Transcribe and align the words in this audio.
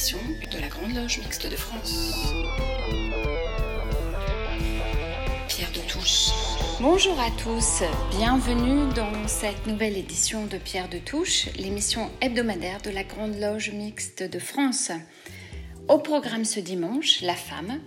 de 0.00 0.58
la 0.58 0.68
Grande 0.68 0.94
Loge 0.94 1.18
Mixte 1.18 1.46
de 1.46 1.56
France. 1.56 2.14
Pierre 5.46 5.70
de 5.72 5.92
Touche. 5.92 6.30
Bonjour 6.80 7.20
à 7.20 7.30
tous, 7.32 7.82
bienvenue 8.16 8.90
dans 8.94 9.28
cette 9.28 9.66
nouvelle 9.66 9.98
édition 9.98 10.46
de 10.46 10.56
Pierre 10.56 10.88
de 10.88 10.96
Touche, 10.96 11.50
l'émission 11.58 12.10
hebdomadaire 12.22 12.80
de 12.80 12.88
la 12.88 13.04
Grande 13.04 13.38
Loge 13.38 13.72
Mixte 13.72 14.22
de 14.22 14.38
France. 14.38 14.90
Au 15.86 15.98
programme 15.98 16.46
ce 16.46 16.60
dimanche, 16.60 17.20
la 17.20 17.34
femme, 17.34 17.78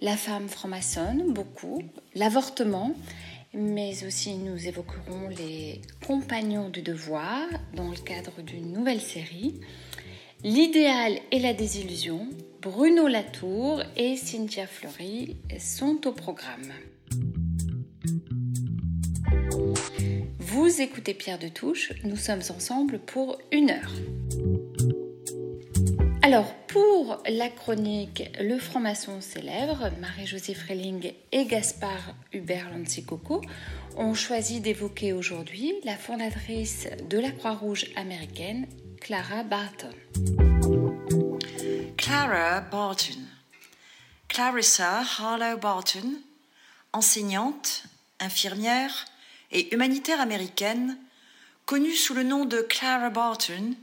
la 0.00 0.16
femme 0.16 0.48
franc-maçonne, 0.48 1.34
beaucoup, 1.34 1.82
l'avortement, 2.14 2.94
mais 3.52 4.06
aussi 4.06 4.36
nous 4.36 4.66
évoquerons 4.66 5.28
les 5.36 5.82
compagnons 6.06 6.70
du 6.70 6.80
devoir 6.80 7.46
dans 7.74 7.90
le 7.90 7.96
cadre 7.98 8.40
d'une 8.40 8.72
nouvelle 8.72 9.02
série. 9.02 9.60
L'idéal 10.44 11.18
et 11.32 11.40
la 11.40 11.52
désillusion, 11.52 12.28
Bruno 12.62 13.08
Latour 13.08 13.82
et 13.96 14.16
Cynthia 14.16 14.68
Fleury 14.68 15.36
sont 15.58 16.06
au 16.06 16.12
programme. 16.12 16.72
Vous 20.38 20.80
écoutez 20.80 21.14
Pierre 21.14 21.40
de 21.40 21.48
Touche, 21.48 21.92
nous 22.04 22.16
sommes 22.16 22.42
ensemble 22.50 23.00
pour 23.00 23.38
une 23.50 23.70
heure. 23.70 23.92
Alors, 26.22 26.54
pour 26.68 27.20
la 27.28 27.48
chronique 27.48 28.30
Le 28.40 28.58
franc-maçon 28.58 29.20
célèbre, 29.20 29.90
Marie-Josée 30.00 30.54
Freling 30.54 31.14
et 31.32 31.46
Gaspard 31.46 32.14
Hubert 32.32 32.70
Lansicoco 32.70 33.40
ont 33.96 34.14
choisi 34.14 34.60
d'évoquer 34.60 35.12
aujourd'hui 35.12 35.74
la 35.84 35.96
fondatrice 35.96 36.86
de 37.10 37.18
la 37.18 37.32
Croix-Rouge 37.32 37.86
américaine, 37.96 38.66
Clara 39.00 39.42
Barton. 39.42 39.94
Clara 41.96 42.60
Barton. 42.60 43.26
Clarissa 44.28 45.02
Harlow 45.18 45.56
Barton, 45.56 46.20
enseignante, 46.92 47.84
infirmière 48.20 49.06
et 49.50 49.74
humanitaire 49.74 50.20
américaine, 50.20 50.98
connue 51.64 51.94
sous 51.94 52.14
le 52.14 52.22
nom 52.22 52.44
de 52.44 52.60
Clara 52.60 53.10
Barton, 53.10 53.74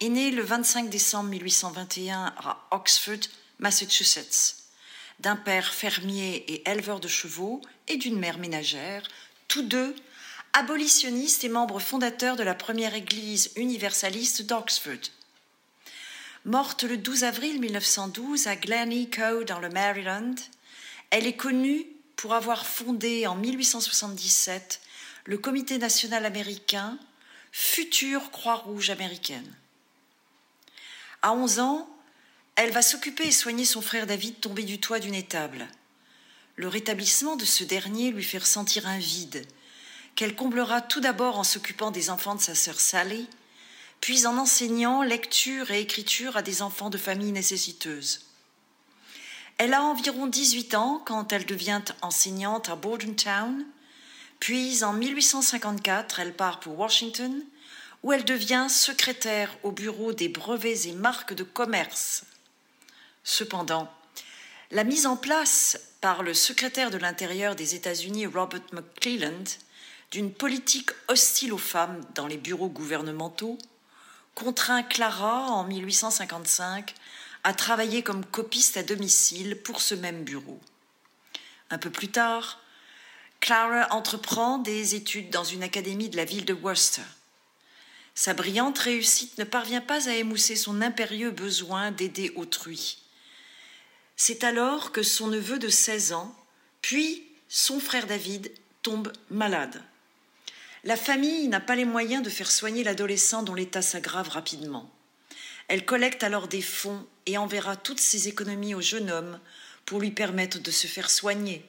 est 0.00 0.08
née 0.08 0.30
le 0.30 0.42
25 0.42 0.90
décembre 0.90 1.30
1821 1.30 2.34
à 2.36 2.66
Oxford, 2.70 3.28
Massachusetts, 3.58 4.56
d'un 5.20 5.36
père 5.36 5.72
fermier 5.72 6.36
et 6.52 6.68
éleveur 6.70 7.00
de 7.00 7.08
chevaux 7.08 7.60
et 7.86 7.96
d'une 7.96 8.18
mère 8.18 8.38
ménagère, 8.38 9.02
tous 9.48 9.62
deux 9.62 9.94
abolitionnistes 10.52 11.44
et 11.44 11.48
membres 11.48 11.80
fondateurs 11.80 12.36
de 12.36 12.42
la 12.42 12.54
première 12.54 12.94
église 12.94 13.50
universaliste 13.56 14.42
d'Oxford. 14.42 15.10
Morte 16.44 16.84
le 16.84 16.96
12 16.96 17.24
avril 17.24 17.60
1912 17.60 18.46
à 18.46 18.56
Glen 18.56 18.92
Echo 18.92 19.44
dans 19.44 19.60
le 19.60 19.68
Maryland, 19.68 20.34
elle 21.10 21.26
est 21.26 21.36
connue 21.36 21.86
pour 22.16 22.34
avoir 22.34 22.66
fondé 22.66 23.26
en 23.26 23.34
1877 23.34 24.80
le 25.24 25.38
Comité 25.38 25.78
national 25.78 26.24
américain, 26.24 26.98
future 27.52 28.30
Croix-Rouge 28.30 28.90
américaine. 28.90 29.54
À 31.22 31.32
11 31.32 31.58
ans, 31.58 31.88
elle 32.56 32.72
va 32.72 32.82
s'occuper 32.82 33.28
et 33.28 33.32
soigner 33.32 33.64
son 33.64 33.82
frère 33.82 34.06
David 34.06 34.40
tombé 34.40 34.62
du 34.62 34.80
toit 34.80 35.00
d'une 35.00 35.14
étable. 35.14 35.68
Le 36.56 36.66
rétablissement 36.66 37.36
de 37.36 37.44
ce 37.44 37.62
dernier 37.62 38.10
lui 38.10 38.24
fait 38.24 38.38
ressentir 38.38 38.86
un 38.88 38.98
vide, 38.98 39.46
qu'elle 40.18 40.34
comblera 40.34 40.80
tout 40.80 40.98
d'abord 40.98 41.38
en 41.38 41.44
s'occupant 41.44 41.92
des 41.92 42.10
enfants 42.10 42.34
de 42.34 42.40
sa 42.40 42.56
sœur 42.56 42.80
Sally, 42.80 43.28
puis 44.00 44.26
en 44.26 44.36
enseignant 44.36 45.04
lecture 45.04 45.70
et 45.70 45.80
écriture 45.80 46.36
à 46.36 46.42
des 46.42 46.60
enfants 46.60 46.90
de 46.90 46.98
familles 46.98 47.30
nécessiteuses. 47.30 48.26
Elle 49.58 49.74
a 49.74 49.84
environ 49.84 50.26
18 50.26 50.74
ans 50.74 51.00
quand 51.06 51.32
elle 51.32 51.46
devient 51.46 51.82
enseignante 52.02 52.68
à 52.68 52.74
Bordentown, 52.74 53.64
puis 54.40 54.82
en 54.82 54.92
1854 54.92 56.18
elle 56.18 56.34
part 56.34 56.58
pour 56.58 56.76
Washington, 56.76 57.40
où 58.02 58.12
elle 58.12 58.24
devient 58.24 58.66
secrétaire 58.68 59.56
au 59.62 59.70
bureau 59.70 60.12
des 60.12 60.28
brevets 60.28 60.86
et 60.86 60.94
marques 60.94 61.34
de 61.34 61.44
commerce. 61.44 62.24
Cependant, 63.22 63.88
la 64.72 64.82
mise 64.82 65.06
en 65.06 65.16
place 65.16 65.78
par 66.00 66.24
le 66.24 66.34
secrétaire 66.34 66.90
de 66.90 66.98
l'Intérieur 66.98 67.54
des 67.54 67.76
États-Unis 67.76 68.26
Robert 68.26 68.62
McClelland 68.72 69.44
d'une 70.10 70.32
politique 70.32 70.90
hostile 71.08 71.52
aux 71.52 71.58
femmes 71.58 72.04
dans 72.14 72.26
les 72.26 72.38
bureaux 72.38 72.68
gouvernementaux 72.68 73.58
contraint 74.34 74.82
Clara 74.82 75.50
en 75.50 75.64
1855 75.64 76.94
à 77.44 77.52
travailler 77.54 78.02
comme 78.02 78.24
copiste 78.24 78.76
à 78.76 78.82
domicile 78.82 79.56
pour 79.56 79.80
ce 79.80 79.94
même 79.94 80.24
bureau. 80.24 80.60
Un 81.70 81.78
peu 81.78 81.90
plus 81.90 82.08
tard, 82.08 82.60
Clara 83.40 83.92
entreprend 83.92 84.58
des 84.58 84.94
études 84.94 85.30
dans 85.30 85.44
une 85.44 85.62
académie 85.62 86.08
de 86.08 86.16
la 86.16 86.24
ville 86.24 86.44
de 86.44 86.54
Worcester. 86.54 87.02
Sa 88.14 88.34
brillante 88.34 88.78
réussite 88.78 89.38
ne 89.38 89.44
parvient 89.44 89.80
pas 89.80 90.08
à 90.08 90.14
émousser 90.14 90.56
son 90.56 90.82
impérieux 90.82 91.30
besoin 91.30 91.92
d'aider 91.92 92.32
autrui. 92.34 92.98
C'est 94.16 94.42
alors 94.42 94.90
que 94.90 95.04
son 95.04 95.28
neveu 95.28 95.58
de 95.58 95.68
16 95.68 96.12
ans, 96.12 96.34
puis 96.82 97.24
son 97.48 97.78
frère 97.78 98.06
David, 98.06 98.52
tombe 98.82 99.12
malade. 99.30 99.82
La 100.84 100.96
famille 100.96 101.48
n'a 101.48 101.60
pas 101.60 101.76
les 101.76 101.84
moyens 101.84 102.22
de 102.22 102.30
faire 102.30 102.50
soigner 102.50 102.84
l'adolescent 102.84 103.42
dont 103.42 103.54
l'état 103.54 103.82
s'aggrave 103.82 104.28
rapidement. 104.28 104.90
Elle 105.66 105.84
collecte 105.84 106.22
alors 106.22 106.48
des 106.48 106.62
fonds 106.62 107.06
et 107.26 107.36
enverra 107.36 107.76
toutes 107.76 108.00
ses 108.00 108.28
économies 108.28 108.74
au 108.74 108.80
jeune 108.80 109.10
homme 109.10 109.38
pour 109.84 110.00
lui 110.00 110.10
permettre 110.10 110.60
de 110.60 110.70
se 110.70 110.86
faire 110.86 111.10
soigner. 111.10 111.64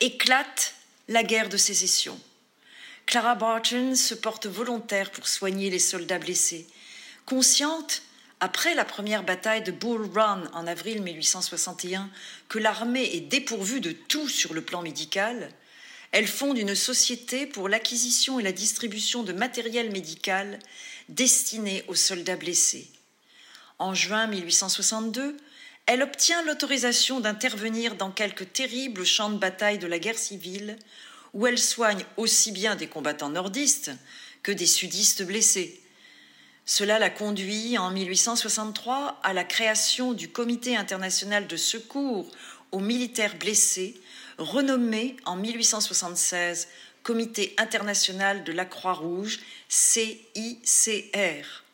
Éclate 0.00 0.74
la 1.08 1.22
guerre 1.22 1.48
de 1.48 1.56
sécession. 1.56 2.18
Clara 3.06 3.34
Barton 3.34 3.94
se 3.94 4.14
porte 4.14 4.46
volontaire 4.46 5.10
pour 5.10 5.26
soigner 5.28 5.70
les 5.70 5.78
soldats 5.78 6.18
blessés. 6.18 6.66
Consciente, 7.24 8.02
après 8.40 8.74
la 8.74 8.84
première 8.84 9.24
bataille 9.24 9.62
de 9.62 9.72
Bull 9.72 10.10
Run 10.14 10.44
en 10.52 10.66
avril 10.66 11.02
1861, 11.02 12.10
que 12.48 12.58
l'armée 12.58 13.14
est 13.14 13.20
dépourvue 13.20 13.80
de 13.80 13.92
tout 13.92 14.28
sur 14.28 14.52
le 14.52 14.60
plan 14.62 14.82
médical, 14.82 15.50
elle 16.12 16.26
fonde 16.26 16.58
une 16.58 16.74
société 16.74 17.46
pour 17.46 17.68
l'acquisition 17.68 18.40
et 18.40 18.42
la 18.42 18.52
distribution 18.52 19.22
de 19.22 19.32
matériel 19.32 19.90
médical 19.90 20.58
destiné 21.08 21.84
aux 21.88 21.94
soldats 21.94 22.36
blessés. 22.36 22.88
En 23.78 23.94
juin 23.94 24.26
1862, 24.26 25.36
elle 25.86 26.02
obtient 26.02 26.42
l'autorisation 26.42 27.20
d'intervenir 27.20 27.94
dans 27.94 28.10
quelques 28.10 28.52
terribles 28.52 29.04
champs 29.04 29.30
de 29.30 29.38
bataille 29.38 29.78
de 29.78 29.86
la 29.86 29.98
guerre 29.98 30.18
civile 30.18 30.76
où 31.34 31.46
elle 31.46 31.58
soigne 31.58 32.04
aussi 32.16 32.52
bien 32.52 32.76
des 32.76 32.88
combattants 32.88 33.30
nordistes 33.30 33.92
que 34.42 34.52
des 34.52 34.66
sudistes 34.66 35.22
blessés. 35.22 35.80
Cela 36.64 36.98
la 36.98 37.10
conduit 37.10 37.78
en 37.78 37.90
1863 37.90 39.20
à 39.22 39.32
la 39.32 39.44
création 39.44 40.12
du 40.12 40.28
Comité 40.28 40.76
international 40.76 41.46
de 41.46 41.56
secours 41.56 42.30
aux 42.72 42.80
militaires 42.80 43.36
blessés, 43.36 43.98
renommé 44.38 45.16
en 45.24 45.36
1876 45.36 46.68
Comité 47.02 47.54
international 47.58 48.44
de 48.44 48.52
la 48.52 48.64
Croix-Rouge, 48.64 49.40
CICR. 49.68 51.64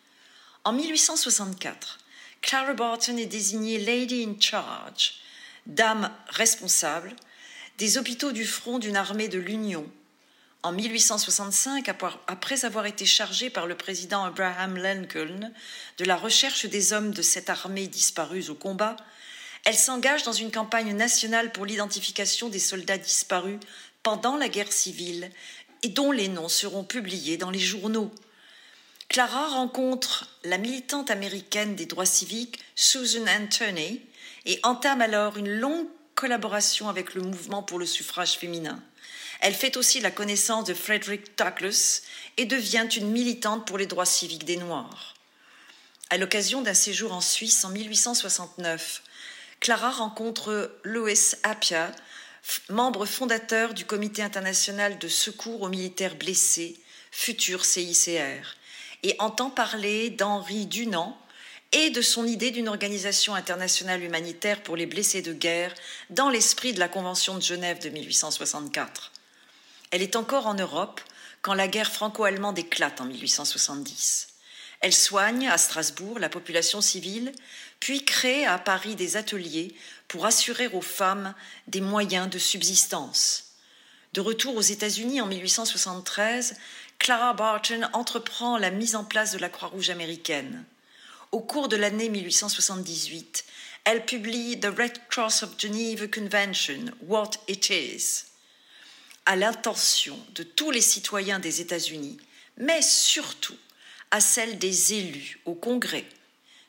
En 0.63 0.73
1864, 0.73 1.99
Clara 2.41 2.75
Barton 2.75 3.17
est 3.17 3.27
désignée 3.27 3.79
Lady 3.79 4.25
in 4.25 4.41
Charge, 4.41 5.15
dame 5.67 6.11
responsable, 6.29 7.15
des 7.79 7.99
hôpitaux 7.99 8.33
du 8.33 8.45
front 8.45 8.79
d'une 8.79 8.97
armée 8.97 9.29
de 9.29 9.39
l'Union. 9.39 9.91
En 10.63 10.73
1865, 10.73 11.91
après 12.27 12.65
avoir 12.65 12.87
été 12.87 13.05
chargée 13.05 13.51
par 13.51 13.67
le 13.67 13.77
président 13.77 14.25
Abraham 14.25 14.77
Lincoln 14.77 15.53
de 15.99 16.05
la 16.05 16.17
recherche 16.17 16.67
des 16.67 16.93
hommes 16.93 17.11
de 17.11 17.23
cette 17.23 17.51
armée 17.51 17.89
disparus 17.89 18.51
au 18.51 18.55
combat, 18.55 18.97
elle 19.65 19.77
s'engage 19.77 20.25
dans 20.25 20.33
une 20.33 20.53
campagne 20.53 20.95
nationale 20.95 21.53
pour 21.53 21.65
l'identification 21.65 22.49
des 22.49 22.59
soldats 22.59 22.99
disparus 22.99 23.59
pendant 24.03 24.37
la 24.37 24.49
guerre 24.49 24.73
civile 24.73 25.31
et 25.83 25.89
dont 25.89 26.13
les 26.13 26.29
noms 26.29 26.49
seront 26.49 26.85
publiés 26.85 27.37
dans 27.37 27.51
les 27.51 27.59
journaux. 27.59 28.13
Clara 29.09 29.49
rencontre 29.49 30.29
la 30.45 30.59
militante 30.59 31.11
américaine 31.11 31.77
des 31.77 31.87
droits 31.87 32.07
civiques 32.07 32.59
Susan 32.75 33.27
Anthony 33.27 34.01
et 34.47 34.61
entame 34.63 35.01
alors 35.01 35.37
une 35.37 35.51
longue 35.51 35.87
collaboration 36.15 36.89
avec 36.89 37.15
le 37.15 37.23
mouvement 37.23 37.63
pour 37.63 37.79
le 37.79 37.87
suffrage 37.87 38.39
féminin. 38.39 38.83
Elle 39.41 39.55
fait 39.55 39.77
aussi 39.77 40.01
la 40.01 40.11
connaissance 40.11 40.65
de 40.65 40.75
Frederick 40.75 41.37
Douglass 41.39 42.03
et 42.37 42.45
devient 42.45 42.89
une 42.97 43.11
militante 43.11 43.67
pour 43.67 43.79
les 43.79 43.87
droits 43.87 44.07
civiques 44.07 44.45
des 44.45 44.57
Noirs. 44.57 45.15
À 46.11 46.17
l'occasion 46.19 46.63
d'un 46.63 46.75
séjour 46.75 47.13
en 47.13 47.21
Suisse 47.21 47.65
en 47.65 47.71
1869, 47.71 49.03
Clara 49.65 49.93
rencontre 49.93 50.79
Louis 50.85 51.19
Appia, 51.43 51.91
membre 52.69 53.07
fondateur 53.07 53.73
du 53.73 53.87
Comité 53.87 54.21
international 54.21 54.99
de 54.99 55.09
secours 55.09 55.63
aux 55.63 55.71
militaires 55.71 56.17
blessés, 56.17 56.79
futur 57.11 57.65
CICR, 57.65 58.59
et 59.05 59.17
entend 59.21 59.49
parler 59.49 60.11
d'Henri 60.11 60.67
Dunant, 60.67 61.19
et 61.73 61.89
de 61.89 62.03
son 62.03 62.27
idée 62.27 62.51
d'une 62.51 62.69
organisation 62.69 63.35
internationale 63.35 64.03
humanitaire 64.03 64.63
pour 64.63 64.77
les 64.77 64.85
blessés 64.85 65.23
de 65.23 65.33
guerre 65.33 65.75
dans 66.11 66.29
l'esprit 66.29 66.75
de 66.75 66.79
la 66.79 66.89
Convention 66.89 67.35
de 67.35 67.41
Genève 67.41 67.79
de 67.79 67.89
1864. 67.89 69.13
Elle 69.93 70.03
est 70.03 70.17
encore 70.17 70.47
en 70.47 70.53
Europe 70.53 71.01
quand 71.41 71.55
la 71.55 71.69
guerre 71.69 71.91
franco-allemande 71.91 72.59
éclate 72.59 73.01
en 73.01 73.07
1870. 73.07 74.34
Elle 74.85 74.93
soigne 74.93 75.49
à 75.49 75.57
Strasbourg 75.57 76.19
la 76.19 76.29
population 76.29 76.83
civile, 76.83 77.33
puis 77.81 78.05
crée 78.05 78.45
à 78.45 78.59
Paris 78.59 78.97
des 78.97 79.17
ateliers 79.17 79.75
pour 80.09 80.27
assurer 80.27 80.67
aux 80.67 80.83
femmes 80.83 81.35
des 81.69 81.81
moyens 81.81 82.29
de 82.29 82.39
subsistance. 82.39 83.55
De 84.13 84.21
retour 84.21 84.55
aux 84.57 84.61
États-Unis 84.61 85.23
en 85.23 85.27
1873, 85.27 86.57
Clara 86.99 87.33
Barton 87.33 87.89
entreprend 87.95 88.59
la 88.59 88.71
mise 88.71 88.95
en 88.95 89.05
place 89.05 89.33
de 89.33 89.39
la 89.39 89.49
Croix-Rouge 89.49 89.89
américaine. 89.89 90.67
Au 91.33 91.41
cours 91.41 91.69
de 91.69 91.77
l'année 91.77 92.11
1878, 92.11 93.47
elle 93.85 94.05
publie 94.05 94.61
The 94.61 94.67
Red 94.67 95.01
Cross 95.09 95.45
of 95.45 95.59
Geneva 95.59 96.09
Convention, 96.09 96.93
What 97.07 97.31
It 97.49 97.71
Is, 97.71 98.25
à 99.25 99.35
l'intention 99.35 100.19
de 100.35 100.43
tous 100.43 100.71
les 100.71 100.83
citoyens 100.83 101.39
des 101.39 101.63
États-Unis, 101.63 102.19
mais 102.59 102.83
surtout 102.83 103.57
à 104.15 104.21
celle 104.21 104.59
des 104.61 104.95
élus 104.95 105.41
au 105.45 105.55
Congrès. 105.55 106.05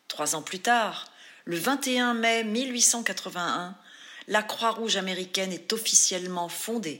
Trois 0.07 0.33
ans 0.33 0.41
plus 0.41 0.61
tard, 0.61 1.05
le 1.43 1.55
21 1.55 2.15
mai 2.15 2.43
1881, 2.43 3.75
la 4.27 4.41
Croix-Rouge 4.41 4.97
américaine 4.97 5.53
est 5.53 5.71
officiellement 5.71 6.49
fondée. 6.49 6.97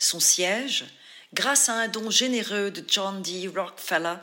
Son 0.00 0.18
siège, 0.18 0.84
grâce 1.32 1.68
à 1.68 1.74
un 1.74 1.86
don 1.86 2.10
généreux 2.10 2.72
de 2.72 2.82
John 2.88 3.22
D. 3.22 3.48
Rockefeller, 3.54 4.16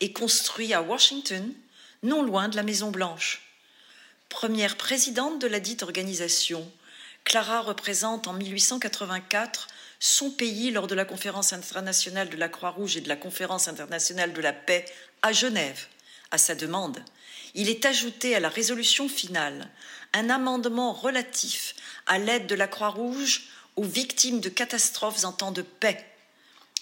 est 0.00 0.14
construit 0.14 0.72
à 0.72 0.80
Washington, 0.80 1.52
non 2.02 2.22
loin 2.22 2.48
de 2.48 2.56
la 2.56 2.62
Maison-Blanche. 2.62 3.42
Première 4.30 4.78
présidente 4.78 5.38
de 5.42 5.46
la 5.46 5.60
dite 5.60 5.82
organisation, 5.82 6.66
Clara 7.24 7.60
représente 7.60 8.28
en 8.28 8.32
1884 8.32 9.68
son 10.04 10.30
pays 10.30 10.72
lors 10.72 10.88
de 10.88 10.96
la 10.96 11.04
conférence 11.04 11.52
internationale 11.52 12.28
de 12.28 12.36
la 12.36 12.48
Croix-Rouge 12.48 12.96
et 12.96 13.00
de 13.00 13.08
la 13.08 13.14
conférence 13.14 13.68
internationale 13.68 14.32
de 14.32 14.40
la 14.40 14.52
paix 14.52 14.84
à 15.22 15.32
Genève. 15.32 15.86
À 16.32 16.38
sa 16.38 16.56
demande, 16.56 16.98
il 17.54 17.68
est 17.68 17.86
ajouté 17.86 18.34
à 18.34 18.40
la 18.40 18.48
résolution 18.48 19.08
finale 19.08 19.70
un 20.12 20.28
amendement 20.28 20.92
relatif 20.92 21.76
à 22.08 22.18
l'aide 22.18 22.48
de 22.48 22.56
la 22.56 22.66
Croix-Rouge 22.66 23.44
aux 23.76 23.84
victimes 23.84 24.40
de 24.40 24.48
catastrophes 24.48 25.22
en 25.22 25.30
temps 25.30 25.52
de 25.52 25.62
paix. 25.62 26.04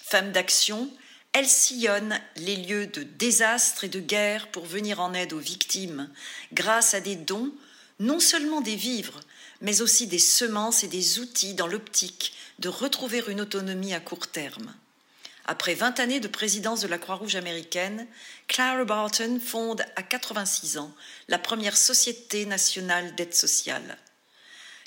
Femme 0.01 0.31
d'action, 0.31 0.89
elle 1.33 1.47
sillonne 1.47 2.19
les 2.37 2.55
lieux 2.55 2.87
de 2.87 3.03
désastres 3.03 3.83
et 3.83 3.89
de 3.89 3.99
guerre 3.99 4.47
pour 4.47 4.65
venir 4.65 4.99
en 4.99 5.13
aide 5.13 5.33
aux 5.33 5.37
victimes, 5.37 6.09
grâce 6.53 6.95
à 6.95 7.01
des 7.01 7.17
dons, 7.17 7.53
non 7.99 8.19
seulement 8.19 8.61
des 8.61 8.75
vivres, 8.75 9.19
mais 9.61 9.81
aussi 9.83 10.07
des 10.07 10.17
semences 10.17 10.83
et 10.83 10.87
des 10.87 11.19
outils 11.19 11.53
dans 11.53 11.67
l'optique 11.67 12.33
de 12.61 12.69
retrouver 12.69 13.23
une 13.27 13.41
autonomie 13.41 13.95
à 13.95 13.99
court 13.99 14.27
terme. 14.27 14.71
Après 15.45 15.73
20 15.73 15.99
années 15.99 16.19
de 16.19 16.27
présidence 16.27 16.81
de 16.81 16.87
la 16.87 16.99
Croix-Rouge 16.99 17.35
américaine, 17.35 18.07
Clara 18.47 18.85
Barton 18.85 19.39
fonde 19.43 19.83
à 19.95 20.03
86 20.03 20.77
ans 20.77 20.93
la 21.27 21.39
première 21.39 21.75
Société 21.75 22.45
nationale 22.45 23.15
d'aide 23.15 23.33
sociale. 23.33 23.97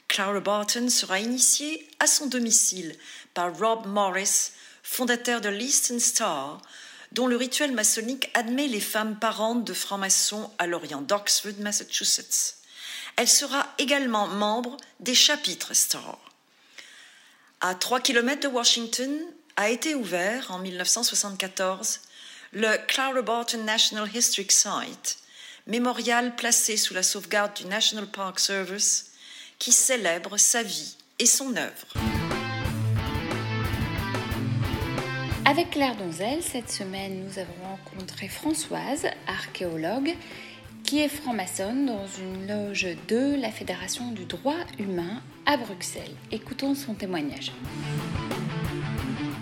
Clara 0.06 0.38
Barton 0.38 0.88
sera 0.88 1.18
initiée 1.18 1.88
à 1.98 2.06
son 2.06 2.26
domicile 2.26 2.94
par 3.34 3.58
Rob 3.58 3.86
Morris, 3.86 4.52
fondateur 4.84 5.40
de 5.40 5.48
l'Eastern 5.48 5.98
Star, 5.98 6.62
dont 7.10 7.26
le 7.26 7.36
rituel 7.36 7.72
maçonnique 7.72 8.30
admet 8.34 8.68
les 8.68 8.80
femmes 8.80 9.18
parentes 9.18 9.64
de 9.64 9.74
francs-maçons 9.74 10.48
à 10.58 10.68
l'Orient 10.68 11.02
d'Oxford, 11.02 11.58
Massachusetts. 11.58 12.58
Elle 13.16 13.28
sera 13.28 13.66
également 13.78 14.28
membre 14.28 14.76
des 15.00 15.14
chapitres 15.16 15.74
Star. 15.74 16.23
À 17.60 17.74
3 17.74 18.00
km 18.00 18.40
de 18.42 18.48
Washington 18.48 19.10
a 19.56 19.70
été 19.70 19.94
ouvert 19.94 20.50
en 20.50 20.58
1974 20.58 22.00
le 22.52 22.76
Clara 22.86 23.22
Barton 23.22 23.64
National 23.64 24.08
Historic 24.14 24.52
Site, 24.52 25.18
mémorial 25.66 26.36
placé 26.36 26.76
sous 26.76 26.94
la 26.94 27.02
sauvegarde 27.02 27.54
du 27.54 27.66
National 27.66 28.06
Park 28.06 28.38
Service, 28.38 29.12
qui 29.58 29.72
célèbre 29.72 30.36
sa 30.36 30.62
vie 30.62 30.96
et 31.18 31.26
son 31.26 31.56
œuvre. 31.56 31.86
Avec 35.46 35.70
Claire 35.70 35.96
Donzel, 35.96 36.42
cette 36.42 36.70
semaine, 36.70 37.24
nous 37.24 37.38
avons 37.38 37.76
rencontré 37.76 38.28
Françoise, 38.28 39.06
archéologue, 39.26 40.14
qui 40.84 41.00
est 41.00 41.08
franc-maçonne 41.08 41.86
dans 41.86 42.06
une 42.06 42.46
loge 42.46 42.86
de 43.08 43.40
la 43.40 43.50
Fédération 43.50 44.12
du 44.12 44.26
droit 44.26 44.66
humain 44.78 45.22
à 45.46 45.56
Bruxelles. 45.56 46.14
Écoutons 46.30 46.74
son 46.74 46.94
témoignage. 46.94 47.52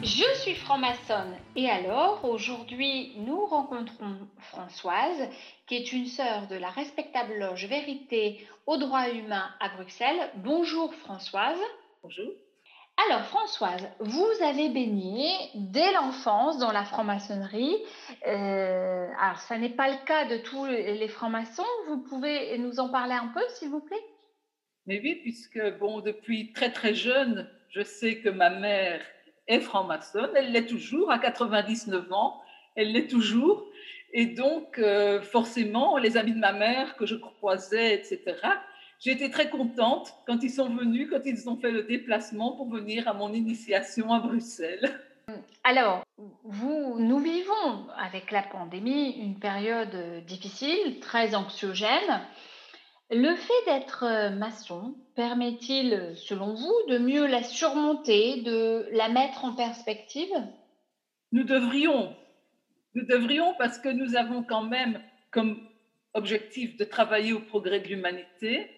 Je 0.03 0.25
suis 0.41 0.55
franc-maçonne 0.55 1.35
et 1.57 1.69
alors 1.69 2.25
aujourd'hui 2.25 3.13
nous 3.19 3.45
rencontrons 3.47 4.17
Françoise 4.39 5.29
qui 5.67 5.77
est 5.77 5.93
une 5.93 6.07
sœur 6.07 6.47
de 6.49 6.57
la 6.57 6.71
respectable 6.71 7.35
loge 7.39 7.67
Vérité 7.67 8.47
au 8.67 8.77
droit 8.77 9.09
humain 9.09 9.51
à 9.61 9.69
Bruxelles. 9.71 10.31
Bonjour 10.37 10.95
Françoise. 10.95 11.59
Bonjour. 12.03 12.33
Alors 12.97 13.25
Françoise, 13.25 13.89
vous 14.01 14.31
avez 14.43 14.69
baigné 14.69 15.31
dès 15.55 15.93
l'enfance 15.93 16.59
dans 16.59 16.73
la 16.73 16.85
franc-maçonnerie. 16.85 17.77
Euh, 18.27 19.09
alors 19.19 19.39
ça 19.39 19.59
n'est 19.59 19.71
pas 19.71 19.89
le 19.89 20.05
cas 20.05 20.27
de 20.27 20.37
tous 20.37 20.67
les 20.67 21.09
francs-maçons. 21.09 21.65
Vous 21.89 21.99
pouvez 22.03 22.57
nous 22.59 22.81
en 22.81 22.91
parler 22.91 23.15
un 23.15 23.29
peu 23.29 23.41
s'il 23.49 23.71
vous 23.71 23.81
plaît? 23.81 24.05
Mais 24.87 25.01
oui, 25.03 25.17
puisque 25.23 25.61
bon, 25.79 26.01
depuis 26.01 26.53
très 26.53 26.71
très 26.71 26.95
jeune, 26.95 27.49
je 27.71 27.83
sais 27.83 28.21
que 28.21 28.29
ma 28.29 28.51
mère 28.51 29.03
est 29.47 29.61
franc-maçonne. 29.61 30.31
Elle 30.37 30.53
l'est 30.53 30.67
toujours 30.67 31.11
à 31.11 31.19
99 31.19 32.13
ans. 32.13 32.41
Elle 32.77 32.93
l'est 32.93 33.09
toujours. 33.09 33.67
Et 34.13 34.27
donc, 34.27 34.79
euh, 34.79 35.23
forcément, 35.23 35.97
les 35.97 36.17
amis 36.17 36.35
de 36.35 36.39
ma 36.39 36.53
mère 36.53 36.97
que 36.97 37.07
je 37.07 37.15
croisais, 37.15 37.95
etc., 37.95 38.37
été 39.11 39.31
très 39.31 39.51
contente 39.51 40.15
quand 40.27 40.43
ils 40.43 40.51
sont 40.51 40.69
venus, 40.69 41.09
quand 41.11 41.23
ils 41.25 41.49
ont 41.49 41.57
fait 41.57 41.71
le 41.71 41.83
déplacement 41.83 42.53
pour 42.53 42.69
venir 42.69 43.09
à 43.09 43.15
mon 43.15 43.33
initiation 43.33 44.13
à 44.13 44.21
Bruxelles. 44.21 45.01
Alors, 45.65 46.03
vous, 46.45 46.99
nous 46.99 47.19
vivons 47.19 47.87
avec 47.97 48.31
la 48.31 48.43
pandémie 48.43 49.11
une 49.13 49.39
période 49.39 50.25
difficile, 50.27 51.01
très 51.01 51.35
anxiogène. 51.35 52.21
Le 53.11 53.35
fait 53.35 53.65
d'être 53.67 54.31
maçon 54.37 54.95
permet-il, 55.15 56.13
selon 56.17 56.55
vous, 56.55 56.75
de 56.89 56.99
mieux 56.99 57.27
la 57.27 57.43
surmonter, 57.43 58.43
de 58.43 58.89
la 58.93 59.09
mettre 59.09 59.45
en 59.45 59.55
perspective? 59.55 60.33
Nous 61.31 61.45
devrions. 61.45 62.15
Nous 62.95 63.05
devrions 63.07 63.55
parce 63.59 63.79
que 63.79 63.89
nous 63.89 64.17
avons 64.17 64.43
quand 64.43 64.63
même 64.63 65.01
comme 65.31 65.69
objectif 66.15 66.77
de 66.77 66.85
travailler 66.85 67.33
au 67.33 67.41
progrès 67.41 67.81
de 67.81 67.89
l'humanité, 67.89 68.71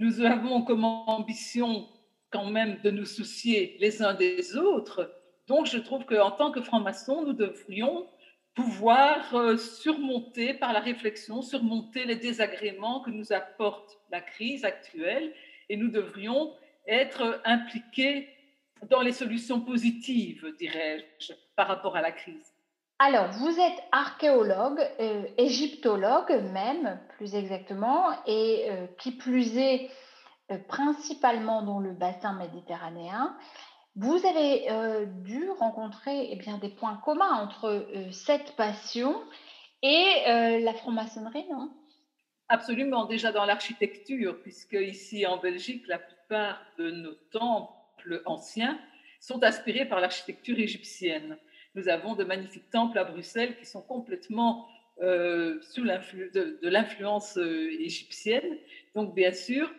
nous 0.00 0.22
avons 0.22 0.62
comme 0.62 0.84
ambition 0.84 1.86
quand 2.30 2.46
même 2.46 2.80
de 2.82 2.90
nous 2.90 3.04
soucier 3.04 3.76
les 3.80 4.02
uns 4.02 4.14
des 4.14 4.56
autres. 4.56 5.14
Donc, 5.46 5.66
je 5.66 5.78
trouve 5.78 6.04
qu'en 6.06 6.30
tant 6.30 6.50
que 6.50 6.62
francs-maçons, 6.62 7.22
nous 7.24 7.34
devrions 7.34 8.06
pouvoir 8.54 9.34
euh, 9.34 9.56
surmonter 9.56 10.54
par 10.54 10.72
la 10.72 10.80
réflexion, 10.80 11.42
surmonter 11.42 12.04
les 12.06 12.16
désagréments 12.16 13.00
que 13.00 13.10
nous 13.10 13.32
apporte 13.32 13.98
la 14.10 14.20
crise 14.20 14.64
actuelle 14.64 15.32
et 15.68 15.76
nous 15.76 15.90
devrions 15.90 16.54
être 16.86 17.40
impliqués 17.44 18.28
dans 18.88 19.02
les 19.02 19.12
solutions 19.12 19.60
positives, 19.60 20.46
dirais-je, 20.58 21.32
par 21.54 21.68
rapport 21.68 21.96
à 21.96 22.00
la 22.00 22.10
crise. 22.10 22.54
Alors, 23.02 23.28
vous 23.30 23.58
êtes 23.58 23.82
archéologue, 23.92 24.86
euh, 25.00 25.24
égyptologue 25.38 26.32
même, 26.52 27.00
plus 27.16 27.34
exactement, 27.34 28.10
et 28.26 28.66
euh, 28.68 28.86
qui 28.98 29.12
plus 29.12 29.56
est 29.56 29.88
euh, 30.50 30.58
principalement 30.68 31.62
dans 31.62 31.80
le 31.80 31.92
bassin 31.94 32.34
méditerranéen. 32.34 33.34
Vous 33.96 34.20
avez 34.26 34.66
dû 35.24 35.50
rencontrer 35.50 36.28
eh 36.30 36.36
bien, 36.36 36.58
des 36.58 36.68
points 36.68 37.00
communs 37.04 37.32
entre 37.32 37.88
cette 38.12 38.54
passion 38.54 39.20
et 39.82 40.60
la 40.62 40.72
franc-maçonnerie, 40.74 41.44
non? 41.50 41.72
Absolument, 42.48 43.06
déjà 43.06 43.32
dans 43.32 43.44
l'architecture, 43.44 44.40
puisque 44.42 44.74
ici 44.74 45.26
en 45.26 45.38
Belgique, 45.38 45.88
la 45.88 45.98
plupart 45.98 46.62
de 46.78 46.92
nos 46.92 47.14
temples 47.32 48.22
anciens 48.26 48.78
sont 49.18 49.42
inspirés 49.42 49.86
par 49.86 49.98
l'architecture 49.98 50.58
égyptienne. 50.58 51.36
Nous 51.74 51.88
avons 51.88 52.14
de 52.14 52.24
magnifiques 52.24 52.70
temples 52.70 52.98
à 52.98 53.04
Bruxelles 53.04 53.56
qui 53.56 53.66
sont 53.66 53.82
complètement 53.82 54.68
euh, 55.02 55.58
sous 55.62 55.84
de, 55.84 56.58
de 56.60 56.68
l'influence 56.68 57.38
euh, 57.38 57.70
égyptienne. 57.80 58.58
Donc, 58.94 59.14
bien 59.14 59.32
sûr, 59.32 59.72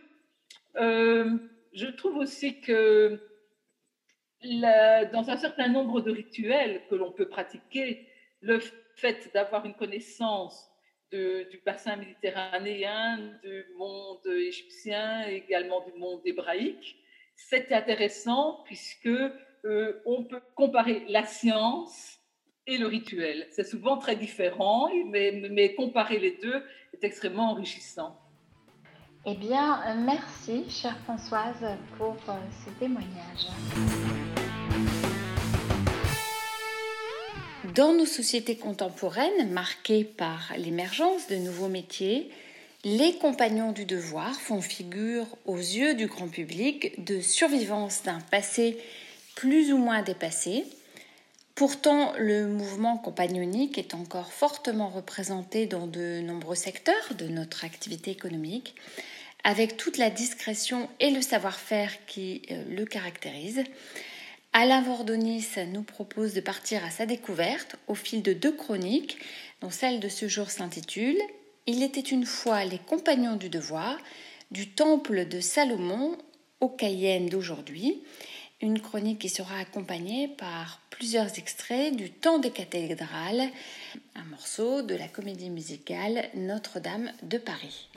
euh, 0.77 1.37
je 1.73 1.85
trouve 1.85 2.17
aussi 2.17 2.59
que 2.59 3.19
dans 4.43 5.29
un 5.29 5.37
certain 5.37 5.67
nombre 5.67 6.01
de 6.01 6.09
rituels 6.09 6.81
que 6.89 6.95
l'on 6.95 7.11
peut 7.11 7.27
pratiquer, 7.27 8.07
le 8.39 8.59
fait 8.95 9.29
d'avoir 9.35 9.65
une 9.67 9.75
connaissance 9.75 10.67
du 11.11 11.61
bassin 11.63 11.97
méditerranéen, 11.97 13.37
du 13.43 13.65
monde 13.77 14.25
égyptien, 14.25 15.27
également 15.27 15.85
du 15.85 15.93
monde 15.99 16.21
hébraïque. 16.25 16.95
C'est 17.35 17.71
intéressant 17.71 18.63
puisque 18.65 19.09
euh, 19.65 20.01
on 20.05 20.23
peut 20.23 20.41
comparer 20.55 21.05
la 21.07 21.25
science 21.25 22.19
et 22.67 22.77
le 22.77 22.87
rituel. 22.87 23.47
C'est 23.51 23.63
souvent 23.63 23.97
très 23.97 24.15
différent, 24.15 24.89
mais, 25.07 25.47
mais 25.51 25.75
comparer 25.75 26.19
les 26.19 26.37
deux 26.41 26.63
est 26.93 27.03
extrêmement 27.03 27.51
enrichissant. 27.51 28.17
Eh 29.25 29.35
bien, 29.35 29.81
merci, 29.97 30.65
chère 30.67 30.97
Françoise, 31.03 31.77
pour 31.97 32.15
euh, 32.29 32.33
ce 32.65 32.71
témoignage. 32.79 33.47
Dans 37.75 37.93
nos 37.93 38.07
sociétés 38.07 38.57
contemporaines, 38.57 39.51
marquées 39.51 40.03
par 40.03 40.51
l'émergence 40.57 41.27
de 41.27 41.35
nouveaux 41.35 41.69
métiers, 41.69 42.31
les 42.83 43.13
compagnons 43.13 43.71
du 43.71 43.85
devoir 43.85 44.33
font 44.33 44.59
figure 44.59 45.27
aux 45.45 45.57
yeux 45.57 45.93
du 45.93 46.07
grand 46.07 46.27
public 46.27 47.05
de 47.05 47.21
survivance 47.21 48.01
d'un 48.01 48.19
passé 48.31 48.75
plus 49.41 49.73
ou 49.73 49.77
moins 49.79 50.03
dépassé. 50.03 50.65
Pourtant, 51.55 52.13
le 52.19 52.45
mouvement 52.45 52.99
compagnonique 52.99 53.79
est 53.79 53.95
encore 53.95 54.31
fortement 54.31 54.89
représenté 54.89 55.65
dans 55.65 55.87
de 55.87 56.21
nombreux 56.21 56.53
secteurs 56.53 57.15
de 57.17 57.25
notre 57.25 57.65
activité 57.65 58.11
économique, 58.11 58.75
avec 59.43 59.77
toute 59.77 59.97
la 59.97 60.11
discrétion 60.11 60.87
et 60.99 61.09
le 61.09 61.23
savoir-faire 61.23 61.91
qui 62.05 62.43
euh, 62.51 62.63
le 62.69 62.85
caractérisent. 62.85 63.63
Alain 64.53 64.83
Vordonis 64.83 65.47
nous 65.73 65.81
propose 65.81 66.35
de 66.35 66.41
partir 66.41 66.85
à 66.85 66.91
sa 66.91 67.07
découverte 67.07 67.77
au 67.87 67.95
fil 67.95 68.21
de 68.21 68.33
deux 68.33 68.51
chroniques, 68.51 69.17
dont 69.61 69.71
celle 69.71 69.99
de 69.99 70.09
ce 70.09 70.27
jour 70.27 70.51
s'intitule 70.51 71.17
Il 71.65 71.81
était 71.81 71.99
une 71.99 72.27
fois 72.27 72.63
les 72.63 72.77
compagnons 72.77 73.37
du 73.37 73.49
devoir, 73.49 73.97
du 74.51 74.69
temple 74.69 75.25
de 75.27 75.39
Salomon 75.39 76.15
au 76.59 76.69
Cayenne 76.69 77.25
d'aujourd'hui. 77.25 78.03
Une 78.63 78.79
chronique 78.79 79.19
qui 79.19 79.29
sera 79.29 79.57
accompagnée 79.57 80.27
par 80.27 80.81
plusieurs 80.91 81.39
extraits 81.39 81.95
du 81.95 82.11
Temps 82.11 82.37
des 82.37 82.51
cathédrales, 82.51 83.49
un 84.15 84.23
morceau 84.29 84.83
de 84.83 84.93
la 84.93 85.07
comédie 85.07 85.49
musicale 85.49 86.29
Notre-Dame 86.35 87.11
de 87.23 87.39
Paris. 87.39 87.89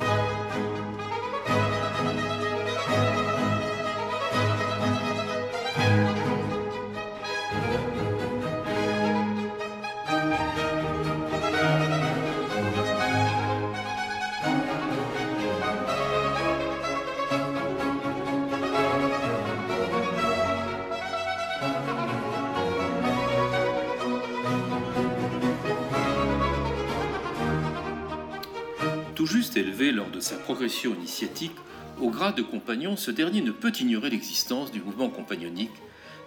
Élevé 29.56 29.92
lors 29.92 30.10
de 30.10 30.20
sa 30.20 30.36
progression 30.36 30.94
initiatique 30.94 31.56
au 32.00 32.10
grade 32.10 32.34
de 32.34 32.42
compagnon, 32.42 32.96
ce 32.96 33.10
dernier 33.10 33.40
ne 33.40 33.52
peut 33.52 33.72
ignorer 33.78 34.10
l'existence 34.10 34.72
du 34.72 34.80
mouvement 34.80 35.08
compagnonique, 35.08 35.70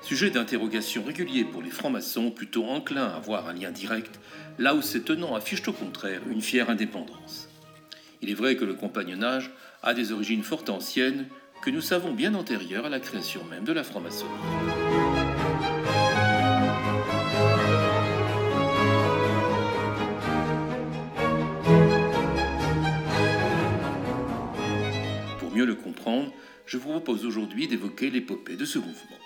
sujet 0.02 0.30
d'interrogation 0.30 1.04
régulier 1.04 1.44
pour 1.44 1.62
les 1.62 1.70
francs-maçons 1.70 2.32
plutôt 2.32 2.66
enclins 2.66 3.08
à 3.08 3.20
voir 3.20 3.48
un 3.48 3.54
lien 3.54 3.72
direct, 3.72 4.20
là 4.60 4.76
où 4.76 4.82
ses 4.82 5.02
tenants 5.02 5.36
affichent 5.36 5.68
au 5.68 5.74
contraire 5.74 6.22
une 6.30 6.42
fière 6.42 6.70
indépendance. 6.70 7.50
Il 8.22 8.30
est 8.30 8.36
vrai 8.36 8.56
que 8.56 8.66
le 8.66 8.76
compagnonnage 8.76 9.52
a 9.84 9.94
des 9.94 10.12
origines 10.12 10.44
fort 10.44 10.64
anciennes 10.70 11.28
que 11.62 11.70
nous 11.70 11.82
savons 11.82 12.14
bien 12.14 12.34
antérieures 12.34 12.86
à 12.86 12.90
la 12.90 13.00
création 13.00 13.44
même 13.46 13.66
de 13.66 13.74
la 13.74 13.84
franc-maçonnerie. 13.84 14.77
Mieux 25.58 25.66
le 25.66 25.74
comprendre, 25.74 26.32
je 26.68 26.78
vous 26.78 26.90
propose 26.90 27.26
aujourd'hui 27.26 27.68
d'évoquer 27.68 28.12
l'épopée 28.12 28.56
de 28.56 28.66
ce 28.66 28.78
mouvement. 28.78 29.18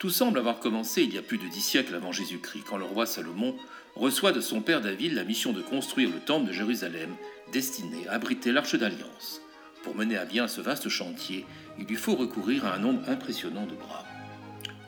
Tout 0.00 0.10
semble 0.10 0.40
avoir 0.40 0.58
commencé 0.58 1.04
il 1.04 1.14
y 1.14 1.18
a 1.18 1.22
plus 1.22 1.38
de 1.38 1.46
dix 1.46 1.60
siècles 1.60 1.94
avant 1.94 2.10
Jésus-Christ, 2.10 2.64
quand 2.68 2.76
le 2.76 2.84
roi 2.84 3.06
Salomon 3.06 3.54
reçoit 3.94 4.32
de 4.32 4.40
son 4.40 4.62
père 4.62 4.80
David 4.80 5.12
la 5.12 5.22
mission 5.22 5.52
de 5.52 5.62
construire 5.62 6.10
le 6.10 6.18
temple 6.18 6.48
de 6.48 6.52
Jérusalem, 6.52 7.14
destiné 7.52 8.08
à 8.08 8.14
abriter 8.14 8.50
l'arche 8.50 8.74
d'alliance. 8.74 9.40
Pour 9.84 9.94
mener 9.94 10.16
à 10.16 10.24
bien 10.24 10.48
ce 10.48 10.60
vaste 10.60 10.88
chantier, 10.88 11.46
il 11.78 11.86
lui 11.86 11.94
faut 11.94 12.16
recourir 12.16 12.66
à 12.66 12.74
un 12.74 12.80
nombre 12.80 13.08
impressionnant 13.08 13.66
de 13.66 13.76
bras. 13.76 14.04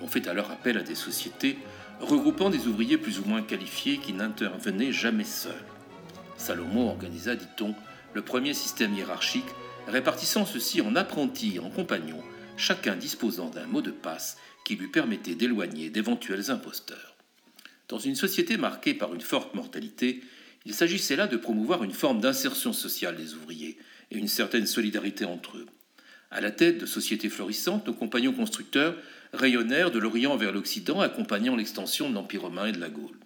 On 0.01 0.09
fait 0.09 0.27
alors 0.27 0.51
appel 0.51 0.79
à 0.79 0.83
des 0.83 0.97
sociétés 0.97 1.59
regroupant 2.01 2.51
des 2.51 2.67
ouvriers 2.67 2.99
plus 2.99 3.21
ou 3.21 3.25
moins 3.25 3.43
qualifiés 3.43 3.99
qui 3.99 4.15
n'intervenaient 4.15 4.91
jamais 4.91 5.23
seuls. 5.23 5.53
Salomon 6.37 6.89
organisa, 6.89 7.37
dit-on, 7.37 7.73
le 8.15 8.23
premier 8.23 8.55
système 8.55 8.95
hiérarchique 8.95 9.47
répartissant 9.87 10.47
ceux-ci 10.47 10.81
en 10.81 10.97
apprentis 10.97 11.57
et 11.57 11.59
en 11.59 11.71
compagnons, 11.71 12.23
chacun 12.57 12.97
disposant 12.97 13.51
d'un 13.51 13.67
mot 13.67 13.83
de 13.83 13.91
passe 13.91 14.37
qui 14.65 14.77
lui 14.77 14.89
permettait 14.89 15.35
d'éloigner 15.35 15.91
d'éventuels 15.91 16.51
imposteurs. 16.51 17.17
Dans 17.89 17.99
une 17.99 18.15
société 18.15 18.57
marquée 18.57 18.95
par 18.95 19.15
une 19.15 19.21
forte 19.21 19.55
mortalité, 19.55 20.23
il 20.65 20.75
s'agissait 20.75 21.17
là 21.17 21.27
de 21.27 21.37
promouvoir 21.37 21.83
une 21.83 21.93
forme 21.93 22.21
d'insertion 22.21 22.73
sociale 22.73 23.17
des 23.17 23.35
ouvriers 23.35 23.79
et 24.11 24.19
une 24.19 24.29
certaine 24.29 24.67
solidarité 24.67 25.25
entre 25.25 25.57
eux. 25.57 25.67
À 26.31 26.41
la 26.41 26.53
tête 26.53 26.79
de 26.79 26.87
sociétés 26.87 27.29
florissantes, 27.29 27.87
nos 27.87 27.95
compagnons 27.95 28.33
constructeurs 28.33 28.95
rayonnèrent 29.33 29.91
de 29.91 29.99
l'Orient 29.99 30.37
vers 30.37 30.53
l'Occident, 30.53 31.01
accompagnant 31.01 31.57
l'extension 31.57 32.09
de 32.09 32.15
l'Empire 32.15 32.43
romain 32.43 32.67
et 32.67 32.73
de 32.73 32.79
la 32.79 32.89
Gaule. 32.89 33.19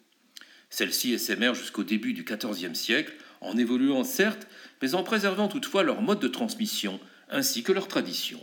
Celle-ci 0.71 1.13
essaimèrent 1.13 1.55
jusqu'au 1.55 1.85
début 1.85 2.15
du 2.15 2.25
XIVe 2.25 2.75
siècle, 2.75 3.13
en 3.41 3.59
évoluant 3.59 4.05
certes, 4.05 4.49
mais 4.85 4.95
en 4.95 5.03
préservant 5.03 5.49
toutefois 5.49 5.83
leur 5.83 6.03
mode 6.03 6.21
de 6.21 6.29
transmission 6.29 7.01
ainsi 7.31 7.63
que 7.63 7.73
leur 7.73 7.89
tradition. 7.89 8.39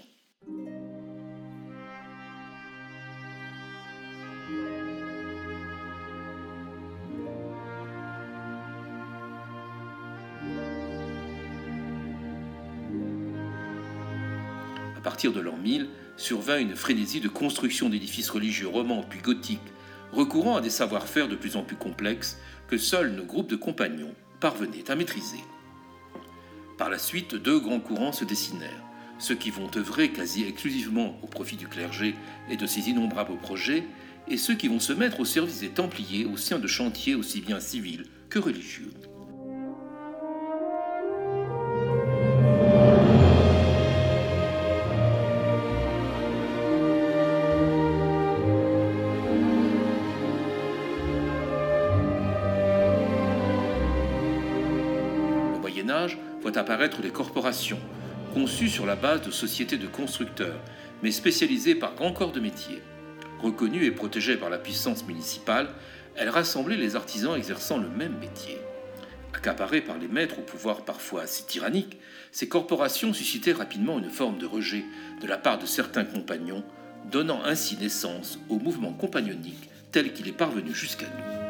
À 14.98 15.02
partir 15.04 15.32
de 15.34 15.40
l'an 15.40 15.58
1000, 15.58 15.90
survint 16.18 16.58
une 16.58 16.76
frénésie 16.76 17.20
de 17.20 17.28
construction 17.28 17.88
d'édifices 17.88 18.32
religieux 18.32 18.68
romans 18.68 19.06
puis 19.08 19.20
gothiques, 19.20 19.60
recourant 20.12 20.56
à 20.56 20.62
des 20.62 20.72
savoir-faire 20.72 21.28
de 21.28 21.36
plus 21.36 21.56
en 21.56 21.62
plus 21.62 21.76
complexes 21.76 22.40
que 22.68 22.80
seuls 22.80 23.12
nos 23.12 23.26
groupes 23.26 23.52
de 23.52 23.56
compagnons 23.56 24.16
parvenaient 24.40 24.90
à 24.90 24.96
maîtriser. 24.96 25.38
Par 26.82 26.90
la 26.90 26.98
suite, 26.98 27.36
deux 27.36 27.60
grands 27.60 27.80
courants 27.80 28.12
se 28.12 28.26
dessinèrent. 28.26 28.84
Ceux 29.20 29.36
qui 29.36 29.52
vont 29.52 29.70
œuvrer 29.78 30.10
quasi 30.10 30.46
exclusivement 30.46 31.16
au 31.22 31.28
profit 31.28 31.56
du 31.56 31.68
clergé 31.68 32.16
et 32.50 32.58
de 32.58 32.66
ses 32.66 32.90
innombrables 32.90 33.38
projets, 33.38 33.84
et 34.28 34.36
ceux 34.36 34.56
qui 34.56 34.68
vont 34.68 34.80
se 34.80 34.92
mettre 34.92 35.20
au 35.20 35.26
service 35.26 35.60
des 35.60 35.70
Templiers 35.70 36.26
au 36.26 36.38
sein 36.38 36.58
de 36.58 36.66
chantiers 36.66 37.14
aussi 37.14 37.40
bien 37.42 37.60
civils 37.60 38.06
que 38.32 38.40
religieux. 38.40 38.92
Voit 56.42 56.58
apparaître 56.58 57.02
des 57.02 57.12
corporations, 57.12 57.80
conçues 58.34 58.70
sur 58.70 58.86
la 58.86 58.96
base 58.96 59.22
de 59.22 59.32
sociétés 59.32 59.78
de 59.78 59.88
constructeurs, 59.88 60.60
mais 61.04 61.12
spécialisées 61.12 61.76
par 61.76 61.96
grands 61.96 62.14
corps 62.14 62.32
de 62.32 62.40
métier. 62.40 62.82
Reconnues 63.42 63.86
et 63.86 63.92
protégées 63.92 64.38
par 64.38 64.50
la 64.50 64.58
puissance 64.58 65.06
municipale, 65.06 65.70
elles 66.16 66.30
rassemblaient 66.30 66.78
les 66.78 66.96
artisans 66.96 67.36
exerçant 67.36 67.78
le 67.78 67.90
même 67.90 68.18
métier. 68.20 68.58
Accaparées 69.34 69.82
par 69.82 69.98
les 69.98 70.08
maîtres 70.08 70.40
au 70.40 70.44
pouvoir 70.44 70.82
parfois 70.82 71.22
assez 71.22 71.46
tyrannique, 71.46 71.98
ces 72.32 72.48
corporations 72.48 73.14
suscitaient 73.14 73.54
rapidement 73.54 73.98
une 73.98 74.10
forme 74.10 74.38
de 74.38 74.46
rejet 74.46 74.86
de 75.22 75.28
la 75.28 75.38
part 75.38 75.58
de 75.58 75.66
certains 75.66 76.06
compagnons, 76.06 76.64
donnant 77.10 77.44
ainsi 77.44 77.78
naissance 77.78 78.40
au 78.50 78.60
mouvement 78.60 78.94
compagnonique 78.94 79.70
tel 79.92 80.14
qu'il 80.14 80.28
est 80.28 80.34
parvenu 80.34 80.74
jusqu'à 80.74 81.06
nous. 81.06 81.41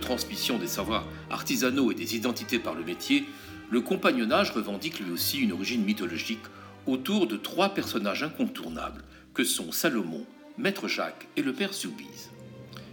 Transmission 0.00 0.58
des 0.58 0.66
savoirs 0.66 1.06
artisanaux 1.30 1.90
et 1.90 1.94
des 1.94 2.16
identités 2.16 2.58
par 2.58 2.74
le 2.74 2.84
métier, 2.84 3.24
le 3.70 3.80
compagnonnage 3.80 4.50
revendique 4.50 5.00
lui 5.00 5.10
aussi 5.10 5.38
une 5.38 5.52
origine 5.52 5.84
mythologique 5.84 6.44
autour 6.86 7.26
de 7.26 7.36
trois 7.36 7.70
personnages 7.70 8.22
incontournables 8.22 9.02
que 9.34 9.44
sont 9.44 9.72
Salomon, 9.72 10.24
Maître 10.56 10.88
Jacques 10.88 11.26
et 11.36 11.42
le 11.42 11.52
père 11.52 11.74
Soubise. 11.74 12.30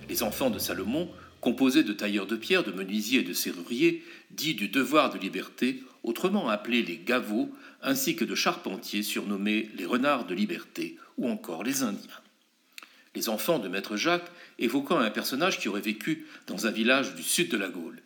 Les 0.10 0.24
enfants 0.24 0.50
de 0.50 0.60
Salomon, 0.60 1.10
composés 1.42 1.84
de 1.84 1.94
tailleurs 1.94 2.26
de 2.26 2.36
pierre, 2.36 2.64
de 2.64 2.72
menuisiers 2.72 3.20
et 3.20 3.24
de 3.24 3.34
serruriers, 3.34 4.04
dits 4.32 4.56
du 4.56 4.68
devoir 4.68 5.14
de 5.14 5.20
liberté, 5.20 5.84
autrement 6.04 6.50
appelés 6.50 6.82
les 6.82 6.98
gavots, 6.98 7.50
ainsi 7.82 8.16
que 8.16 8.26
de 8.26 8.36
charpentiers 8.36 9.04
surnommés 9.04 9.70
les 9.76 9.86
renards 9.86 10.26
de 10.26 10.36
liberté 10.36 10.98
ou 11.18 11.30
encore 11.30 11.64
les 11.64 11.84
Indiens. 11.84 12.10
Les 13.16 13.30
enfants 13.30 13.60
de 13.60 13.68
Maître 13.68 13.96
Jacques 13.96 14.32
évoquant 14.60 15.00
un 15.00 15.10
personnage 15.10 15.60
qui 15.60 15.68
aurait 15.68 15.82
vécu 15.82 16.26
dans 16.48 16.68
un 16.68 16.72
village 16.72 17.16
du 17.16 17.24
sud 17.24 17.50
de 17.50 17.58
la 17.58 17.70
Gaule. 17.70 18.02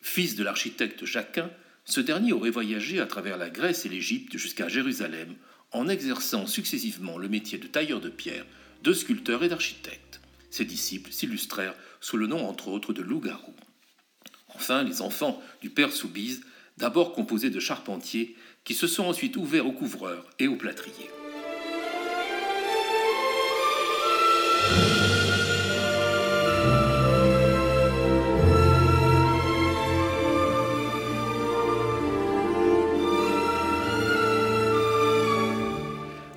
Fils 0.00 0.34
de 0.34 0.44
l'architecte 0.44 1.04
Jacquin, 1.04 1.50
ce 1.84 2.00
dernier 2.00 2.32
aurait 2.32 2.50
voyagé 2.50 3.00
à 3.00 3.06
travers 3.06 3.36
la 3.36 3.50
Grèce 3.50 3.86
et 3.86 3.88
l'Égypte 3.88 4.36
jusqu'à 4.36 4.68
Jérusalem 4.68 5.34
en 5.72 5.88
exerçant 5.88 6.46
successivement 6.46 7.18
le 7.18 7.28
métier 7.28 7.58
de 7.58 7.66
tailleur 7.66 8.00
de 8.00 8.08
pierre, 8.08 8.46
de 8.82 8.92
sculpteur 8.92 9.42
et 9.42 9.48
d'architecte. 9.48 10.20
Ses 10.50 10.64
disciples 10.64 11.12
s'illustrèrent 11.12 11.74
sous 12.00 12.16
le 12.16 12.26
nom 12.26 12.46
entre 12.46 12.68
autres 12.68 12.92
de 12.92 13.02
loup-garou. 13.02 13.54
Enfin, 14.54 14.82
les 14.82 15.00
enfants 15.00 15.42
du 15.62 15.70
père 15.70 15.92
Soubise, 15.92 16.42
d'abord 16.76 17.12
composés 17.12 17.50
de 17.50 17.60
charpentiers, 17.60 18.36
qui 18.64 18.74
se 18.74 18.86
sont 18.86 19.04
ensuite 19.04 19.36
ouverts 19.36 19.66
aux 19.66 19.72
couvreurs 19.72 20.28
et 20.38 20.48
aux 20.48 20.56
plâtriers. 20.56 21.10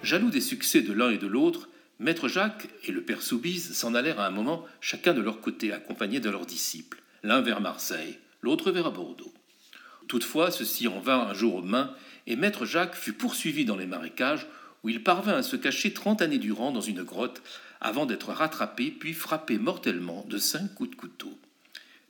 Jaloux 0.05 0.29
des 0.29 0.39
succès 0.39 0.83
de 0.83 0.93
l'un 0.93 1.09
et 1.09 1.17
de 1.17 1.25
l'autre, 1.25 1.67
Maître 1.97 2.27
Jacques 2.27 2.67
et 2.83 2.91
le 2.91 3.01
père 3.01 3.23
Soubise 3.23 3.75
s'en 3.75 3.95
allèrent 3.95 4.19
à 4.19 4.27
un 4.27 4.31
moment 4.31 4.63
chacun 4.79 5.15
de 5.15 5.21
leur 5.21 5.41
côté, 5.41 5.71
accompagnés 5.71 6.19
de 6.19 6.29
leurs 6.29 6.45
disciples, 6.45 7.01
l'un 7.23 7.41
vers 7.41 7.59
Marseille, 7.59 8.19
l'autre 8.43 8.69
vers 8.69 8.91
Bordeaux. 8.91 9.33
Toutefois, 10.07 10.51
ceci 10.51 10.87
en 10.87 10.99
vint 10.99 11.21
un 11.21 11.33
jour 11.33 11.55
aux 11.55 11.61
mains, 11.63 11.91
et 12.27 12.35
Maître 12.35 12.67
Jacques 12.67 12.93
fut 12.93 13.13
poursuivi 13.13 13.65
dans 13.65 13.77
les 13.77 13.87
marécages, 13.87 14.45
où 14.83 14.89
il 14.89 15.01
parvint 15.01 15.37
à 15.37 15.41
se 15.41 15.55
cacher 15.55 15.91
trente 15.91 16.21
années 16.21 16.37
durant 16.37 16.71
dans 16.71 16.81
une 16.81 17.01
grotte, 17.01 17.41
avant 17.81 18.05
d'être 18.05 18.31
rattrapé 18.31 18.91
puis 18.91 19.13
frappé 19.13 19.57
mortellement 19.57 20.23
de 20.29 20.37
cinq 20.37 20.75
coups 20.75 20.91
de 20.91 20.95
couteau. 20.95 21.35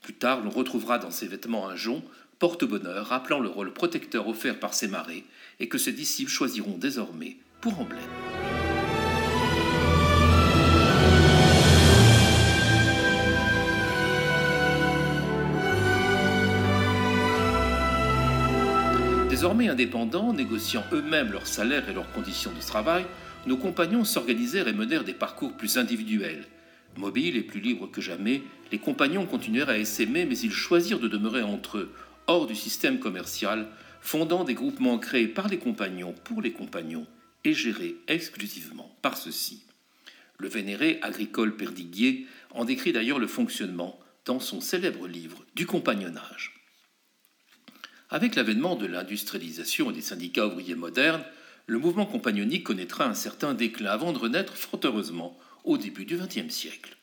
Plus 0.01 0.15
tard, 0.15 0.41
l'on 0.41 0.49
retrouvera 0.49 0.99
dans 0.99 1.11
ses 1.11 1.29
vêtements 1.29 1.69
un 1.69 1.77
jonc, 1.77 2.03
porte-bonheur, 2.39 3.07
rappelant 3.07 3.39
le 3.39 3.47
rôle 3.47 3.71
protecteur 3.71 4.27
offert 4.27 4.59
par 4.59 4.73
ses 4.73 4.89
marées, 4.89 5.23
et 5.61 5.69
que 5.69 5.77
ses 5.77 5.93
disciples 5.93 6.29
choisiront 6.29 6.77
désormais 6.77 7.37
emblème. 7.72 8.00
Désormais 19.29 19.67
indépendants, 19.67 20.34
négociant 20.34 20.84
eux-mêmes 20.93 21.31
leurs 21.31 21.45
salaires 21.45 21.89
et 21.89 21.93
leurs 21.93 22.12
conditions 22.13 22.51
de 22.51 22.62
travail, 22.62 23.05
nos 23.45 23.57
compagnons 23.57 24.03
s'organisèrent 24.03 24.67
et 24.67 24.74
menèrent 24.74 25.03
des 25.03 25.13
parcours 25.13 25.53
plus 25.53 25.77
individuels. 25.77 26.45
Mobiles 26.98 27.36
et 27.36 27.43
plus 27.43 27.60
libres 27.60 27.91
que 27.91 28.01
jamais, 28.01 28.41
les 28.72 28.79
compagnons 28.79 29.25
continuèrent 29.25 29.69
à 29.69 29.84
s'aimer, 29.86 30.25
mais 30.25 30.38
ils 30.38 30.51
choisirent 30.51 31.00
de 31.00 31.07
demeurer 31.07 31.43
entre 31.43 31.79
eux, 31.79 31.93
hors 32.27 32.48
du 32.48 32.55
système 32.55 33.00
commercial, 33.00 33.67
fondant 34.00 34.45
des 34.45 34.53
groupements 34.53 34.98
créés 34.98 35.27
par 35.27 35.48
les 35.48 35.57
compagnons 35.57 36.15
pour 36.24 36.41
les 36.41 36.53
compagnons 36.53 37.05
géré 37.53 37.95
exclusivement 38.08 38.95
par 39.01 39.17
ceux-ci. 39.17 39.63
Le 40.38 40.49
vénéré 40.49 40.99
agricole 41.01 41.55
Perdiguier 41.55 42.27
en 42.51 42.65
décrit 42.65 42.93
d'ailleurs 42.93 43.19
le 43.19 43.27
fonctionnement 43.27 43.99
dans 44.25 44.39
son 44.39 44.60
célèbre 44.60 45.08
livre 45.08 45.45
du 45.55 45.65
compagnonnage. 45.65 46.53
Avec 48.10 48.36
l'avènement 48.36 48.75
de 48.75 48.86
l'industrialisation 48.86 49.91
et 49.91 49.93
des 49.93 50.01
syndicats 50.01 50.47
ouvriers 50.47 50.75
modernes, 50.75 51.23
le 51.67 51.79
mouvement 51.79 52.05
compagnonique 52.05 52.63
connaîtra 52.63 53.05
un 53.05 53.13
certain 53.13 53.53
déclin 53.53 53.89
avant 53.89 54.13
de 54.13 54.19
renaître 54.19 54.55
fort 54.55 54.79
heureusement 54.84 55.38
au 55.63 55.77
début 55.77 56.05
du 56.05 56.17
XXe 56.17 56.53
siècle. 56.53 56.95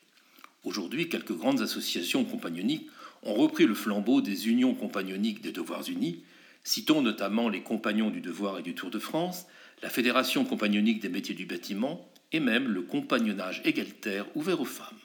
Aujourd'hui, 0.63 1.09
quelques 1.09 1.33
grandes 1.35 1.61
associations 1.61 2.23
compagnoniques 2.23 2.89
ont 3.23 3.33
repris 3.33 3.65
le 3.65 3.73
flambeau 3.73 4.21
des 4.21 4.47
unions 4.47 4.73
compagnoniques 4.73 5.41
des 5.41 5.51
devoirs 5.51 5.89
unis. 5.89 6.23
Citons 6.63 7.01
notamment 7.01 7.49
les 7.49 7.61
Compagnons 7.61 8.09
du 8.09 8.21
Devoir 8.21 8.59
et 8.59 8.63
du 8.63 8.73
Tour 8.73 8.89
de 8.89 8.99
France, 8.99 9.45
la 9.83 9.89
Fédération 9.89 10.45
compagnonique 10.45 11.01
des 11.01 11.09
métiers 11.09 11.35
du 11.35 11.45
bâtiment 11.45 12.09
et 12.31 12.39
même 12.39 12.69
le 12.69 12.81
compagnonnage 12.81 13.61
égalitaire 13.65 14.25
ouvert 14.33 14.61
aux 14.61 14.65
femmes. 14.65 14.97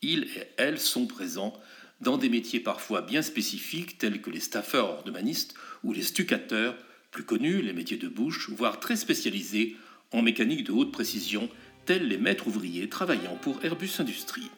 Ils 0.00 0.24
et 0.36 0.46
elles 0.56 0.78
sont 0.78 1.06
présents 1.06 1.52
dans 2.00 2.16
des 2.16 2.28
métiers 2.28 2.60
parfois 2.60 3.02
bien 3.02 3.20
spécifiques 3.20 3.98
tels 3.98 4.22
que 4.22 4.30
les 4.30 4.40
staffeurs 4.40 4.90
ornemanistes 4.90 5.54
ou 5.82 5.92
les 5.92 6.02
stucateurs, 6.02 6.76
plus 7.10 7.24
connus 7.24 7.62
les 7.62 7.72
métiers 7.72 7.96
de 7.96 8.06
bouche, 8.06 8.48
voire 8.50 8.78
très 8.78 8.94
spécialisés 8.94 9.76
en 10.12 10.22
mécanique 10.22 10.64
de 10.64 10.72
haute 10.72 10.92
précision 10.92 11.48
tels 11.84 12.06
les 12.06 12.18
maîtres 12.18 12.46
ouvriers 12.46 12.88
travaillant 12.88 13.36
pour 13.42 13.64
Airbus 13.64 13.90
Industrie. 13.98 14.50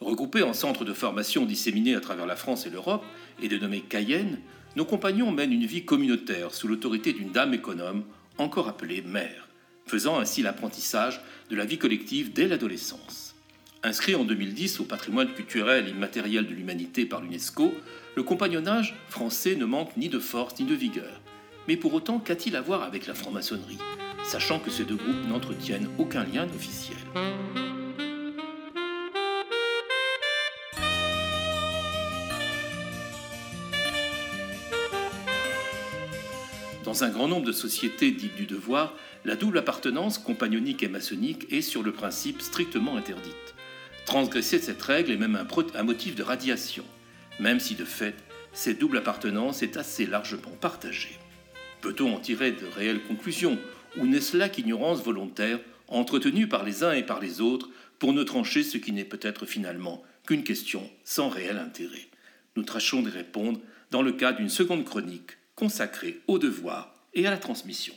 Regroupés 0.00 0.42
en 0.42 0.54
centres 0.54 0.86
de 0.86 0.94
formation 0.94 1.44
disséminés 1.44 1.94
à 1.94 2.00
travers 2.00 2.26
la 2.26 2.36
France 2.36 2.66
et 2.66 2.70
l'Europe 2.70 3.04
et 3.42 3.48
dénommés 3.48 3.82
Cayenne, 3.82 4.38
nos 4.74 4.86
compagnons 4.86 5.32
mènent 5.32 5.52
une 5.52 5.66
vie 5.66 5.84
communautaire 5.84 6.54
sous 6.54 6.68
l'autorité 6.68 7.12
d'une 7.12 7.32
dame 7.32 7.54
économe 7.54 8.04
encore 8.38 8.68
appelée 8.68 9.02
mère, 9.02 9.48
faisant 9.86 10.18
ainsi 10.18 10.42
l'apprentissage 10.42 11.20
de 11.50 11.56
la 11.56 11.64
vie 11.64 11.78
collective 11.78 12.32
dès 12.32 12.48
l'adolescence. 12.48 13.34
Inscrit 13.82 14.14
en 14.14 14.24
2010 14.24 14.80
au 14.80 14.84
patrimoine 14.84 15.32
culturel 15.32 15.88
immatériel 15.88 16.46
de 16.46 16.54
l'humanité 16.54 17.06
par 17.06 17.20
l'UNESCO, 17.20 17.72
le 18.16 18.22
compagnonnage 18.22 18.96
français 19.08 19.54
ne 19.54 19.64
manque 19.64 19.96
ni 19.96 20.08
de 20.08 20.18
force 20.18 20.58
ni 20.58 20.66
de 20.66 20.74
vigueur. 20.74 21.20
Mais 21.68 21.76
pour 21.76 21.94
autant, 21.94 22.18
qu'a-t-il 22.18 22.56
à 22.56 22.60
voir 22.60 22.82
avec 22.82 23.06
la 23.06 23.14
franc-maçonnerie, 23.14 23.78
sachant 24.24 24.58
que 24.58 24.70
ces 24.70 24.84
deux 24.84 24.96
groupes 24.96 25.28
n'entretiennent 25.28 25.88
aucun 25.98 26.24
lien 26.24 26.48
officiel? 26.54 26.96
Dans 36.96 37.04
un 37.04 37.10
grand 37.10 37.28
nombre 37.28 37.44
de 37.44 37.52
sociétés 37.52 38.10
dites 38.10 38.36
du 38.36 38.46
devoir, 38.46 38.96
la 39.26 39.36
double 39.36 39.58
appartenance 39.58 40.16
compagnonique 40.16 40.82
et 40.82 40.88
maçonnique 40.88 41.46
est 41.52 41.60
sur 41.60 41.82
le 41.82 41.92
principe 41.92 42.40
strictement 42.40 42.96
interdite. 42.96 43.54
Transgresser 44.06 44.58
cette 44.58 44.80
règle 44.80 45.12
est 45.12 45.18
même 45.18 45.36
un, 45.36 45.82
motif 45.82 46.14
de 46.14 46.22
radiation, 46.22 46.84
même 47.38 47.60
si 47.60 47.74
de 47.74 47.84
fait, 47.84 48.14
cette 48.54 48.78
double 48.78 48.96
appartenance 48.96 49.62
est 49.62 49.76
assez 49.76 50.06
largement 50.06 50.56
partagée. 50.58 51.18
Peut-on 51.82 52.14
en 52.14 52.18
tirer 52.18 52.52
de 52.52 52.64
réelles 52.64 53.02
conclusions, 53.02 53.58
ou 53.98 54.06
n'est-ce 54.06 54.34
là 54.34 54.48
qu'ignorance 54.48 55.02
volontaire, 55.02 55.60
entretenue 55.88 56.48
par 56.48 56.64
les 56.64 56.82
uns 56.82 56.92
et 56.92 57.04
par 57.04 57.20
les 57.20 57.42
autres, 57.42 57.68
pour 57.98 58.14
ne 58.14 58.22
trancher 58.22 58.62
ce 58.62 58.78
qui 58.78 58.92
n'est 58.92 59.04
peut-être 59.04 59.44
finalement 59.44 60.02
qu'une 60.26 60.44
question 60.44 60.88
sans 61.04 61.28
réel 61.28 61.58
intérêt? 61.58 62.08
Nous 62.56 62.62
tâchons 62.62 63.02
d'y 63.02 63.10
répondre 63.10 63.60
dans 63.90 64.00
le 64.00 64.12
cadre 64.12 64.38
d'une 64.38 64.48
seconde 64.48 64.86
chronique 64.86 65.36
consacré 65.56 66.20
au 66.28 66.38
devoir 66.38 66.92
et 67.14 67.26
à 67.26 67.30
la 67.30 67.38
transmission. 67.38 67.94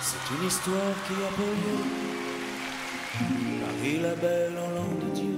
C'est 0.00 0.34
une 0.34 0.46
histoire 0.46 0.94
qui 1.06 1.12
a 1.14 1.28
pour 1.34 1.46
lieu. 1.46 1.78
Marie 3.60 3.98
la 4.00 4.14
belle 4.14 4.56
en 4.56 4.70
l'an 4.70 4.94
de 5.04 5.10
Dieu. 5.14 5.36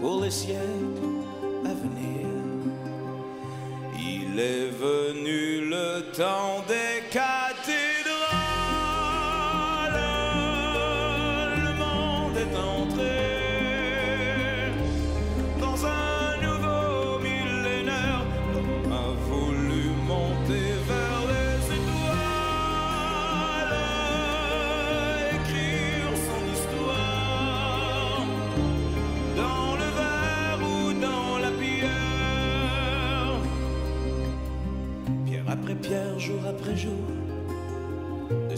Pour 0.00 0.20
les 0.22 0.30
siècles 0.30 1.11
il 4.32 4.40
est 4.40 4.70
venu 4.70 5.68
le 5.68 6.02
temps 6.12 6.64
des 6.68 6.91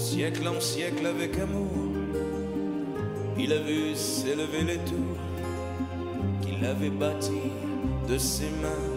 siècle 0.04 0.46
en 0.46 0.60
siècle 0.60 1.06
avec 1.06 1.38
amour. 1.38 1.72
Il 3.38 3.50
a 3.54 3.58
vu 3.58 3.94
s'élever 3.94 4.62
les 4.62 4.80
tours 4.90 5.22
qu'il 6.42 6.62
avait 6.66 6.90
bâties 6.90 7.52
de 8.06 8.18
ses 8.18 8.50
mains. 8.62 8.92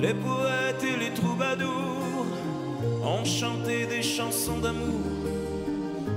Les 0.00 0.14
poètes 0.14 0.82
et 0.82 0.96
les 1.04 1.14
troubadours 1.14 2.26
ont 3.04 3.24
chanté 3.24 3.86
des 3.86 4.02
chansons 4.02 4.58
d'amour 4.58 5.06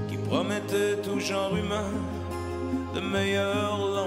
qui 0.10 0.18
promettaient 0.18 0.98
tout 1.04 1.20
genre 1.20 1.56
humain 1.56 1.92
de 2.96 3.02
meilleurs 3.02 4.01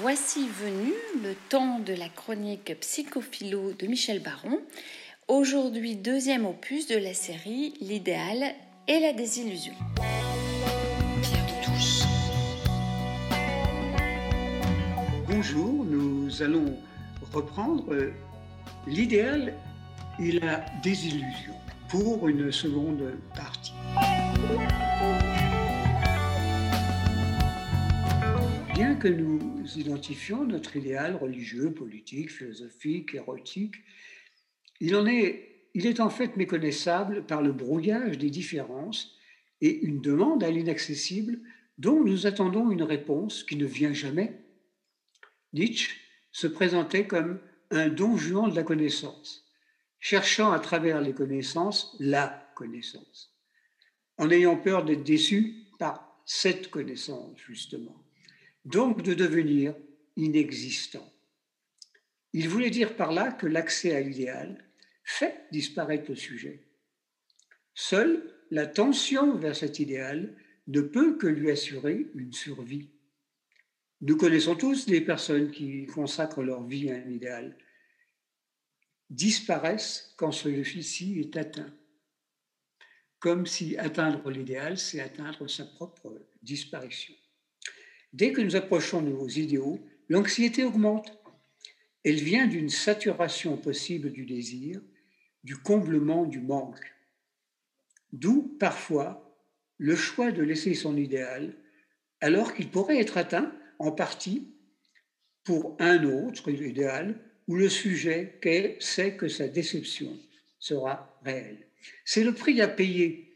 voici 0.00 0.48
venu 0.48 0.94
le 1.22 1.34
temps 1.50 1.78
de 1.78 1.92
la 1.92 2.08
chronique 2.08 2.74
psychophilo 2.80 3.72
de 3.72 3.86
Michel 3.86 4.22
Baron. 4.22 4.58
Aujourd'hui 5.28 5.94
deuxième 5.94 6.46
opus 6.46 6.86
de 6.86 6.96
la 6.96 7.12
série 7.12 7.74
L'idéal 7.82 8.54
et 8.88 8.98
la 8.98 9.12
désillusion. 9.12 9.74
Pierre 11.22 11.44
de 11.44 11.64
touche. 11.64 12.00
Bonjour, 15.28 15.84
nous 15.84 16.42
allons 16.42 16.78
reprendre 17.30 17.92
euh, 17.92 18.10
l'idéal 18.86 19.52
et 20.18 20.32
la 20.32 20.64
désillusion 20.82 21.54
pour 21.90 22.26
une 22.26 22.50
seconde 22.50 23.12
partie. 23.36 23.74
Bien 28.80 28.94
que 28.94 29.08
nous 29.08 29.62
identifions 29.76 30.42
notre 30.46 30.74
idéal 30.74 31.14
religieux, 31.14 31.70
politique, 31.70 32.30
philosophique, 32.30 33.14
érotique, 33.14 33.74
il, 34.80 34.96
en 34.96 35.04
est, 35.04 35.66
il 35.74 35.86
est 35.86 36.00
en 36.00 36.08
fait 36.08 36.38
méconnaissable 36.38 37.26
par 37.26 37.42
le 37.42 37.52
brouillage 37.52 38.16
des 38.16 38.30
différences 38.30 39.18
et 39.60 39.80
une 39.82 40.00
demande 40.00 40.42
à 40.42 40.50
l'inaccessible 40.50 41.40
dont 41.76 42.02
nous 42.02 42.26
attendons 42.26 42.70
une 42.70 42.82
réponse 42.82 43.44
qui 43.44 43.56
ne 43.56 43.66
vient 43.66 43.92
jamais. 43.92 44.40
Nietzsche 45.52 45.98
se 46.32 46.46
présentait 46.46 47.06
comme 47.06 47.38
un 47.70 47.90
don 47.90 48.16
juan 48.16 48.48
de 48.48 48.56
la 48.56 48.62
connaissance, 48.62 49.44
cherchant 49.98 50.52
à 50.52 50.58
travers 50.58 51.02
les 51.02 51.12
connaissances 51.12 51.94
la 52.00 52.50
connaissance, 52.54 53.36
en 54.16 54.30
ayant 54.30 54.56
peur 54.56 54.86
d'être 54.86 55.04
déçu 55.04 55.66
par 55.78 56.22
cette 56.24 56.70
connaissance, 56.70 57.36
justement, 57.46 58.02
donc 58.70 59.02
de 59.02 59.14
devenir 59.14 59.74
inexistant. 60.16 61.12
Il 62.32 62.48
voulait 62.48 62.70
dire 62.70 62.96
par 62.96 63.12
là 63.12 63.32
que 63.32 63.46
l'accès 63.46 63.94
à 63.94 64.00
l'idéal 64.00 64.64
fait 65.04 65.46
disparaître 65.50 66.10
le 66.10 66.16
sujet. 66.16 66.62
Seule 67.74 68.32
la 68.50 68.66
tension 68.66 69.36
vers 69.36 69.56
cet 69.56 69.78
idéal 69.78 70.36
ne 70.66 70.80
peut 70.80 71.16
que 71.16 71.26
lui 71.26 71.50
assurer 71.50 72.06
une 72.14 72.32
survie. 72.32 72.90
Nous 74.00 74.16
connaissons 74.16 74.54
tous 74.54 74.86
des 74.86 75.00
personnes 75.00 75.50
qui 75.50 75.86
consacrent 75.86 76.42
leur 76.42 76.64
vie 76.64 76.90
à 76.90 76.94
un 76.96 77.10
idéal, 77.10 77.56
disparaissent 79.10 80.14
quand 80.16 80.32
celui-ci 80.32 81.20
est 81.20 81.36
atteint, 81.36 81.74
comme 83.18 83.46
si 83.46 83.76
atteindre 83.76 84.30
l'idéal, 84.30 84.78
c'est 84.78 85.00
atteindre 85.00 85.48
sa 85.48 85.64
propre 85.64 86.26
disparition. 86.42 87.14
Dès 88.12 88.32
que 88.32 88.40
nous 88.40 88.56
approchons 88.56 89.02
de 89.02 89.10
nos 89.10 89.28
idéaux, 89.28 89.80
l'anxiété 90.08 90.64
augmente. 90.64 91.16
Elle 92.04 92.16
vient 92.16 92.46
d'une 92.46 92.70
saturation 92.70 93.56
possible 93.56 94.10
du 94.10 94.24
désir, 94.24 94.80
du 95.44 95.56
comblement 95.56 96.24
du 96.24 96.40
manque. 96.40 96.92
D'où 98.12 98.56
parfois 98.58 99.36
le 99.78 99.94
choix 99.96 100.32
de 100.32 100.42
laisser 100.42 100.74
son 100.74 100.96
idéal 100.96 101.54
alors 102.20 102.54
qu'il 102.54 102.68
pourrait 102.68 103.00
être 103.00 103.16
atteint 103.16 103.52
en 103.78 103.92
partie 103.92 104.48
pour 105.44 105.76
un 105.78 106.04
autre 106.04 106.50
idéal 106.50 107.18
où 107.48 107.56
le 107.56 107.68
sujet 107.68 108.38
sait 108.80 109.16
que 109.16 109.28
sa 109.28 109.48
déception 109.48 110.16
sera 110.58 111.18
réelle. 111.24 111.66
C'est 112.04 112.24
le 112.24 112.34
prix 112.34 112.60
à 112.60 112.68
payer 112.68 113.32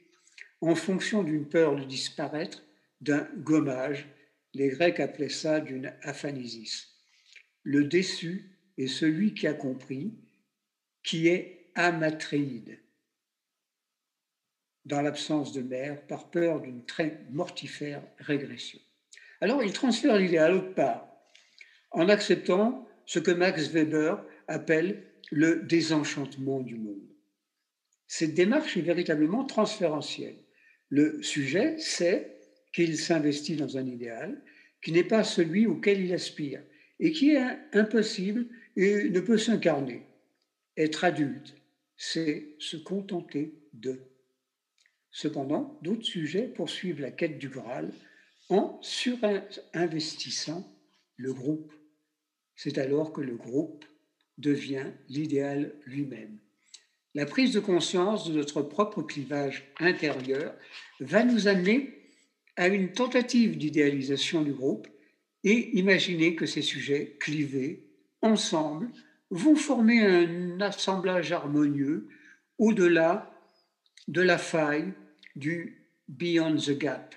en 0.60 0.74
fonction 0.74 1.22
d'une 1.22 1.48
peur 1.48 1.76
de 1.76 1.84
disparaître, 1.84 2.62
d'un 3.00 3.26
gommage. 3.38 4.06
Les 4.54 4.68
Grecs 4.68 5.00
appelaient 5.00 5.28
ça 5.28 5.60
d'une 5.60 5.92
aphanisis. 6.02 6.88
Le 7.62 7.84
déçu 7.84 8.58
est 8.78 8.86
celui 8.86 9.34
qui 9.34 9.46
a 9.46 9.54
compris, 9.54 10.14
qui 11.02 11.28
est 11.28 11.70
amatréide, 11.74 12.78
dans 14.84 15.02
l'absence 15.02 15.52
de 15.52 15.62
mère, 15.62 16.06
par 16.06 16.30
peur 16.30 16.60
d'une 16.60 16.84
très 16.84 17.26
mortifère 17.30 18.02
régression. 18.18 18.78
Alors 19.40 19.62
il 19.62 19.72
transfère 19.72 20.18
l'idéal 20.18 20.54
autre 20.54 20.74
part, 20.74 21.08
en 21.90 22.08
acceptant 22.08 22.86
ce 23.06 23.18
que 23.18 23.30
Max 23.30 23.68
Weber 23.68 24.24
appelle 24.46 25.10
le 25.30 25.62
désenchantement 25.62 26.60
du 26.60 26.76
monde. 26.76 27.08
Cette 28.06 28.34
démarche 28.34 28.76
est 28.76 28.82
véritablement 28.82 29.44
transférentielle. 29.44 30.38
Le 30.90 31.22
sujet 31.22 31.78
sait 31.78 32.33
qu'il 32.74 32.98
s'investit 32.98 33.56
dans 33.56 33.78
un 33.78 33.86
idéal 33.86 34.42
qui 34.82 34.92
n'est 34.92 35.04
pas 35.04 35.24
celui 35.24 35.66
auquel 35.66 36.00
il 36.04 36.12
aspire 36.12 36.60
et 37.00 37.12
qui 37.12 37.30
est 37.30 37.56
impossible 37.72 38.46
et 38.76 39.08
ne 39.08 39.20
peut 39.20 39.38
s'incarner. 39.38 40.02
Être 40.76 41.04
adulte, 41.04 41.54
c'est 41.96 42.56
se 42.58 42.76
contenter 42.76 43.54
de. 43.72 44.00
Cependant, 45.12 45.78
d'autres 45.82 46.04
sujets 46.04 46.48
poursuivent 46.48 47.00
la 47.00 47.12
quête 47.12 47.38
du 47.38 47.48
Graal 47.48 47.92
en 48.48 48.80
surinvestissant 48.82 50.68
le 51.16 51.32
groupe. 51.32 51.72
C'est 52.56 52.78
alors 52.78 53.12
que 53.12 53.20
le 53.20 53.36
groupe 53.36 53.84
devient 54.36 54.86
l'idéal 55.08 55.72
lui-même. 55.86 56.38
La 57.14 57.26
prise 57.26 57.52
de 57.52 57.60
conscience 57.60 58.28
de 58.28 58.36
notre 58.36 58.62
propre 58.62 59.02
clivage 59.02 59.72
intérieur 59.78 60.52
va 60.98 61.24
nous 61.24 61.46
amener 61.46 62.03
à 62.56 62.68
une 62.68 62.92
tentative 62.92 63.56
d'idéalisation 63.58 64.42
du 64.42 64.52
groupe 64.52 64.88
et 65.42 65.76
imaginer 65.78 66.34
que 66.34 66.46
ces 66.46 66.62
sujets 66.62 67.16
clivés, 67.20 67.86
ensemble, 68.22 68.90
vont 69.30 69.56
former 69.56 70.00
un 70.00 70.60
assemblage 70.60 71.32
harmonieux 71.32 72.08
au-delà 72.58 73.34
de 74.08 74.22
la 74.22 74.38
faille 74.38 74.92
du 75.36 75.88
beyond 76.08 76.56
the 76.56 76.78
gap, 76.78 77.14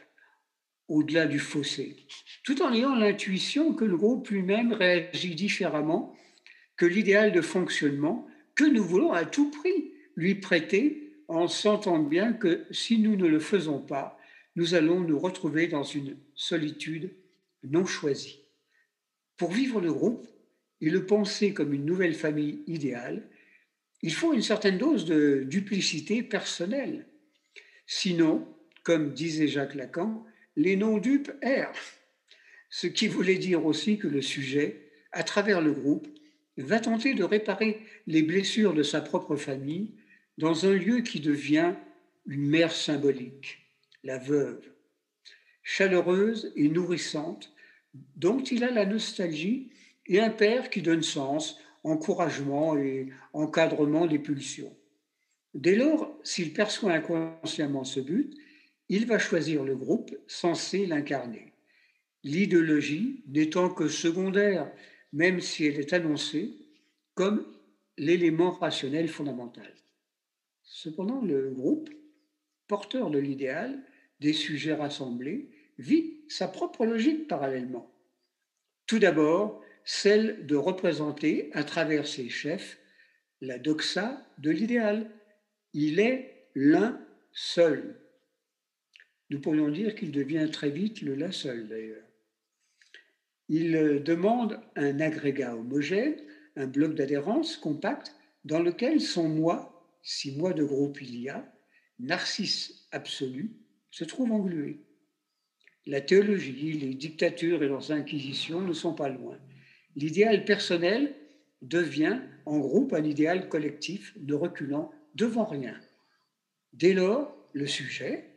au-delà 0.87 1.27
du 1.27 1.39
fossé, 1.39 1.95
tout 2.43 2.61
en 2.61 2.73
ayant 2.73 2.95
l'intuition 2.95 3.73
que 3.73 3.85
le 3.85 3.97
groupe 3.97 4.29
lui-même 4.29 4.73
réagit 4.73 5.35
différemment 5.35 6.15
que 6.75 6.85
l'idéal 6.85 7.31
de 7.31 7.41
fonctionnement 7.41 8.27
que 8.55 8.63
nous 8.63 8.83
voulons 8.83 9.11
à 9.11 9.25
tout 9.25 9.51
prix 9.51 9.93
lui 10.15 10.35
prêter 10.35 11.13
en 11.27 11.47
sentant 11.47 11.99
bien 11.99 12.33
que 12.33 12.65
si 12.71 12.99
nous 12.99 13.15
ne 13.15 13.27
le 13.27 13.39
faisons 13.39 13.79
pas, 13.79 14.16
nous 14.57 14.73
allons 14.73 15.01
nous 15.01 15.19
retrouver 15.19 15.67
dans 15.67 15.83
une 15.83 16.17
solitude 16.33 17.11
non 17.63 17.85
choisie. 17.85 18.39
Pour 19.37 19.51
vivre 19.51 19.79
le 19.79 19.93
groupe 19.93 20.27
et 20.81 20.89
le 20.89 21.05
penser 21.05 21.53
comme 21.53 21.75
une 21.75 21.85
nouvelle 21.85 22.15
famille 22.15 22.63
idéale, 22.65 23.29
il 24.01 24.11
faut 24.11 24.33
une 24.33 24.41
certaine 24.41 24.79
dose 24.79 25.05
de 25.05 25.43
duplicité 25.47 26.23
personnelle. 26.23 27.05
Sinon, 27.85 28.47
comme 28.83 29.13
disait 29.13 29.47
Jacques 29.47 29.75
Lacan, 29.75 30.25
les 30.55 30.75
non-dupes 30.75 31.31
errent. 31.43 31.77
Ce 32.71 32.87
qui 32.87 33.07
voulait 33.07 33.37
dire 33.37 33.63
aussi 33.63 33.99
que 33.99 34.07
le 34.07 34.23
sujet, 34.23 34.89
à 35.11 35.21
travers 35.21 35.61
le 35.61 35.71
groupe, 35.71 36.07
va 36.57 36.79
tenter 36.79 37.13
de 37.13 37.23
réparer 37.23 37.79
les 38.07 38.23
blessures 38.23 38.73
de 38.73 38.81
sa 38.81 39.01
propre 39.01 39.35
famille 39.35 39.93
dans 40.39 40.65
un 40.65 40.73
lieu 40.73 41.01
qui 41.01 41.19
devient 41.19 41.75
une 42.25 42.47
mère 42.47 42.71
symbolique, 42.71 43.66
la 44.07 44.17
veuve, 44.17 44.61
chaleureuse 45.63 46.53
et 46.55 46.69
nourrissante, 46.69 47.53
dont 48.15 48.41
il 48.41 48.63
a 48.63 48.71
la 48.71 48.85
nostalgie, 48.85 49.69
et 50.05 50.21
un 50.21 50.29
père 50.29 50.69
qui 50.69 50.81
donne 50.81 51.03
sens, 51.03 51.59
encouragement 51.83 52.77
et 52.77 53.09
encadrement 53.33 54.07
des 54.07 54.19
pulsions. 54.19 54.73
Dès 55.53 55.75
lors, 55.75 56.17
s'il 56.23 56.53
perçoit 56.53 56.93
inconsciemment 56.93 57.83
ce 57.83 57.99
but, 57.99 58.33
il 58.87 59.05
va 59.07 59.19
choisir 59.19 59.65
le 59.65 59.75
groupe 59.75 60.15
censé 60.27 60.85
l'incarner. 60.85 61.51
L'idéologie 62.23 63.23
n'étant 63.27 63.69
que 63.69 63.89
secondaire, 63.89 64.71
même 65.11 65.41
si 65.41 65.65
elle 65.65 65.81
est 65.81 65.91
annoncée 65.91 66.53
comme 67.13 67.45
l'élément 67.97 68.51
rationnel 68.51 69.09
fondamental. 69.09 69.73
Cependant, 70.63 71.21
le 71.21 71.51
groupe, 71.51 71.89
porteur 72.67 73.09
de 73.09 73.19
l'idéal, 73.19 73.83
des 74.19 74.33
sujets 74.33 74.73
rassemblés, 74.73 75.49
vit 75.77 76.21
sa 76.27 76.47
propre 76.47 76.85
logique 76.85 77.27
parallèlement. 77.27 77.91
Tout 78.85 78.99
d'abord, 78.99 79.61
celle 79.83 80.45
de 80.45 80.55
représenter 80.55 81.49
à 81.53 81.63
travers 81.63 82.07
ses 82.07 82.29
chefs 82.29 82.79
la 83.41 83.59
doxa 83.59 84.25
de 84.37 84.49
l'idéal. 84.49 85.11
Il 85.73 85.99
est 85.99 86.49
l'un 86.55 86.99
seul. 87.31 87.99
Nous 89.29 89.39
pourrions 89.39 89.69
dire 89.69 89.95
qu'il 89.95 90.11
devient 90.11 90.49
très 90.51 90.69
vite 90.69 91.01
le 91.01 91.15
là 91.15 91.31
seul 91.31 91.67
d'ailleurs. 91.67 92.03
Il 93.49 94.03
demande 94.03 94.59
un 94.75 94.99
agrégat 94.99 95.55
homogène, 95.55 96.15
un 96.55 96.67
bloc 96.67 96.95
d'adhérence 96.95 97.55
compact 97.55 98.15
dans 98.43 98.59
lequel 98.59 98.99
son 98.99 99.29
moi, 99.29 99.89
si 100.01 100.37
moi 100.37 100.53
de 100.53 100.63
groupe 100.63 101.01
il 101.01 101.17
y 101.17 101.29
a, 101.29 101.49
narcisse 101.99 102.87
absolu, 102.91 103.51
se 103.97 104.03
trouve 104.03 104.31
englué. 104.31 104.77
La 105.87 106.01
théologie, 106.01 106.73
les 106.73 106.93
dictatures 106.93 107.63
et 107.63 107.67
leurs 107.67 107.91
inquisitions 107.91 108.61
ne 108.61 108.71
sont 108.73 108.93
pas 108.93 109.09
loin. 109.09 109.39
L'idéal 109.95 110.45
personnel 110.45 111.15
devient 111.63 112.21
en 112.45 112.59
groupe 112.59 112.93
un 112.93 113.03
idéal 113.03 113.49
collectif 113.49 114.13
ne 114.19 114.35
reculant 114.35 114.91
devant 115.15 115.45
rien. 115.45 115.75
Dès 116.73 116.93
lors, 116.93 117.35
le 117.53 117.65
sujet, 117.65 118.29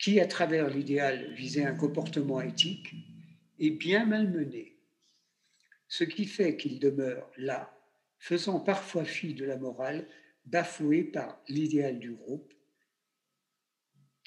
qui 0.00 0.18
à 0.18 0.26
travers 0.26 0.68
l'idéal 0.68 1.32
visait 1.34 1.64
un 1.64 1.76
comportement 1.76 2.40
éthique, 2.40 2.92
est 3.60 3.70
bien 3.70 4.06
malmené. 4.06 4.74
Ce 5.86 6.02
qui 6.02 6.24
fait 6.24 6.56
qu'il 6.56 6.80
demeure 6.80 7.30
là, 7.36 7.72
faisant 8.18 8.58
parfois 8.58 9.04
fi 9.04 9.32
de 9.32 9.44
la 9.44 9.58
morale, 9.58 10.08
bafoué 10.44 11.04
par 11.04 11.40
l'idéal 11.46 12.00
du 12.00 12.14
groupe, 12.14 12.53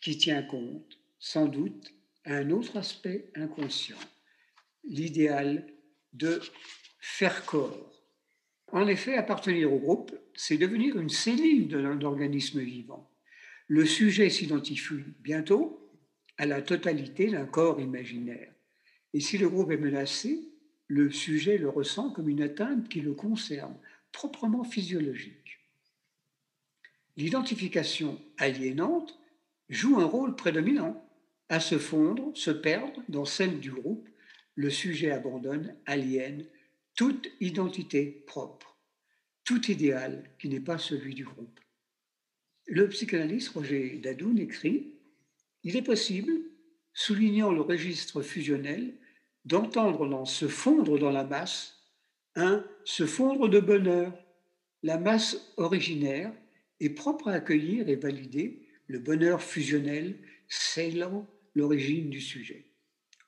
qui 0.01 0.17
tient 0.17 0.43
compte, 0.43 0.99
sans 1.19 1.47
doute, 1.47 1.93
un 2.25 2.49
autre 2.51 2.77
aspect 2.77 3.31
inconscient, 3.35 3.97
l'idéal 4.83 5.67
de 6.13 6.41
faire 6.99 7.45
corps. 7.45 7.93
En 8.71 8.87
effet, 8.87 9.15
appartenir 9.15 9.71
au 9.71 9.79
groupe, 9.79 10.13
c'est 10.35 10.57
devenir 10.57 10.99
une 10.99 11.09
cellule 11.09 11.67
d'un 11.67 12.01
organisme 12.01 12.59
vivant. 12.59 13.09
Le 13.67 13.85
sujet 13.85 14.29
s'identifie 14.29 15.03
bientôt 15.21 15.89
à 16.37 16.45
la 16.45 16.61
totalité 16.61 17.31
d'un 17.31 17.45
corps 17.45 17.79
imaginaire. 17.79 18.53
Et 19.13 19.19
si 19.19 19.37
le 19.37 19.49
groupe 19.49 19.71
est 19.71 19.77
menacé, 19.77 20.39
le 20.87 21.11
sujet 21.11 21.57
le 21.57 21.69
ressent 21.69 22.11
comme 22.11 22.29
une 22.29 22.41
atteinte 22.41 22.87
qui 22.89 23.01
le 23.01 23.13
concerne, 23.13 23.77
proprement 24.11 24.63
physiologique. 24.63 25.59
L'identification 27.17 28.21
aliénante 28.37 29.17
joue 29.69 29.99
un 29.99 30.05
rôle 30.05 30.35
prédominant 30.35 31.03
à 31.49 31.59
se 31.59 31.77
fondre, 31.77 32.31
se 32.35 32.51
perdre 32.51 33.01
dans 33.09 33.25
celle 33.25 33.59
du 33.59 33.71
groupe, 33.71 34.07
le 34.55 34.69
sujet 34.69 35.11
abandonne, 35.11 35.75
aliène, 35.85 36.45
toute 36.95 37.29
identité 37.39 38.23
propre, 38.25 38.77
tout 39.43 39.71
idéal 39.71 40.29
qui 40.39 40.49
n'est 40.49 40.59
pas 40.59 40.77
celui 40.77 41.13
du 41.13 41.23
groupe. 41.23 41.59
Le 42.65 42.89
psychanalyste 42.89 43.49
Roger 43.49 43.97
Dadoun 44.03 44.39
écrit 44.39 44.95
Il 45.63 45.77
est 45.77 45.83
possible, 45.83 46.33
soulignant 46.93 47.51
le 47.51 47.61
registre 47.61 48.21
fusionnel, 48.21 48.95
d'entendre 49.45 50.07
dans 50.07 50.25
se 50.25 50.47
fondre 50.47 50.99
dans 50.99 51.11
la 51.11 51.23
masse 51.23 51.77
un 52.35 52.65
se 52.83 53.05
fondre 53.05 53.47
de 53.47 53.59
bonheur. 53.59 54.13
La 54.83 54.97
masse 54.97 55.53
originaire 55.57 56.33
est 56.79 56.89
propre 56.89 57.29
à 57.29 57.33
accueillir 57.33 57.87
et 57.89 57.95
valider 57.95 58.66
le 58.87 58.99
bonheur 58.99 59.41
fusionnel 59.41 60.17
scellant 60.47 61.27
l'origine 61.55 62.09
du 62.09 62.21
sujet. 62.21 62.65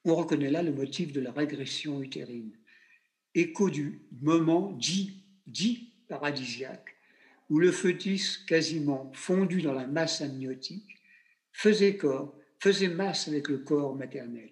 On 0.06 0.16
reconnaît 0.16 0.52
là 0.52 0.64
le 0.64 0.72
motif 0.72 1.12
de 1.12 1.20
la 1.20 1.32
régression 1.32 2.02
utérine, 2.02 2.58
écho 3.36 3.70
du 3.70 4.02
moment 4.22 4.72
dit, 4.72 5.24
dit 5.46 5.94
paradisiaque, 6.08 6.96
où 7.50 7.60
le 7.60 7.72
fœtus 7.72 8.38
quasiment 8.38 9.12
fondu 9.14 9.62
dans 9.62 9.74
la 9.74 9.88
masse 9.88 10.22
amniotique 10.22 10.98
faisait 11.52 11.98
corps, 11.98 12.36
faisait 12.60 12.90
masse 12.90 13.28
avec 13.28 13.50
le 13.50 13.60
corps 13.60 13.96
maternel, 13.96 14.52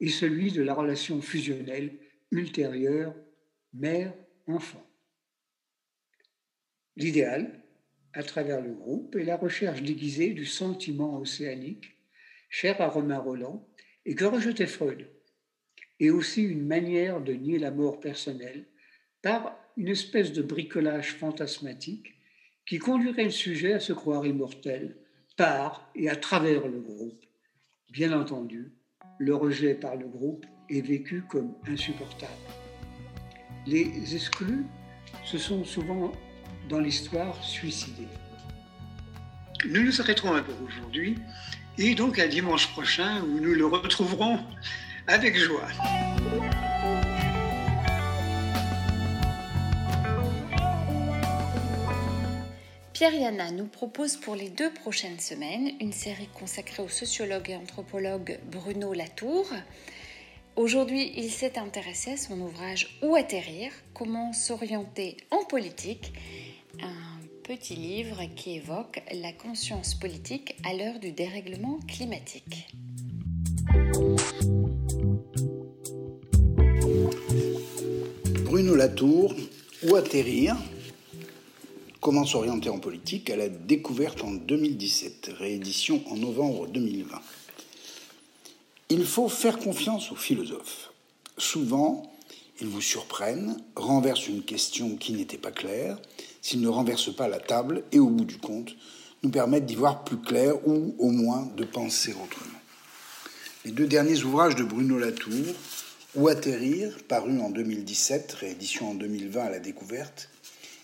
et 0.00 0.08
celui 0.08 0.52
de 0.52 0.62
la 0.62 0.74
relation 0.74 1.22
fusionnelle 1.22 1.98
ultérieure 2.30 3.14
mère-enfant. 3.72 4.86
L'idéal, 6.96 7.59
à 8.12 8.22
travers 8.22 8.60
le 8.60 8.72
groupe, 8.72 9.16
est 9.16 9.24
la 9.24 9.36
recherche 9.36 9.82
déguisée 9.82 10.30
du 10.30 10.46
sentiment 10.46 11.18
océanique 11.18 11.96
cher 12.50 12.80
à 12.80 12.88
Romain 12.88 13.18
Roland, 13.18 13.66
et 14.04 14.14
que 14.14 14.24
rejetait 14.24 14.66
Freud, 14.66 15.08
et 16.00 16.10
aussi 16.10 16.42
une 16.42 16.66
manière 16.66 17.20
de 17.20 17.32
nier 17.32 17.58
la 17.58 17.70
mort 17.70 18.00
personnelle 18.00 18.66
par 19.22 19.56
une 19.76 19.88
espèce 19.88 20.32
de 20.32 20.42
bricolage 20.42 21.14
fantasmatique 21.14 22.14
qui 22.66 22.78
conduirait 22.78 23.24
le 23.24 23.30
sujet 23.30 23.72
à 23.74 23.80
se 23.80 23.92
croire 23.92 24.26
immortel 24.26 24.96
par 25.36 25.90
et 25.94 26.10
à 26.10 26.16
travers 26.16 26.66
le 26.66 26.80
groupe. 26.80 27.24
Bien 27.90 28.18
entendu, 28.18 28.72
le 29.18 29.34
rejet 29.34 29.74
par 29.74 29.96
le 29.96 30.06
groupe 30.06 30.44
est 30.68 30.80
vécu 30.80 31.22
comme 31.28 31.54
insupportable. 31.66 32.32
Les 33.66 34.14
exclus 34.14 34.64
se 35.24 35.38
sont 35.38 35.64
souvent 35.64 36.12
dans 36.70 36.78
l'histoire 36.78 37.36
suicidés. 37.42 38.08
Nous 39.66 39.82
nous 39.82 40.00
arrêterons 40.00 40.34
un 40.34 40.42
peu 40.42 40.54
aujourd'hui 40.66 41.16
et 41.76 41.94
donc 41.94 42.18
à 42.18 42.28
dimanche 42.28 42.68
prochain 42.68 43.22
où 43.22 43.40
nous 43.40 43.54
le 43.54 43.66
retrouverons 43.66 44.38
avec 45.06 45.36
joie. 45.36 45.68
Pierre 52.92 53.14
Yana 53.14 53.50
nous 53.50 53.66
propose 53.66 54.16
pour 54.16 54.36
les 54.36 54.50
deux 54.50 54.72
prochaines 54.72 55.18
semaines 55.18 55.72
une 55.80 55.92
série 55.92 56.28
consacrée 56.38 56.82
au 56.82 56.88
sociologue 56.88 57.50
et 57.50 57.56
anthropologue 57.56 58.38
Bruno 58.50 58.92
Latour. 58.92 59.46
Aujourd'hui, 60.56 61.12
il 61.16 61.30
s'est 61.30 61.58
intéressé 61.58 62.12
à 62.12 62.16
son 62.16 62.38
ouvrage 62.40 62.98
Où 63.02 63.16
atterrir? 63.16 63.72
Comment 63.94 64.32
s'orienter 64.32 65.16
en 65.30 65.44
politique? 65.44 66.12
Un 66.82 67.20
petit 67.42 67.74
livre 67.74 68.22
qui 68.36 68.56
évoque 68.56 69.02
la 69.12 69.32
conscience 69.32 69.94
politique 69.94 70.56
à 70.64 70.74
l'heure 70.74 71.00
du 71.00 71.12
dérèglement 71.12 71.78
climatique. 71.88 72.68
Bruno 78.44 78.74
Latour, 78.74 79.34
Où 79.82 79.96
atterrir? 79.96 80.56
Comment 82.00 82.24
s'orienter 82.24 82.68
en 82.68 82.78
politique 82.78 83.30
à 83.30 83.36
la 83.36 83.48
découverte 83.48 84.24
en 84.24 84.32
2017, 84.32 85.32
réédition 85.38 86.02
en 86.10 86.16
novembre 86.16 86.66
2020. 86.66 87.20
Il 88.88 89.04
faut 89.04 89.28
faire 89.28 89.58
confiance 89.58 90.10
aux 90.10 90.16
philosophes. 90.16 90.92
Souvent, 91.36 92.10
ils 92.60 92.66
vous 92.66 92.80
surprennent, 92.80 93.56
renversent 93.76 94.28
une 94.28 94.42
question 94.42 94.96
qui 94.96 95.12
n'était 95.12 95.38
pas 95.38 95.52
claire, 95.52 95.98
s'ils 96.42 96.60
ne 96.60 96.68
renversent 96.68 97.14
pas 97.14 97.28
la 97.28 97.38
table 97.38 97.82
et 97.92 97.98
au 97.98 98.08
bout 98.08 98.24
du 98.24 98.38
compte, 98.38 98.74
nous 99.22 99.30
permettent 99.30 99.66
d'y 99.66 99.74
voir 99.74 100.04
plus 100.04 100.18
clair 100.18 100.66
ou 100.66 100.94
au 100.98 101.10
moins 101.10 101.48
de 101.56 101.64
penser 101.64 102.12
autrement. 102.12 102.58
Les 103.64 103.72
deux 103.72 103.86
derniers 103.86 104.22
ouvrages 104.22 104.56
de 104.56 104.64
Bruno 104.64 104.98
Latour, 104.98 105.54
Où 106.16 106.28
atterrir, 106.28 106.96
paru 107.06 107.38
en 107.40 107.50
2017, 107.50 108.32
réédition 108.32 108.90
en 108.90 108.94
2020 108.94 109.44
à 109.44 109.50
la 109.50 109.58
découverte, 109.58 110.30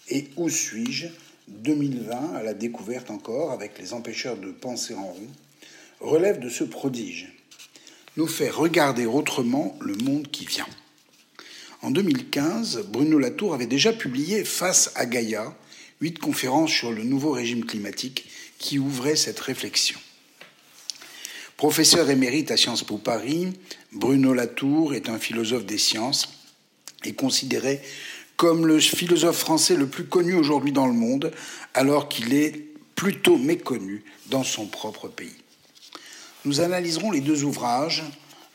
et 0.09 0.29
Où 0.37 0.49
suis-je 0.49 1.09
2020 1.49 2.35
à 2.35 2.42
la 2.42 2.55
découverte 2.55 3.11
encore 3.11 3.53
avec 3.53 3.79
les 3.79 3.92
empêcheurs 3.92 4.37
de 4.37 4.51
penser 4.53 4.95
en 4.95 5.07
rond, 5.07 5.29
relèvent 6.01 6.40
de 6.40 6.49
ce 6.49 6.64
prodige, 6.64 7.33
nous 8.16 8.27
faire 8.27 8.57
regarder 8.57 9.07
autrement 9.07 9.77
le 9.81 9.95
monde 9.95 10.29
qui 10.31 10.45
vient. 10.45 10.66
En 11.87 11.92
2015, 11.92 12.87
Bruno 12.88 13.16
Latour 13.16 13.55
avait 13.55 13.68
déjà 13.68 13.92
publié 13.92 14.44
Face 14.44 14.90
à 14.96 15.07
Gaïa, 15.07 15.55
huit 16.01 16.18
conférences 16.18 16.72
sur 16.72 16.90
le 16.90 17.05
nouveau 17.05 17.31
régime 17.31 17.64
climatique 17.64 18.29
qui 18.59 18.81
ouvraient 18.81 19.14
cette 19.14 19.38
réflexion. 19.38 19.96
Professeur 21.57 22.11
émérite 22.11 22.51
à 22.51 22.57
Sciences 22.57 22.83
Po 22.83 22.99
Paris, 22.99 23.53
Bruno 23.92 24.35
Latour 24.35 24.94
est 24.94 25.09
un 25.09 25.20
philosophe 25.20 25.64
des 25.64 25.79
sciences 25.79 26.29
et 27.05 27.12
considéré 27.12 27.81
comme 28.37 28.66
le 28.66 28.81
philosophe 28.81 29.38
français 29.38 29.77
le 29.77 29.87
plus 29.87 30.07
connu 30.07 30.35
aujourd'hui 30.35 30.72
dans 30.72 30.88
le 30.88 30.92
monde, 30.92 31.31
alors 31.72 32.09
qu'il 32.09 32.35
est 32.35 32.66
plutôt 32.96 33.38
méconnu 33.38 34.03
dans 34.27 34.42
son 34.42 34.66
propre 34.66 35.07
pays. 35.07 35.37
Nous 36.46 36.61
analyserons 36.61 37.12
les 37.12 37.20
deux 37.20 37.44
ouvrages 37.44 38.03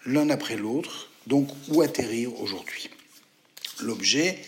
l'un 0.06 0.30
après 0.30 0.58
l'autre, 0.58 1.08
donc 1.28 1.48
où 1.70 1.82
atterrir 1.82 2.38
aujourd'hui. 2.42 2.90
L'objet, 3.82 4.40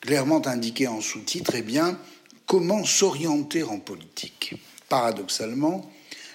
clairement 0.00 0.46
indiqué 0.46 0.86
en 0.86 1.00
sous-titre, 1.00 1.54
est 1.54 1.62
bien 1.62 1.98
comment 2.46 2.84
s'orienter 2.84 3.62
en 3.62 3.78
politique. 3.78 4.54
Paradoxalement, 4.88 5.90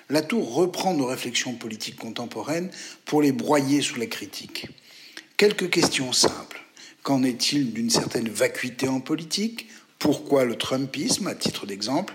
Latour 0.09 0.53
reprend 0.53 0.93
nos 0.95 1.05
réflexions 1.05 1.53
politiques 1.53 1.97
contemporaines 1.97 2.71
pour 3.05 3.21
les 3.21 3.31
broyer 3.31 3.81
sous 3.81 3.99
la 3.99 4.07
critique. 4.07 4.67
Quelques 5.37 5.69
questions 5.69 6.13
simples. 6.13 6.61
Qu'en 7.03 7.23
est-il 7.23 7.73
d'une 7.73 7.89
certaine 7.89 8.27
vacuité 8.27 8.87
en 8.87 8.99
politique? 8.99 9.67
Pourquoi 9.99 10.45
le 10.45 10.57
Trumpisme, 10.57 11.27
à 11.27 11.35
titre 11.35 11.65
d'exemple, 11.65 12.13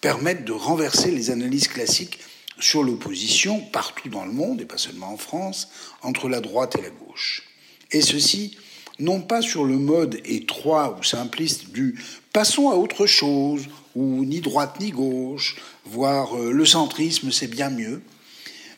permet 0.00 0.34
de 0.34 0.52
renverser 0.52 1.10
les 1.10 1.30
analyses 1.30 1.68
classiques 1.68 2.18
sur 2.58 2.82
l'opposition 2.82 3.60
partout 3.60 4.08
dans 4.08 4.24
le 4.24 4.32
monde, 4.32 4.60
et 4.60 4.66
pas 4.66 4.78
seulement 4.78 5.12
en 5.12 5.16
France, 5.16 5.68
entre 6.02 6.28
la 6.28 6.40
droite 6.40 6.76
et 6.78 6.82
la 6.82 6.90
gauche? 6.90 7.42
Et 7.90 8.00
ceci, 8.00 8.56
non 8.98 9.20
pas 9.20 9.42
sur 9.42 9.64
le 9.64 9.76
mode 9.76 10.20
étroit 10.24 10.96
ou 10.98 11.02
simpliste 11.02 11.70
du 11.70 11.98
passons 12.32 12.70
à 12.70 12.74
autre 12.74 13.06
chose, 13.06 13.66
ou 13.94 14.24
ni 14.24 14.40
droite 14.40 14.80
ni 14.80 14.90
gauche, 14.90 15.56
voire 15.84 16.36
euh, 16.36 16.52
le 16.52 16.66
centrisme 16.66 17.30
c'est 17.30 17.48
bien 17.48 17.70
mieux, 17.70 18.02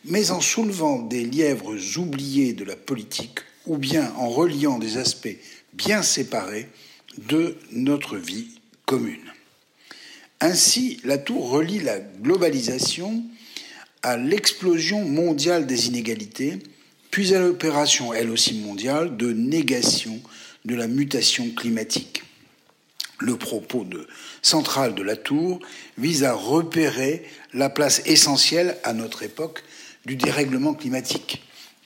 mais 0.05 0.31
en 0.31 0.40
soulevant 0.40 1.02
des 1.02 1.24
lièvres 1.24 1.74
oubliés 1.96 2.52
de 2.52 2.64
la 2.64 2.76
politique 2.76 3.40
ou 3.66 3.79
bien 3.79 4.12
en 4.16 4.29
reliant 4.29 4.79
des 4.79 4.96
aspects 4.96 5.37
bien 5.72 6.02
séparés 6.02 6.68
de 7.29 7.57
notre 7.72 8.16
vie 8.16 8.48
commune. 8.85 9.33
Ainsi, 10.40 11.00
la 11.05 11.18
tour 11.18 11.50
relie 11.50 11.81
la 11.81 11.98
globalisation 11.98 13.24
à 14.02 14.16
l'explosion 14.16 15.05
mondiale 15.05 15.66
des 15.66 15.88
inégalités, 15.88 16.59
puis 17.16 17.33
à 17.33 17.40
l'opération, 17.40 18.12
elle 18.12 18.29
aussi 18.29 18.52
mondiale, 18.61 19.16
de 19.16 19.33
négation 19.33 20.20
de 20.66 20.74
la 20.74 20.87
mutation 20.87 21.48
climatique. 21.48 22.22
Le 23.20 23.38
propos 23.38 23.85
de, 23.85 24.07
central 24.42 24.94
de 24.94 25.02
la 25.02 25.16
tour 25.16 25.61
vise 25.96 26.24
à 26.24 26.35
repérer 26.35 27.24
la 27.55 27.70
place 27.70 28.02
essentielle 28.05 28.76
à 28.85 28.92
notre 28.92 29.22
époque 29.22 29.64
du 30.05 30.16
dérèglement 30.16 30.74
climatique 30.74 31.42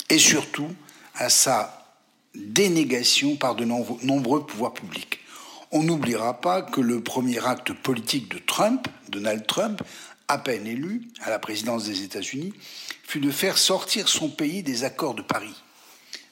et 0.09 0.19
surtout 0.19 0.67
à 1.15 1.29
sa 1.29 1.95
dénégation 2.35 3.37
par 3.37 3.55
de 3.55 3.65
nombreux 3.65 4.45
pouvoirs 4.45 4.75
publics. 4.75 5.21
On 5.71 5.85
n'oubliera 5.85 6.41
pas 6.41 6.63
que 6.63 6.81
le 6.81 7.05
premier 7.05 7.47
acte 7.47 7.73
politique 7.73 8.29
de 8.35 8.39
Trump, 8.39 8.89
Donald 9.09 9.47
Trump, 9.47 9.81
à 10.31 10.39
peine 10.39 10.69
élu 10.69 11.03
à 11.23 11.31
la 11.31 11.41
présidence 11.41 11.87
des 11.87 12.05
États-Unis, 12.05 12.53
fut 13.03 13.19
de 13.19 13.33
faire 13.33 13.59
sortir 13.59 14.09
son 14.09 14.29
pays 14.31 14.63
des 14.63 14.85
accords 14.85 15.17
de 15.17 15.23
Paris. 15.23 15.61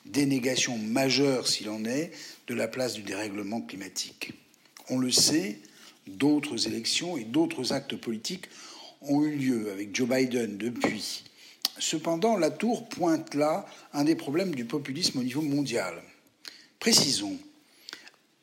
Dénégation 0.06 0.78
majeure, 0.78 1.48
s'il 1.48 1.68
en 1.68 1.84
est, 1.84 2.12
de 2.46 2.54
la 2.54 2.68
place 2.68 2.94
du 2.94 3.02
dérèglement 3.02 3.60
climatique. 3.60 4.34
On 4.88 4.98
le 4.98 5.10
sait, 5.10 5.58
d'autres 6.06 6.68
élections 6.68 7.16
et 7.16 7.24
d'autres 7.24 7.72
actes 7.72 7.96
politiques 7.96 8.46
ont 9.00 9.24
eu 9.24 9.34
lieu 9.34 9.72
avec 9.72 9.94
Joe 9.94 10.08
Biden 10.08 10.56
depuis. 10.58 11.24
Cependant, 11.80 12.36
la 12.36 12.50
Tour 12.50 12.88
pointe 12.88 13.34
là 13.34 13.66
un 13.92 14.04
des 14.04 14.14
problèmes 14.14 14.54
du 14.54 14.64
populisme 14.64 15.18
au 15.18 15.24
niveau 15.24 15.42
mondial. 15.42 16.00
Précisons, 16.78 17.36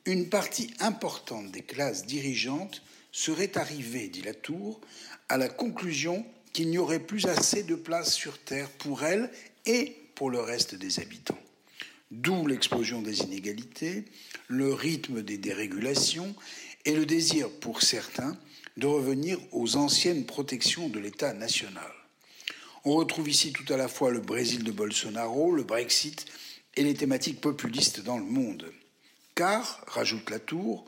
une 0.03 0.27
partie 0.27 0.73
importante 0.81 1.49
des 1.51 1.61
classes 1.61 2.05
dirigeantes 2.05 2.81
serait 3.13 3.57
arrivée, 3.57 4.09
dit 4.09 4.21
la 4.21 4.33
Tour, 4.33 4.81
à 5.29 5.38
la 5.38 5.49
conclusion 5.49 6.25
qu'il 6.53 6.69
n'y 6.69 6.77
aurait 6.77 6.99
plus 6.99 7.25
assez 7.25 7.63
de 7.63 7.75
place 7.75 8.13
sur 8.13 8.38
Terre 8.39 8.69
pour 8.69 9.03
elles 9.03 9.29
et 9.65 9.95
pour 10.15 10.29
le 10.29 10.39
reste 10.39 10.75
des 10.75 10.99
habitants. 10.99 11.39
D'où 12.11 12.47
l'explosion 12.47 13.01
des 13.01 13.21
inégalités, 13.21 14.05
le 14.47 14.73
rythme 14.73 15.21
des 15.21 15.38
dérégulations 15.38 16.33
et 16.85 16.93
le 16.93 17.05
désir 17.05 17.49
pour 17.59 17.81
certains 17.81 18.38
de 18.77 18.88
revenir 18.88 19.39
aux 19.51 19.75
anciennes 19.75 20.25
protections 20.25 20.89
de 20.89 20.99
l'État 20.99 21.33
national. 21.33 21.91
On 22.83 22.93
retrouve 22.93 23.29
ici 23.29 23.51
tout 23.51 23.71
à 23.73 23.77
la 23.77 23.88
fois 23.88 24.11
le 24.11 24.19
Brésil 24.19 24.63
de 24.63 24.71
Bolsonaro, 24.71 25.51
le 25.51 25.63
Brexit 25.63 26.25
et 26.75 26.83
les 26.83 26.93
thématiques 26.93 27.41
populistes 27.41 28.01
dans 28.01 28.17
le 28.17 28.23
monde. 28.23 28.71
Car, 29.33 29.83
rajoute 29.88 30.29
la 30.29 30.39
Tour, 30.39 30.85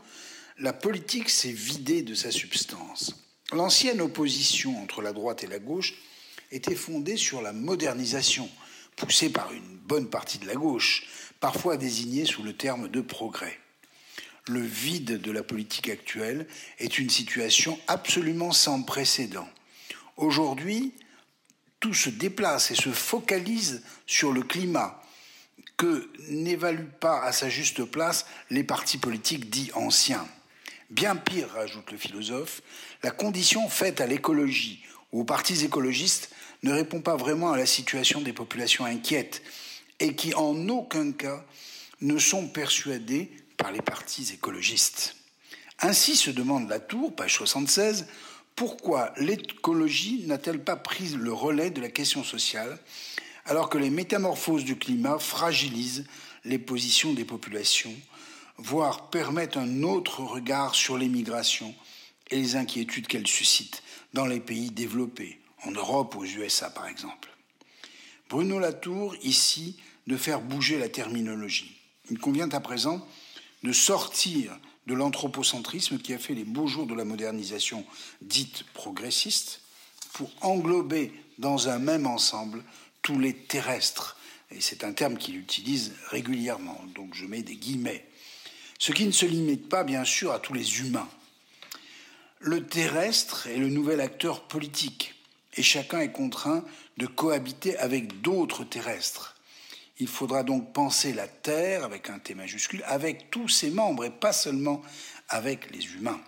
la 0.60 0.73
politique 0.73 1.30
s'est 1.30 1.52
vidée 1.52 2.04
de 2.04 2.13
sa 2.13 2.32
substance. 2.32 3.27
L'ancienne 3.54 4.02
opposition 4.02 4.82
entre 4.82 5.02
la 5.02 5.14
droite 5.14 5.44
et 5.46 5.48
la 5.48 5.60
gauche 5.60 5.94
était 6.52 6.76
fondée 6.76 7.16
sur 7.16 7.42
la 7.42 7.54
modernisation, 7.54 8.50
poussée 8.98 9.30
par 9.30 9.54
une 9.54 9.78
bonne 9.86 10.10
partie 10.10 10.38
de 10.38 10.48
la 10.48 10.56
gauche, 10.56 11.08
parfois 11.40 11.78
désignée 11.78 12.26
sous 12.26 12.44
le 12.44 12.54
terme 12.54 12.90
de 12.90 13.00
progrès. 13.00 13.58
Le 14.48 14.62
vide 14.62 15.22
de 15.22 15.32
la 15.32 15.44
politique 15.44 15.90
actuelle 15.90 16.46
est 16.80 17.00
une 17.00 17.10
situation 17.10 17.80
absolument 17.88 18.52
sans 18.52 18.82
précédent. 18.84 19.48
Aujourd'hui, 20.18 20.93
tout 21.80 21.93
se 21.93 22.10
déplace 22.10 22.72
et 22.72 22.76
se 22.76 22.91
focalise 22.91 23.84
sur 24.06 24.34
le 24.34 24.43
climat, 24.43 25.02
que 25.78 26.10
n'évaluent 26.30 26.91
pas 27.00 27.22
à 27.22 27.32
sa 27.32 27.50
juste 27.50 27.84
place 27.86 28.26
les 28.50 28.64
partis 28.64 28.98
politiques 28.98 29.50
dits 29.50 29.72
anciens. 29.76 30.28
Bien 30.90 31.16
pire, 31.18 31.50
rajoute 31.50 31.92
le 31.92 31.98
philosophe, 31.98 32.62
la 33.04 33.12
condition 33.12 33.68
faite 33.68 34.00
à 34.00 34.08
l'écologie 34.08 34.84
ou 35.12 35.22
aux 35.22 35.26
partis 35.26 35.66
écologistes 35.66 36.32
ne 36.64 36.72
répond 36.72 37.02
pas 37.02 37.18
vraiment 37.18 37.52
à 37.52 37.58
la 37.58 37.66
situation 37.66 38.22
des 38.22 38.34
populations 38.34 38.86
inquiètes 38.86 39.42
et 40.00 40.16
qui 40.16 40.34
en 40.34 40.70
aucun 40.70 41.12
cas 41.12 41.44
ne 42.02 42.18
sont 42.18 42.48
persuadées 42.48 43.30
par 43.58 43.72
les 43.72 43.82
partis 43.82 44.32
écologistes. 44.34 45.16
Ainsi 45.80 46.16
se 46.16 46.32
demande 46.32 46.70
la 46.70 46.80
Tour, 46.80 47.16
page 47.16 47.36
76, 47.36 48.08
pourquoi 48.56 49.14
l'écologie 49.18 50.24
n'a-t-elle 50.26 50.64
pas 50.64 50.76
pris 50.76 51.10
le 51.10 51.34
relais 51.34 51.70
de 51.70 51.82
la 51.82 51.90
question 51.90 52.24
sociale 52.24 52.80
alors 53.46 53.70
que 53.70 53.78
les 53.78 53.90
métamorphoses 53.90 54.66
du 54.66 54.78
climat 54.78 55.20
fragilisent 55.20 56.06
les 56.44 56.60
positions 56.60 57.14
des 57.14 57.26
populations, 57.26 57.94
voire 58.58 59.10
permettent 59.10 59.58
un 59.58 59.84
autre 59.84 60.22
regard 60.22 60.76
sur 60.76 60.97
les 60.97 61.10
migrations 61.10 61.74
et 62.32 62.38
les 62.38 62.55
inquiétudes 62.55 63.08
qu'elles 63.08 63.28
suscitent 63.28 63.84
dans 64.14 64.26
les 64.26 64.39
pays 64.39 64.72
développés, 64.72 65.39
en 65.64 65.72
Europe 65.72 66.16
aux 66.16 66.26
USA 66.26 66.70
par 66.70 66.88
exemple. 66.88 67.30
Bruno 68.30 68.60
Latour, 68.60 69.16
ici, 69.24 69.78
de 70.08 70.18
faire 70.18 70.41
bouger 70.41 70.80
la 70.80 70.89
terminologie. 70.89 71.78
Il 72.10 72.20
convient 72.20 72.49
à 72.49 72.60
présent 72.60 73.05
de 73.64 73.72
sortir 73.72 74.58
de 74.88 74.93
l'anthropocentrisme 74.93 75.97
qui 75.97 76.14
a 76.14 76.18
fait 76.18 76.34
les 76.34 76.45
beaux 76.45 76.68
jours 76.68 76.88
de 76.88 76.93
la 76.93 77.05
modernisation 77.05 77.86
dite 78.22 78.64
progressiste 78.74 79.62
pour 80.14 80.32
englober 80.41 81.12
dans 81.38 81.70
un 81.70 81.78
même 81.78 82.08
ensemble 82.08 82.64
tous 83.01 83.20
les 83.20 83.34
terrestres. 83.34 84.18
Et 84.51 84.62
c'est 84.62 84.84
un 84.84 84.93
terme 84.93 85.18
qu'il 85.18 85.38
utilise 85.38 85.93
régulièrement, 86.10 86.82
donc 86.95 87.14
je 87.14 87.26
mets 87.26 87.43
des 87.43 87.58
guillemets. 87.58 88.05
Ce 88.80 88.91
qui 88.91 89.05
ne 89.05 89.11
se 89.11 89.25
limite 89.25 89.69
pas, 89.69 89.84
bien 89.84 90.03
sûr, 90.03 90.32
à 90.32 90.39
tous 90.39 90.53
les 90.53 90.82
humains. 90.82 91.09
Le 92.39 92.65
terrestre 92.65 93.47
est 93.47 93.57
le 93.57 93.69
nouvel 93.69 94.01
acteur 94.01 94.47
politique, 94.47 95.15
et 95.55 95.63
chacun 95.63 95.99
est 95.99 96.11
contraint 96.11 96.63
de 96.97 97.07
cohabiter 97.07 97.78
avec 97.78 98.21
d'autres 98.21 98.63
terrestres. 98.63 99.36
Il 99.99 100.07
faudra 100.07 100.43
donc 100.43 100.73
penser 100.73 101.13
la 101.13 101.28
Terre, 101.28 101.84
avec 101.84 102.11
un 102.11 102.19
T 102.19 102.36
majuscule, 102.36 102.84
avec 102.86 103.32
tous 103.32 103.49
ses 103.49 103.71
membres, 103.71 104.05
et 104.05 104.11
pas 104.11 104.34
seulement 104.34 104.84
avec 105.28 105.71
les 105.71 105.95
humains. 105.95 106.21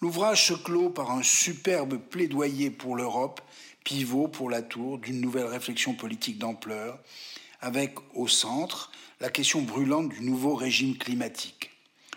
L'ouvrage 0.00 0.46
se 0.46 0.54
clôt 0.54 0.90
par 0.90 1.10
un 1.10 1.24
superbe 1.24 1.98
plaidoyer 1.98 2.70
pour 2.70 2.94
l'Europe, 2.94 3.40
pivot 3.82 4.28
pour 4.28 4.48
la 4.48 4.62
tour 4.62 4.98
d'une 4.98 5.20
nouvelle 5.20 5.46
réflexion 5.46 5.94
politique 5.94 6.38
d'ampleur, 6.38 7.00
avec 7.60 7.96
au 8.14 8.28
centre 8.28 8.92
la 9.20 9.30
question 9.30 9.62
brûlante 9.62 10.10
du 10.10 10.20
nouveau 10.20 10.54
régime 10.54 10.96
climatique. 10.96 11.70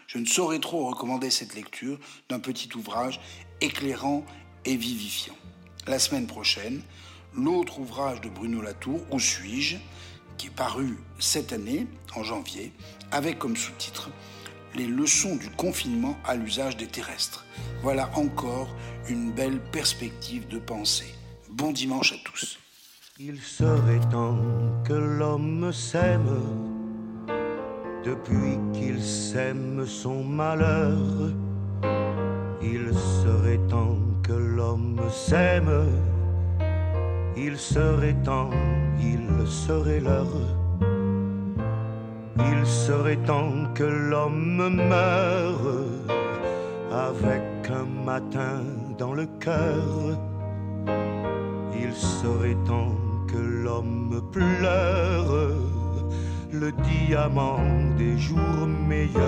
Je 0.08 0.18
ne 0.18 0.26
saurais 0.26 0.60
trop 0.60 0.88
recommander 0.88 1.32
cette 1.32 1.56
lecture 1.56 1.98
d'un 2.30 2.40
petit 2.40 2.70
ouvrage 2.76 3.20
éclairant 3.60 4.24
et 4.66 4.76
vivifiant. 4.76 5.36
La 5.88 5.98
semaine 5.98 6.28
prochaine, 6.28 6.82
l'autre 7.34 7.80
ouvrage 7.80 8.22
de 8.22 8.30
Bruno 8.30 8.62
Latour, 8.62 9.02
Où 9.12 9.20
suis-je 9.20 9.78
qui 10.38 10.48
est 10.48 10.56
paru 10.56 10.98
cette 11.18 11.54
année, 11.54 11.88
en 12.16 12.24
janvier, 12.24 12.72
avec 13.12 13.40
comme 13.40 13.56
sous-titre 13.56 14.12
Les 14.76 14.86
leçons 14.86 15.36
du 15.36 15.50
confinement 15.50 16.18
à 16.24 16.36
l'usage 16.36 16.78
des 16.78 16.88
terrestres. 16.88 17.46
Voilà 17.82 18.12
encore 18.16 18.70
une 19.10 19.32
belle 19.32 19.60
perspective 19.72 20.48
de 20.48 20.60
pensée. 20.60 21.14
Bon 21.50 21.72
dimanche 21.72 22.14
à 22.14 22.18
tous. 22.24 22.60
Il 23.20 23.40
serait 23.42 24.00
temps 24.12 24.40
que 24.86 24.94
l'homme 24.94 25.72
s'aime 25.74 26.71
depuis 28.04 28.60
qu'il 28.74 29.02
sème 29.02 29.86
son 29.86 30.24
malheur. 30.24 30.98
Il 32.62 32.94
serait 32.94 33.60
temps 33.70 33.98
que 34.24 34.34
l'homme 34.34 35.00
s'aime. 35.10 35.88
Il 37.36 37.58
serait 37.58 38.16
temps, 38.24 38.52
il 39.00 39.48
serait 39.48 40.00
l'heure. 40.00 40.26
Il 42.38 42.66
serait 42.66 43.24
temps 43.26 43.52
que 43.74 43.84
l'homme 43.84 44.76
meure 44.90 45.68
avec 46.92 47.42
un 47.70 47.86
matin 48.06 48.64
dans 48.98 49.14
le 49.14 49.26
cœur. 49.40 50.18
Il 51.74 51.94
serait 51.94 52.58
temps 52.66 52.96
que 53.28 53.38
l'homme 53.38 54.22
pleure 54.32 55.81
le 56.54 56.72
diamant 56.72 57.60
des 57.98 58.18
jours 58.18 58.68
meilleurs. 58.68 59.22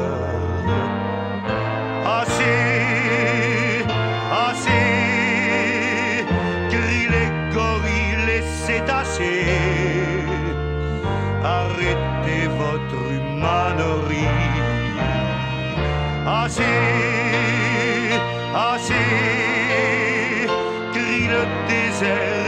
Assez, 2.05 3.85
assez, 4.31 4.85
crient 6.69 7.09
les 7.15 7.29
gorilles 7.53 8.43
c'est 8.65 8.89
assez. 8.89 9.45
Arrêtez 11.43 12.47
votre 12.57 13.01
humanerie. 13.17 14.27
Assez, 16.25 16.63
assez, 18.53 18.93
crie 20.93 21.27
le 21.27 21.43
désert 21.67 22.42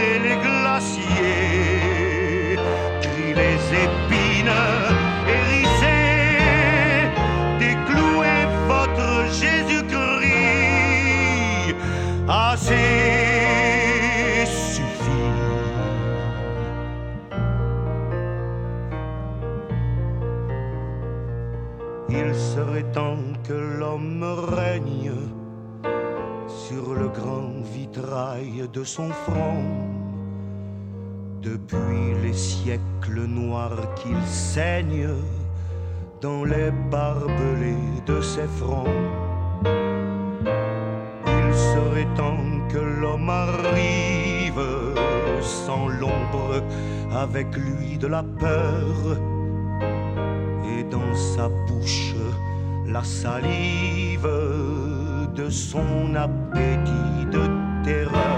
de 28.73 28.83
son 28.83 29.09
front. 29.09 29.63
Depuis 31.41 32.13
les 32.23 32.33
siècles 32.33 33.25
noirs 33.27 33.93
qu'il 33.95 34.21
saigne 34.25 35.07
dans 36.21 36.43
les 36.43 36.71
barbelés 36.89 38.01
de 38.05 38.21
ses 38.21 38.47
fronts. 38.59 39.01
Il 41.25 41.53
serait 41.53 42.07
temps 42.15 42.45
que 42.69 42.79
l'homme 42.79 43.29
arrive 43.29 44.61
sans 45.41 45.87
l'ombre 45.87 46.63
avec 47.13 47.55
lui 47.55 47.97
de 47.97 48.07
la 48.07 48.23
peur 48.23 49.17
et 50.71 50.83
dans 50.83 51.15
sa 51.15 51.49
bouche 51.67 52.15
la 52.87 53.03
salive 53.03 54.29
de 55.35 55.49
son 55.49 56.15
appétit 56.15 57.25
de 57.31 57.43
terreur. 57.83 58.34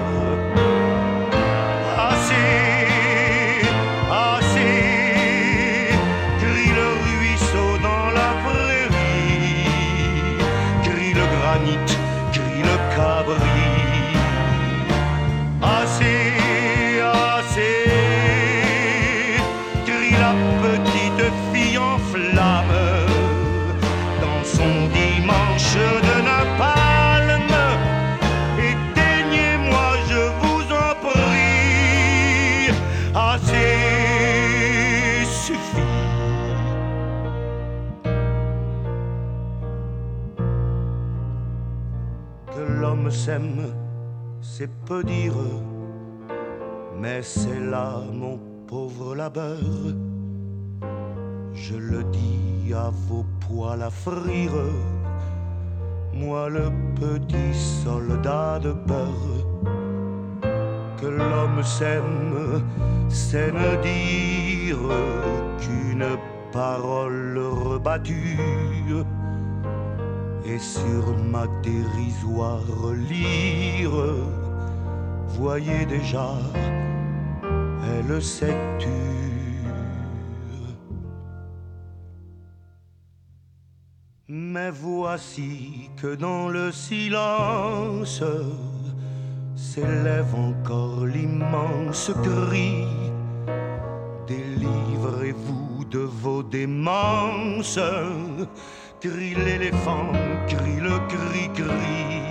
C'est 44.67 44.85
peu 44.85 45.03
dire, 45.03 45.33
mais 46.99 47.21
c'est 47.21 47.59
là 47.59 48.01
mon 48.11 48.37
pauvre 48.67 49.15
labeur. 49.15 49.59
Je 51.53 51.75
le 51.75 52.03
dis 52.05 52.73
à 52.73 52.89
vos 53.07 53.25
poils 53.39 53.81
à 53.81 53.89
frire, 53.89 54.59
moi 56.13 56.49
le 56.49 56.69
petit 56.95 57.53
soldat 57.53 58.59
de 58.59 58.73
beurre. 58.73 59.45
Que 60.99 61.07
l'homme 61.07 61.63
s'aime, 61.63 62.63
c'est 63.07 63.51
ne 63.51 63.81
dire 63.81 64.79
qu'une 65.59 66.07
parole 66.51 67.37
rebattue. 67.37 68.37
Et 70.45 70.59
sur 70.59 71.15
ma 71.29 71.45
dérisoire 71.61 72.63
lyre, 73.09 74.36
voyez 75.27 75.85
déjà, 75.85 76.33
elle 77.83 78.21
s'est 78.21 78.57
tue. 78.79 79.07
Mais 84.29 84.71
voici 84.71 85.89
que 86.01 86.15
dans 86.15 86.49
le 86.49 86.71
silence 86.71 88.21
s'élève 89.55 90.35
encore 90.35 91.05
l'immense 91.05 92.11
cri. 92.23 92.85
Délivrez-vous 94.27 95.85
de 95.85 95.99
vos 95.99 96.43
démences. 96.43 97.79
Crie 98.99 99.35
l'éléphant, 99.35 100.11
crie 100.47 100.81
le 100.81 100.97
cri-cri. 101.07 102.26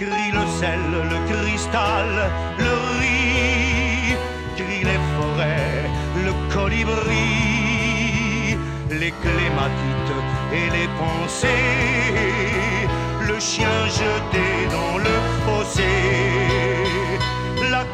Crie 0.00 0.32
le 0.32 0.46
sel, 0.58 0.80
le 1.12 1.18
cristal, 1.30 2.08
le 2.56 2.74
riz. 2.98 4.16
Crie 4.56 4.84
les 4.90 5.00
forêts, 5.14 5.84
le 6.24 6.32
colibris, 6.54 7.36
les 8.88 9.12
clématites 9.24 10.20
et 10.54 10.68
les 10.76 10.88
pensées, 11.02 12.88
le 13.28 13.38
chien 13.38 13.78
jeté 14.00 14.48
dans 14.70 14.96
le 15.06 15.16
fossé, 15.44 15.92
la 17.70 17.84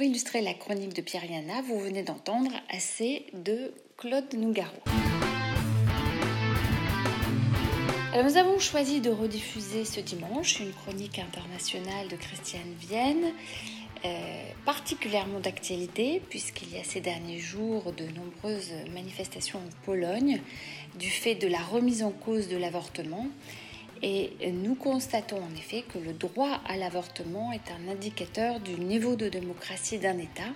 pour 0.00 0.06
illustrer 0.06 0.40
la 0.40 0.54
chronique 0.54 0.94
de 0.94 1.02
Pierre 1.02 1.30
Yana, 1.30 1.60
vous 1.60 1.78
venez 1.78 2.02
d'entendre 2.02 2.50
assez 2.70 3.26
de 3.34 3.74
Claude 3.98 4.32
Nougaro. 4.32 4.72
Nous 8.14 8.36
avons 8.38 8.58
choisi 8.58 9.02
de 9.02 9.10
rediffuser 9.10 9.84
ce 9.84 10.00
dimanche 10.00 10.58
une 10.60 10.72
chronique 10.72 11.18
internationale 11.18 12.08
de 12.08 12.16
Christiane 12.16 12.72
Vienne, 12.80 13.26
euh, 14.06 14.42
particulièrement 14.64 15.38
d'actualité, 15.38 16.22
puisqu'il 16.30 16.72
y 16.72 16.78
a 16.78 16.84
ces 16.84 17.02
derniers 17.02 17.38
jours 17.38 17.92
de 17.92 18.06
nombreuses 18.06 18.72
manifestations 18.94 19.58
en 19.58 19.84
Pologne 19.84 20.40
du 20.98 21.10
fait 21.10 21.34
de 21.34 21.46
la 21.46 21.60
remise 21.60 22.02
en 22.02 22.10
cause 22.10 22.48
de 22.48 22.56
l'avortement. 22.56 23.26
Et 24.02 24.32
nous 24.52 24.74
constatons 24.74 25.36
en 25.36 25.54
effet 25.58 25.82
que 25.82 25.98
le 25.98 26.14
droit 26.14 26.60
à 26.66 26.78
l'avortement 26.78 27.52
est 27.52 27.70
un 27.70 27.90
indicateur 27.90 28.58
du 28.58 28.80
niveau 28.80 29.14
de 29.14 29.28
démocratie 29.28 29.98
d'un 29.98 30.16
État. 30.16 30.54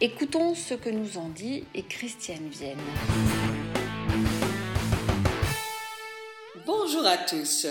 Écoutons 0.00 0.54
ce 0.54 0.72
que 0.72 0.88
nous 0.88 1.18
en 1.18 1.28
dit 1.28 1.64
et 1.74 1.82
Christiane 1.82 2.48
Vienne. 2.48 2.78
Bonjour 6.64 7.04
à 7.04 7.18
tous. 7.18 7.66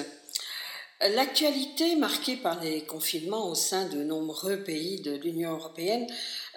L'actualité 1.15 1.95
marquée 1.95 2.37
par 2.37 2.61
les 2.61 2.81
confinements 2.81 3.49
au 3.49 3.55
sein 3.55 3.89
de 3.89 4.03
nombreux 4.03 4.63
pays 4.63 5.01
de 5.01 5.15
l'Union 5.15 5.53
européenne 5.53 6.05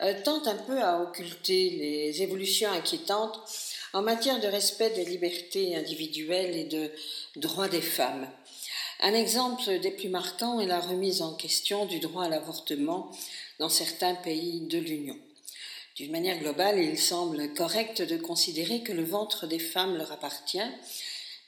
euh, 0.03 0.12
tente 0.22 0.47
un 0.47 0.57
peu 0.57 0.82
à 0.82 1.01
occulter 1.01 1.70
les 1.70 2.22
évolutions 2.22 2.70
inquiétantes 2.70 3.40
en 3.95 4.03
matière 4.03 4.40
de 4.40 4.49
respect 4.49 4.90
des 4.90 5.05
libertés 5.05 5.76
individuelles 5.76 6.57
et 6.57 6.64
de 6.64 6.90
droits 7.36 7.68
des 7.68 7.80
femmes. 7.80 8.28
Un 9.01 9.14
exemple 9.14 9.78
des 9.78 9.92
plus 9.92 10.09
marquants 10.09 10.59
est 10.59 10.66
la 10.66 10.80
remise 10.80 11.22
en 11.22 11.34
question 11.34 11.86
du 11.86 12.01
droit 12.01 12.24
à 12.24 12.28
l'avortement 12.28 13.12
dans 13.61 13.68
certains 13.68 14.16
pays 14.16 14.62
de 14.62 14.78
l'Union. 14.78 15.16
D'une 15.95 16.11
manière 16.11 16.40
globale, 16.40 16.80
il 16.80 16.99
semble 16.99 17.55
correct 17.55 18.03
de 18.03 18.16
considérer 18.16 18.82
que 18.82 18.92
le 18.92 19.05
ventre 19.05 19.47
des 19.47 19.61
femmes 19.61 19.97
leur 19.97 20.11
appartient 20.11 20.59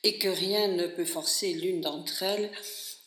et 0.05 0.19
que 0.19 0.29
rien 0.29 0.69
ne 0.69 0.87
peut 0.87 1.05
forcer 1.05 1.53
l'une 1.53 1.81
d'entre 1.81 2.23
elles 2.23 2.53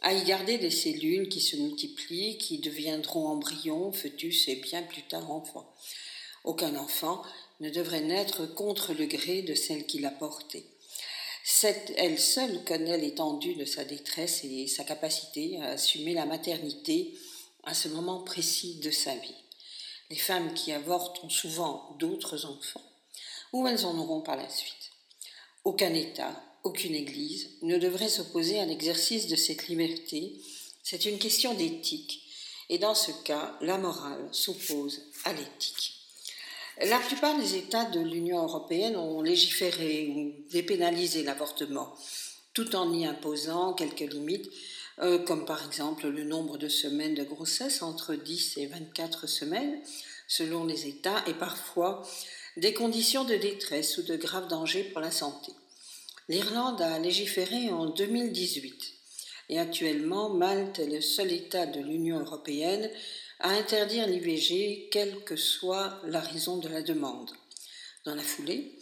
à 0.01 0.13
y 0.13 0.23
garder 0.25 0.57
des 0.57 0.71
cellules 0.71 1.29
qui 1.29 1.39
se 1.39 1.55
multiplient, 1.55 2.37
qui 2.37 2.57
deviendront 2.57 3.27
embryons, 3.27 3.93
fœtus 3.93 4.49
et 4.49 4.55
bien 4.57 4.83
plus 4.83 5.03
tard 5.03 5.31
enfants. 5.31 5.73
Aucun 6.43 6.75
enfant 6.75 7.21
ne 7.59 7.69
devrait 7.69 8.01
naître 8.01 8.45
contre 8.45 8.93
le 8.93 9.05
gré 9.05 9.41
de 9.41 9.55
celle 9.55 9.85
qui 9.85 9.99
l'a 9.99 10.11
porté. 10.11 10.65
Cette, 11.43 11.93
elle 11.97 12.19
seule 12.19 12.63
connaît 12.63 12.97
l'étendue 12.97 13.55
de 13.55 13.65
sa 13.65 13.83
détresse 13.83 14.43
et 14.43 14.67
sa 14.67 14.83
capacité 14.83 15.59
à 15.61 15.69
assumer 15.69 16.13
la 16.13 16.25
maternité 16.25 17.17
à 17.63 17.73
ce 17.73 17.87
moment 17.87 18.21
précis 18.21 18.75
de 18.75 18.91
sa 18.91 19.15
vie. 19.15 19.35
Les 20.09 20.15
femmes 20.17 20.53
qui 20.53 20.71
avortent 20.71 21.23
ont 21.23 21.29
souvent 21.29 21.95
d'autres 21.99 22.45
enfants, 22.45 22.83
ou 23.53 23.67
elles 23.67 23.85
en 23.85 23.97
auront 23.97 24.21
par 24.21 24.37
la 24.37 24.49
suite. 24.49 24.91
Aucun 25.63 25.93
État, 25.93 26.41
aucune 26.63 26.95
Église 26.95 27.49
ne 27.61 27.77
devrait 27.77 28.09
s'opposer 28.09 28.59
à 28.59 28.65
l'exercice 28.65 29.27
de 29.27 29.35
cette 29.35 29.67
liberté. 29.67 30.41
C'est 30.83 31.05
une 31.05 31.19
question 31.19 31.53
d'éthique, 31.53 32.23
et 32.69 32.77
dans 32.77 32.95
ce 32.95 33.11
cas, 33.23 33.57
la 33.61 33.77
morale 33.77 34.29
s'oppose 34.31 35.01
à 35.25 35.33
l'éthique. 35.33 35.98
La 36.81 36.99
plupart 36.99 37.37
des 37.37 37.55
États 37.55 37.83
de 37.85 37.99
l'Union 37.99 38.41
européenne 38.41 38.95
ont 38.95 39.21
légiféré 39.21 40.13
ou 40.15 40.33
dépénalisé 40.49 41.23
l'avortement, 41.23 41.93
tout 42.53 42.73
en 42.73 42.93
y 42.93 43.05
imposant 43.05 43.73
quelques 43.73 43.99
limites, 43.99 44.49
euh, 44.99 45.19
comme 45.19 45.43
par 45.43 45.65
exemple 45.65 46.07
le 46.07 46.23
nombre 46.23 46.57
de 46.57 46.69
semaines 46.69 47.15
de 47.15 47.23
grossesse 47.23 47.81
entre 47.81 48.15
10 48.15 48.59
et 48.59 48.67
24 48.67 49.27
semaines, 49.27 49.77
selon 50.29 50.63
les 50.63 50.87
États, 50.87 51.21
et 51.27 51.33
parfois 51.33 52.01
des 52.55 52.73
conditions 52.73 53.25
de 53.25 53.35
détresse 53.35 53.97
ou 53.97 54.03
de 54.03 54.15
grave 54.15 54.47
danger 54.47 54.83
pour 54.85 55.01
la 55.01 55.11
santé. 55.11 55.51
L'Irlande 56.29 56.81
a 56.81 56.97
légiféré 56.97 57.71
en 57.71 57.87
2018 57.87 58.93
et 59.49 59.59
actuellement 59.59 60.29
Malte 60.29 60.79
est 60.79 60.87
le 60.87 61.01
seul 61.01 61.31
État 61.33 61.65
de 61.65 61.81
l'Union 61.81 62.19
européenne 62.19 62.89
à 63.39 63.49
interdire 63.49 64.07
l'IVG 64.07 64.89
quelle 64.91 65.23
que 65.23 65.35
soit 65.35 66.01
la 66.05 66.19
raison 66.19 66.57
de 66.57 66.67
la 66.67 66.81
demande. 66.81 67.31
Dans 68.05 68.15
la 68.15 68.23
foulée, 68.23 68.75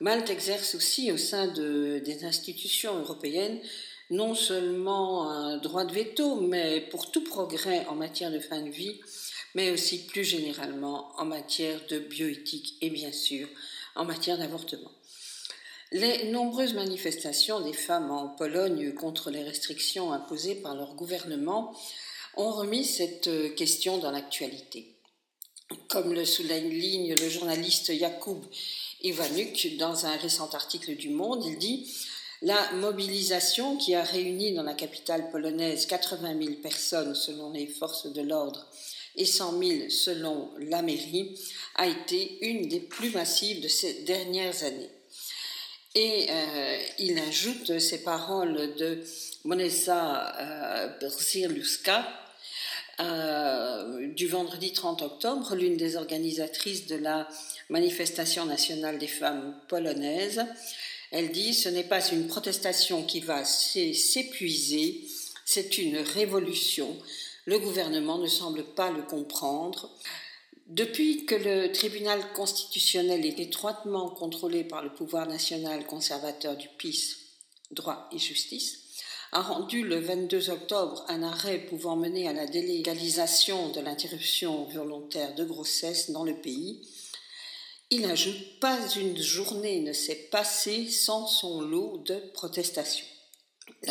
Malte 0.00 0.30
exerce 0.30 0.74
aussi 0.74 1.12
au 1.12 1.16
sein 1.16 1.46
de, 1.46 2.00
des 2.04 2.24
institutions 2.24 2.98
européennes 2.98 3.60
non 4.10 4.34
seulement 4.34 5.30
un 5.30 5.56
droit 5.56 5.84
de 5.84 5.94
veto, 5.94 6.36
mais 6.36 6.82
pour 6.90 7.10
tout 7.10 7.24
progrès 7.24 7.86
en 7.86 7.94
matière 7.94 8.30
de 8.30 8.40
fin 8.40 8.60
de 8.60 8.68
vie, 8.68 9.00
mais 9.54 9.70
aussi 9.70 10.06
plus 10.06 10.24
généralement 10.24 11.12
en 11.18 11.24
matière 11.24 11.80
de 11.88 11.98
bioéthique 11.98 12.74
et 12.80 12.90
bien 12.90 13.12
sûr 13.12 13.48
en 13.94 14.04
matière 14.04 14.38
d'avortement. 14.38 14.90
Les 15.92 16.30
nombreuses 16.30 16.74
manifestations 16.74 17.60
des 17.60 17.74
femmes 17.74 18.10
en 18.10 18.28
Pologne 18.28 18.94
contre 18.94 19.30
les 19.30 19.42
restrictions 19.42 20.12
imposées 20.12 20.54
par 20.56 20.74
leur 20.74 20.94
gouvernement 20.94 21.74
ont 22.36 22.52
remis 22.52 22.84
cette 22.84 23.54
question 23.54 23.98
dans 23.98 24.10
l'actualité. 24.10 24.92
Comme 25.88 26.12
le 26.12 26.24
souligne 26.24 27.14
le 27.14 27.28
journaliste 27.28 27.92
Jakub 27.98 28.44
Iwanuk 29.02 29.76
dans 29.78 30.06
un 30.06 30.16
récent 30.16 30.48
article 30.52 30.96
du 30.96 31.10
Monde, 31.10 31.44
il 31.44 31.58
dit 31.58 31.92
La 32.42 32.72
mobilisation 32.72 33.76
qui 33.76 33.94
a 33.94 34.02
réuni 34.02 34.52
dans 34.54 34.62
la 34.62 34.74
capitale 34.74 35.30
polonaise 35.30 35.86
80 35.86 36.38
000 36.42 36.54
personnes 36.62 37.14
selon 37.14 37.50
les 37.52 37.66
forces 37.66 38.12
de 38.12 38.22
l'ordre 38.22 38.66
et 39.16 39.24
100 39.24 39.58
000 39.58 39.90
selon 39.90 40.50
la 40.58 40.82
mairie 40.82 41.38
a 41.74 41.86
été 41.86 42.38
une 42.46 42.68
des 42.68 42.80
plus 42.80 43.10
massives 43.10 43.60
de 43.60 43.68
ces 43.68 44.02
dernières 44.04 44.62
années. 44.64 44.90
Et 45.94 46.26
euh, 46.30 46.78
il 46.98 47.18
ajoute 47.18 47.78
ces 47.78 48.02
paroles 48.02 48.74
de 48.76 49.02
Monesa 49.44 50.34
euh, 50.38 50.88
euh, 53.04 54.08
du 54.08 54.28
vendredi 54.28 54.72
30 54.72 55.02
octobre, 55.02 55.54
l'une 55.54 55.76
des 55.76 55.96
organisatrices 55.96 56.86
de 56.86 56.96
la 56.96 57.28
manifestation 57.70 58.44
nationale 58.46 58.98
des 58.98 59.06
femmes 59.06 59.54
polonaises. 59.68 60.44
Elle 61.10 61.30
dit 61.32 61.54
Ce 61.54 61.68
n'est 61.68 61.84
pas 61.84 62.06
une 62.10 62.26
protestation 62.26 63.02
qui 63.04 63.20
va 63.20 63.44
s'épuiser, 63.44 65.06
c'est 65.44 65.78
une 65.78 65.98
révolution. 65.98 66.96
Le 67.44 67.58
gouvernement 67.58 68.18
ne 68.18 68.28
semble 68.28 68.64
pas 68.64 68.90
le 68.90 69.02
comprendre. 69.02 69.90
Depuis 70.66 71.26
que 71.26 71.34
le 71.34 71.72
tribunal 71.72 72.20
constitutionnel 72.34 73.26
est 73.26 73.40
étroitement 73.40 74.08
contrôlé 74.08 74.64
par 74.64 74.82
le 74.82 74.92
pouvoir 74.92 75.26
national 75.26 75.84
conservateur 75.86 76.56
du 76.56 76.68
PIS, 76.78 77.16
droit 77.72 78.08
et 78.12 78.18
justice, 78.18 78.81
a 79.32 79.40
rendu 79.40 79.82
le 79.82 79.98
22 79.98 80.50
octobre 80.50 81.04
un 81.08 81.22
arrêt 81.22 81.58
pouvant 81.58 81.96
mener 81.96 82.28
à 82.28 82.34
la 82.34 82.46
délégalisation 82.46 83.70
de 83.70 83.80
l'interruption 83.80 84.64
volontaire 84.66 85.34
de 85.34 85.44
grossesse 85.44 86.10
dans 86.10 86.24
le 86.24 86.34
pays, 86.34 86.86
il 87.90 88.04
ajoute 88.04 88.60
Pas 88.60 88.78
une 88.96 89.16
journée 89.16 89.80
ne 89.80 89.94
s'est 89.94 90.28
passée 90.30 90.88
sans 90.88 91.26
son 91.26 91.62
lot 91.62 92.02
de 92.04 92.16
protestations. 92.34 93.06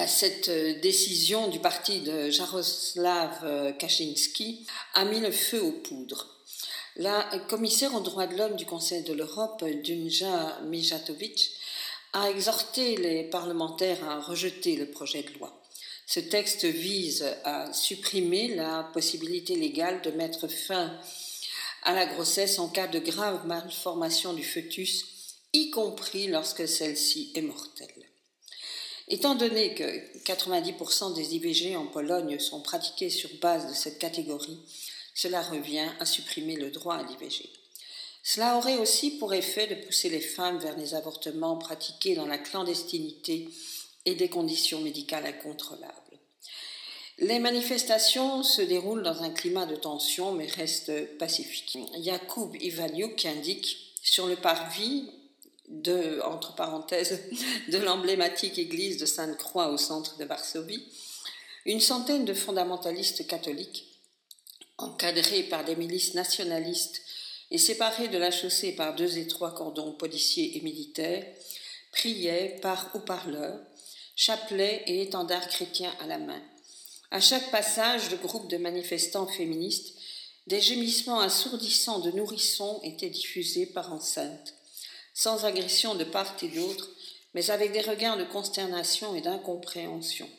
cette 0.08 0.50
euh, 0.50 0.80
décision 0.80 1.48
du 1.48 1.60
parti 1.60 2.02
de 2.02 2.30
Jaroslav 2.30 3.39
euh, 3.44 3.72
Kaczynski 3.72 4.68
a 4.94 5.06
mis 5.06 5.20
le 5.20 5.32
feu 5.32 5.62
aux 5.62 5.72
poudres. 5.72 6.28
La 6.98 7.24
commissaire 7.50 7.96
aux 7.96 8.02
droits 8.02 8.28
de 8.28 8.38
l'homme 8.38 8.58
du 8.58 8.66
Conseil 8.66 9.04
de 9.04 9.14
l'Europe, 9.14 9.64
Dunja 9.84 10.60
Mijatovic, 10.66 11.52
a 12.14 12.30
exhorté 12.30 12.97
les 12.97 13.24
parlementaires 13.24 14.03
à 14.07 14.20
rejeter 14.20 14.76
le 14.76 14.91
projet 14.91 15.24
de 15.24 15.34
loi. 15.39 15.62
Ce 16.05 16.20
texte 16.20 16.66
vise 16.66 17.26
à 17.45 17.72
supprimer 17.72 18.55
la 18.55 18.89
possibilité 18.93 19.55
légale 19.55 20.01
de 20.01 20.12
mettre 20.12 20.47
fin 20.47 20.99
à 21.84 21.93
la 21.93 22.05
grossesse 22.05 22.59
en 22.59 22.68
cas 22.68 22.88
de 22.88 22.99
grave 22.99 23.47
malformation 23.47 24.34
du 24.34 24.43
fœtus, 24.43 25.05
y 25.53 25.70
compris 25.72 26.28
lorsque 26.28 26.68
celle-ci 26.68 27.32
est 27.36 27.41
mortelle. 27.41 28.09
Étant 29.07 29.36
donné 29.36 29.74
que 29.74 29.84
90% 30.24 31.16
des 31.16 31.36
IVG 31.36 31.76
en 31.76 31.88
Pologne 31.88 32.39
sont 32.39 32.62
pratiqués 32.62 33.09
sur 33.09 33.30
base 33.41 33.68
de 33.68 33.74
cette 33.74 33.99
catégorie, 33.99 34.59
cela 35.14 35.41
revient 35.41 35.89
à 35.99 36.05
supprimer 36.05 36.55
le 36.55 36.72
droit 36.72 36.95
à 36.95 37.03
l'IVG. 37.03 37.49
Cela 38.24 38.57
aurait 38.57 38.78
aussi 38.78 39.17
pour 39.17 39.34
effet 39.34 39.67
de 39.67 39.86
pousser 39.86 40.09
les 40.09 40.22
femmes 40.22 40.59
vers 40.59 40.78
les 40.78 40.93
avortements 40.93 41.57
pratiqués 41.57 42.15
dans 42.15 42.28
la 42.28 42.38
clandestinité 42.38 43.49
et 44.05 44.15
des 44.15 44.30
conditions 44.30 44.82
médicales 44.82 45.26
incontrôlables. 45.26 45.95
Les 47.17 47.39
manifestations 47.39 48.41
se 48.41 48.61
déroulent 48.61 49.03
dans 49.03 49.22
un 49.22 49.30
climat 49.30 49.65
de 49.65 49.76
tension 49.76 50.34
mais 50.34 50.47
restent 50.47 51.17
pacifiques. 51.17 51.78
Jakub 51.99 52.55
Ivaniuk 52.59 53.26
indique 53.26 53.78
sur 54.01 54.28
le 54.28 54.36
parvis 54.36 55.09
de, 55.67 56.19
entre 56.24 56.55
parenthèses, 56.55 57.22
de 57.69 57.78
l'emblématique 57.78 58.57
église 58.57 58.97
de 58.97 59.05
Sainte-Croix 59.05 59.69
au 59.69 59.78
centre 59.78 60.17
de 60.17 60.26
Varsovie, 60.26 60.84
une 61.65 61.80
centaine 61.80 62.26
de 62.26 62.34
fondamentalistes 62.34 63.28
catholiques, 63.28 63.86
encadrés 64.78 65.43
par 65.43 65.63
des 65.63 65.76
milices 65.76 66.15
nationalistes 66.15 67.01
et 67.52 67.58
séparés 67.58 68.08
de 68.08 68.18
la 68.18 68.32
chaussée 68.32 68.72
par 68.72 68.95
deux 68.95 69.18
étroits 69.18 69.52
cordons 69.52 69.91
policiers 69.91 70.58
et 70.58 70.62
militaires, 70.62 71.26
priaient 71.91 72.58
par 72.62 72.89
haut-parleurs, 72.95 73.60
chapelets 74.16 74.84
et 74.88 75.02
étendards 75.02 75.49
chrétiens 75.49 75.93
à 75.99 76.08
la 76.08 76.18
main. 76.18 76.41
À 77.12 77.20
chaque 77.20 77.52
passage 77.52 78.08
de 78.10 78.16
groupes 78.16 78.49
de 78.49 78.58
manifestants 78.58 79.28
féministes, 79.28 79.93
des 80.47 80.62
gémissements 80.62 81.20
assourdissants 81.20 81.99
de 81.99 82.12
nourrissons 82.12 82.80
étaient 82.84 83.10
diffusés 83.10 83.66
par 83.66 83.91
enceinte, 83.91 84.54
sans 85.14 85.43
agression 85.43 85.95
de 85.95 86.06
part 86.06 86.36
et 86.41 86.47
d'autre, 86.47 86.89
mais 87.34 87.52
avec 87.52 87.74
des 87.74 87.82
regards 87.82 88.18
de 88.18 88.24
consternation 88.24 89.14
et 89.14 89.22
d'incompréhension. 89.22 90.30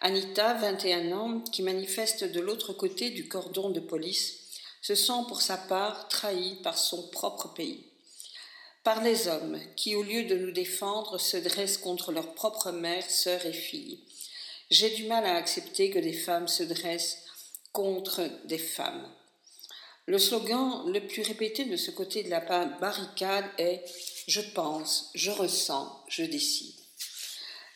Anita, 0.00 0.54
21 0.54 1.12
ans, 1.12 1.40
qui 1.40 1.62
manifeste 1.62 2.24
de 2.24 2.40
l'autre 2.40 2.72
côté 2.72 3.10
du 3.10 3.28
cordon 3.28 3.70
de 3.70 3.80
police, 3.80 4.39
se 4.80 4.94
sent 4.94 5.24
pour 5.28 5.42
sa 5.42 5.56
part 5.56 6.08
trahi 6.08 6.56
par 6.62 6.78
son 6.78 7.08
propre 7.08 7.48
pays, 7.48 7.86
par 8.82 9.02
les 9.02 9.28
hommes 9.28 9.60
qui, 9.76 9.94
au 9.94 10.02
lieu 10.02 10.24
de 10.24 10.36
nous 10.36 10.52
défendre, 10.52 11.18
se 11.18 11.36
dressent 11.36 11.78
contre 11.78 12.12
leurs 12.12 12.34
propres 12.34 12.72
mères, 12.72 13.10
sœurs 13.10 13.44
et 13.44 13.52
filles. 13.52 14.04
J'ai 14.70 14.90
du 14.90 15.04
mal 15.04 15.26
à 15.26 15.34
accepter 15.34 15.90
que 15.90 15.98
des 15.98 16.12
femmes 16.12 16.48
se 16.48 16.62
dressent 16.62 17.18
contre 17.72 18.28
des 18.44 18.58
femmes. 18.58 19.08
Le 20.06 20.18
slogan 20.18 20.90
le 20.90 21.06
plus 21.06 21.22
répété 21.22 21.66
de 21.66 21.76
ce 21.76 21.90
côté 21.90 22.22
de 22.22 22.30
la 22.30 22.40
barricade 22.40 23.44
est 23.58 23.84
Je 24.26 24.40
pense, 24.40 25.10
je 25.14 25.30
ressens, 25.30 26.04
je 26.08 26.24
décide. 26.24 26.74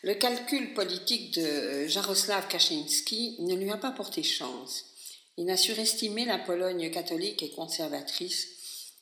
Le 0.01 0.15
calcul 0.15 0.73
politique 0.73 1.33
de 1.35 1.87
Jaroslav 1.87 2.47
Kaczynski 2.47 3.37
ne 3.39 3.55
lui 3.55 3.71
a 3.71 3.77
pas 3.77 3.91
porté 3.91 4.21
chance. 4.21 4.94
Il 5.37 5.49
a 5.49 5.57
surestimé 5.57 6.25
la 6.25 6.37
Pologne 6.37 6.89
catholique 6.91 7.43
et 7.43 7.51
conservatrice 7.51 8.47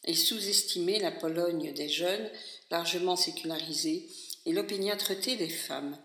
et 0.05 0.15
sous-estimé 0.15 0.99
la 0.99 1.11
Pologne 1.11 1.73
des 1.73 1.89
jeunes, 1.89 2.29
largement 2.71 3.15
sécularisée, 3.15 4.07
et 4.45 4.51
l'opiniâtreté 4.51 5.35
des 5.35 5.49
femmes. 5.49 5.97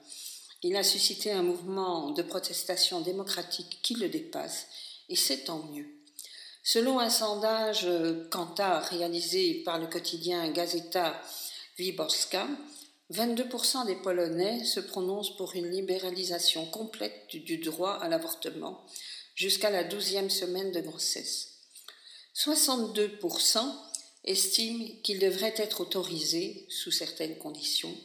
Il 0.63 0.77
a 0.77 0.83
suscité 0.83 1.33
un 1.33 1.43
mouvement 1.43 2.11
de 2.11 2.23
protestation 2.23 3.01
démocratique 3.01 3.79
qui 3.83 3.95
le 3.95 4.09
dépasse, 4.09 4.67
et 5.09 5.17
c'est 5.17 5.45
tant 5.45 5.65
mieux. 5.73 5.87
Selon 6.63 7.01
un 7.01 7.11
sondage 7.11 7.89
Kantar 8.31 8.85
réalisé 8.85 9.63
par 9.65 9.79
le 9.79 9.87
quotidien 9.87 10.49
Gazeta 10.51 11.21
Wyborska, 11.79 12.47
22% 13.13 13.87
des 13.87 13.97
Polonais 13.97 14.65
se 14.65 14.81
prononcent 14.81 15.37
pour 15.37 15.55
une 15.55 15.71
libéralisation 15.71 16.67
complète 16.67 17.29
du 17.31 17.57
droit 17.57 17.95
à 17.95 18.09
l'avortement, 18.09 18.85
jusqu'à 19.39 19.71
la 19.71 19.85
douzième 19.85 20.31
semaine 20.31 20.73
de 20.73 20.81
grossesse. 20.81 21.61
62% 22.35 23.61
estiment 24.25 24.85
qu'il 25.05 25.21
devrait 25.21 25.55
être 25.57 25.81
autorisé 25.81 26.67
sous 26.69 26.91
certaines 26.91 27.39
conditions. 27.39 27.97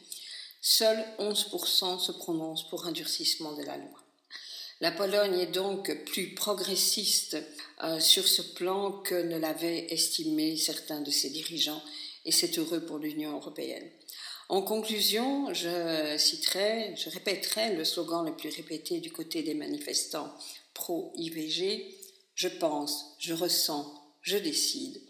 Seuls 0.62 1.04
11% 1.18 2.00
se 2.00 2.12
prononcent 2.12 2.70
pour 2.70 2.86
un 2.86 2.92
durcissement 2.92 3.54
de 3.54 3.64
la 3.64 3.78
loi. 3.78 4.00
La 4.80 4.92
Pologne 4.92 5.40
est 5.40 5.48
donc 5.48 5.92
plus 6.06 6.36
progressiste 6.36 7.38
euh, 7.84 8.00
sur 8.00 8.28
ce 8.28 8.44
plan 8.44 8.92
que 8.92 9.16
ne 9.16 9.38
l'avaient 9.38 9.92
estimé 9.92 10.56
certains 10.56 11.02
de 11.02 11.10
ses 11.10 11.32
dirigeants, 11.32 11.82
et 12.26 12.32
c'est 12.32 12.60
heureux 12.60 12.86
pour 12.86 13.00
l'Union 13.00 13.32
européenne. 13.38 13.90
En 14.50 14.62
conclusion, 14.62 15.52
je 15.52 16.16
citerai, 16.20 16.96
je 16.96 17.10
répéterai 17.10 17.76
le 17.76 17.86
slogan 17.86 18.24
le 18.24 18.36
plus 18.36 18.50
répété 18.50 19.00
du 19.00 19.12
côté 19.12 19.42
des 19.42 19.56
manifestants 19.56 20.32
pro-IVG, 20.74 21.86
je 22.36 22.48
pense, 22.48 23.16
je 23.20 23.34
ressens, 23.34 23.94
je 24.22 24.38
décide 24.38 25.02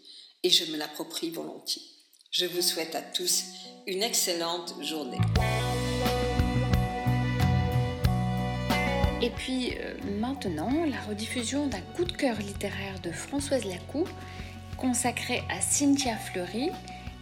et 0.42 0.50
je 0.50 0.70
me 0.70 0.76
l'approprie 0.76 1.30
volontiers. 1.30 1.82
Je 2.30 2.46
vous 2.46 2.62
souhaite 2.62 2.94
à 2.94 3.02
tous 3.02 3.44
une 3.86 4.02
excellente 4.02 4.74
journée. 4.82 5.18
Et 9.22 9.30
puis 9.30 9.72
euh, 9.78 9.94
maintenant, 10.18 10.84
la 10.84 11.00
rediffusion 11.00 11.66
d'un 11.66 11.80
coup 11.80 12.04
de 12.04 12.12
cœur 12.12 12.36
littéraire 12.38 13.00
de 13.00 13.10
Françoise 13.10 13.64
Lacou, 13.64 14.04
consacré 14.76 15.42
à 15.48 15.60
Cynthia 15.62 16.16
Fleury, 16.16 16.70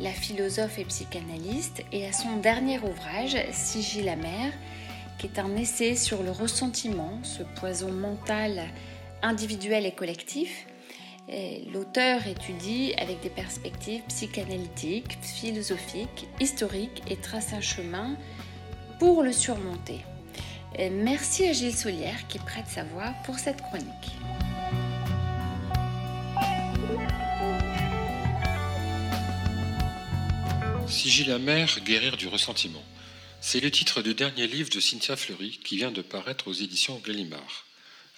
la 0.00 0.10
philosophe 0.10 0.78
et 0.78 0.84
psychanalyste, 0.84 1.84
et 1.92 2.06
à 2.06 2.12
son 2.12 2.38
dernier 2.38 2.80
ouvrage, 2.80 3.36
Sigil 3.52 4.06
la 4.06 4.16
mer, 4.16 4.52
qui 5.18 5.26
est 5.26 5.38
un 5.38 5.56
essai 5.56 5.96
sur 5.96 6.22
le 6.22 6.30
ressentiment, 6.30 7.18
ce 7.22 7.42
poison 7.42 7.92
mental 7.92 8.68
individuel 9.22 9.86
et 9.86 9.92
collectif. 9.92 10.66
L'auteur 11.72 12.26
étudie 12.26 12.92
avec 12.98 13.20
des 13.20 13.30
perspectives 13.30 14.02
psychanalytiques, 14.08 15.18
philosophiques, 15.22 16.26
historiques 16.40 17.02
et 17.08 17.16
trace 17.16 17.52
un 17.52 17.60
chemin 17.60 18.16
pour 18.98 19.22
le 19.22 19.32
surmonter. 19.32 20.00
merci 20.78 21.46
à 21.46 21.52
Gilles 21.52 21.76
Solière 21.76 22.26
qui 22.28 22.38
prête 22.38 22.66
sa 22.66 22.84
voix 22.84 23.14
pour 23.24 23.38
cette 23.38 23.62
chronique. 23.62 24.12
Sigil 30.86 31.28
la 31.28 31.38
mer, 31.38 31.78
guérir 31.84 32.16
du 32.16 32.28
ressentiment. 32.28 32.82
C'est 33.44 33.58
le 33.58 33.72
titre 33.72 34.02
du 34.02 34.14
dernier 34.14 34.46
livre 34.46 34.70
de 34.70 34.78
Cynthia 34.78 35.16
Fleury 35.16 35.58
qui 35.64 35.76
vient 35.76 35.90
de 35.90 36.00
paraître 36.00 36.46
aux 36.46 36.52
éditions 36.52 37.00
Gallimard. 37.00 37.66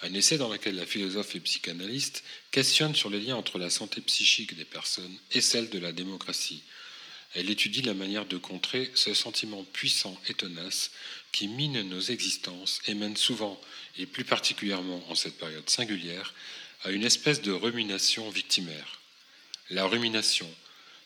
Un 0.03 0.13
essai 0.13 0.37
dans 0.37 0.51
lequel 0.53 0.77
la 0.77 0.85
philosophe 0.85 1.35
et 1.35 1.41
psychanalyste 1.41 2.23
questionne 2.51 2.95
sur 2.95 3.09
les 3.09 3.21
liens 3.21 3.37
entre 3.37 3.59
la 3.59 3.71
santé 3.71 4.03
psychique 4.03 4.55
des 4.55 4.67
personnes 4.67 5.17
et 5.33 5.41
celle 5.41 5.71
de 5.71 5.79
la 5.79 5.93
démocratie. 5.93 6.63
Elle 7.35 7.49
étudie 7.49 7.81
la 7.81 7.95
manière 7.95 8.27
de 8.27 8.37
contrer 8.37 8.93
ce 8.95 9.15
sentiment 9.15 9.65
puissant 9.65 10.21
et 10.29 10.35
tenace 10.35 10.91
qui 11.33 11.49
mine 11.49 11.81
nos 11.89 12.01
existences 12.01 12.83
et 12.87 12.95
mène 12.95 13.17
souvent, 13.17 13.59
et 13.97 14.05
plus 14.05 14.25
particulièrement 14.25 15.03
en 15.09 15.15
cette 15.15 15.39
période 15.39 15.69
singulière, 15.71 16.35
à 16.83 16.91
une 16.91 17.03
espèce 17.03 17.41
de 17.41 17.51
rumination 17.51 18.29
victimaire. 18.29 19.01
La 19.71 19.87
rumination, 19.87 20.49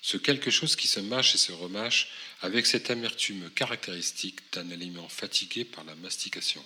ce 0.09 0.17
quelque 0.17 0.51
chose 0.51 0.75
qui 0.75 0.89
se 0.89 1.01
mâche 1.01 1.35
et 1.35 1.39
se 1.39 1.53
remâche 1.53 2.09
avec 2.41 2.65
cette 2.65 2.91
amertume 2.91 3.51
caractéristique 3.51 4.39
d'un 4.53 4.71
aliment 4.71 5.07
fatigué 5.07 5.67
par 5.67 5.85
la 5.85 5.95
mastication. 5.97 6.65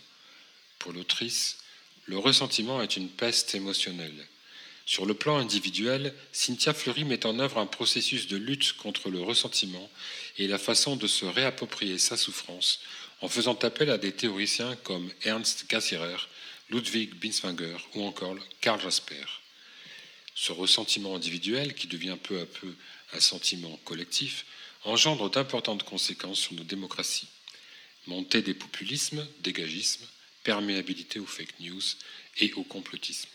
Pour 0.78 0.92
l'autrice, 0.92 1.58
le 2.06 2.18
ressentiment 2.18 2.80
est 2.80 2.96
une 2.96 3.08
peste 3.08 3.56
émotionnelle. 3.56 4.28
Sur 4.86 5.06
le 5.06 5.14
plan 5.14 5.38
individuel, 5.38 6.14
Cynthia 6.30 6.72
Fleury 6.72 7.02
met 7.02 7.26
en 7.26 7.40
œuvre 7.40 7.58
un 7.58 7.66
processus 7.66 8.28
de 8.28 8.36
lutte 8.36 8.74
contre 8.74 9.10
le 9.10 9.20
ressentiment 9.20 9.90
et 10.38 10.46
la 10.46 10.58
façon 10.58 10.94
de 10.94 11.08
se 11.08 11.24
réapproprier 11.24 11.98
sa 11.98 12.16
souffrance 12.16 12.78
en 13.22 13.28
faisant 13.28 13.58
appel 13.62 13.90
à 13.90 13.98
des 13.98 14.12
théoriciens 14.12 14.76
comme 14.84 15.10
Ernst 15.24 15.66
Cassirer, 15.66 16.28
Ludwig 16.70 17.14
Binswanger 17.14 17.78
ou 17.96 18.04
encore 18.04 18.36
Karl 18.60 18.80
Jasper. 18.80 19.24
Ce 20.34 20.52
ressentiment 20.52 21.16
individuel, 21.16 21.74
qui 21.74 21.88
devient 21.88 22.16
peu 22.22 22.40
à 22.40 22.46
peu 22.46 22.72
un 23.12 23.20
sentiment 23.20 23.78
collectif, 23.84 24.46
engendre 24.84 25.30
d'importantes 25.30 25.84
conséquences 25.84 26.40
sur 26.40 26.54
nos 26.54 26.64
démocraties. 26.64 27.28
Montée 28.06 28.42
des 28.42 28.54
populismes, 28.54 29.26
dégagisme, 29.40 30.04
perméabilité 30.42 31.20
aux 31.20 31.26
fake 31.26 31.60
news 31.60 31.82
et 32.38 32.52
au 32.54 32.64
complotisme. 32.64 33.28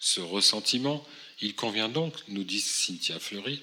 Ce 0.00 0.20
ressentiment, 0.20 1.06
il 1.40 1.54
convient 1.54 1.88
donc, 1.88 2.14
nous 2.28 2.44
dit 2.44 2.60
Cynthia 2.60 3.18
Fleury, 3.20 3.62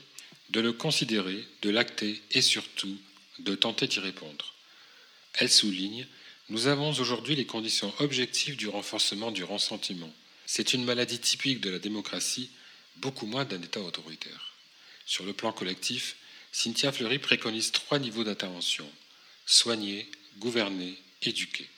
de 0.51 0.59
le 0.61 0.73
considérer, 0.73 1.45
de 1.61 1.69
l'acter 1.69 2.21
et 2.31 2.41
surtout 2.41 2.97
de 3.39 3.55
tenter 3.55 3.87
d'y 3.87 3.99
répondre. 3.99 4.53
Elle 5.33 5.51
souligne 5.51 6.07
Nous 6.49 6.67
avons 6.67 6.91
aujourd'hui 6.91 7.35
les 7.35 7.45
conditions 7.45 7.93
objectives 7.99 8.55
du 8.55 8.67
renforcement 8.67 9.31
du 9.31 9.43
ressentiment. 9.43 10.13
C'est 10.45 10.73
une 10.73 10.85
maladie 10.85 11.19
typique 11.19 11.59
de 11.59 11.71
la 11.71 11.79
démocratie, 11.79 12.51
beaucoup 12.97 13.25
moins 13.25 13.45
d'un 13.45 13.61
État 13.61 13.81
autoritaire. 13.81 14.54
Sur 15.05 15.25
le 15.25 15.33
plan 15.33 15.51
collectif, 15.51 16.15
Cynthia 16.51 16.91
Fleury 16.91 17.19
préconise 17.19 17.71
trois 17.71 17.99
niveaux 17.99 18.23
d'intervention 18.23 18.89
soigner, 19.45 20.09
gouverner, 20.39 20.97
éduquer. 21.21 21.69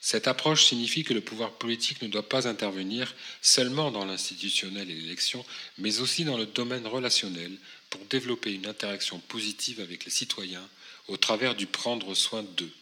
Cette 0.00 0.28
approche 0.28 0.64
signifie 0.64 1.04
que 1.04 1.12
le 1.12 1.20
pouvoir 1.20 1.52
politique 1.52 2.00
ne 2.00 2.08
doit 2.08 2.28
pas 2.28 2.48
intervenir 2.48 3.14
seulement 3.42 3.90
dans 3.90 4.06
l'institutionnel 4.06 4.90
et 4.90 4.94
l'élection, 4.94 5.44
mais 5.76 6.00
aussi 6.00 6.24
dans 6.24 6.38
le 6.38 6.46
domaine 6.46 6.86
relationnel 6.86 7.52
pour 7.90 8.00
développer 8.06 8.54
une 8.54 8.66
interaction 8.66 9.18
positive 9.18 9.80
avec 9.80 10.04
les 10.04 10.10
citoyens 10.10 10.66
au 11.08 11.16
travers 11.16 11.54
du 11.54 11.66
prendre 11.66 12.14
soin 12.14 12.42
d'eux. 12.42 12.72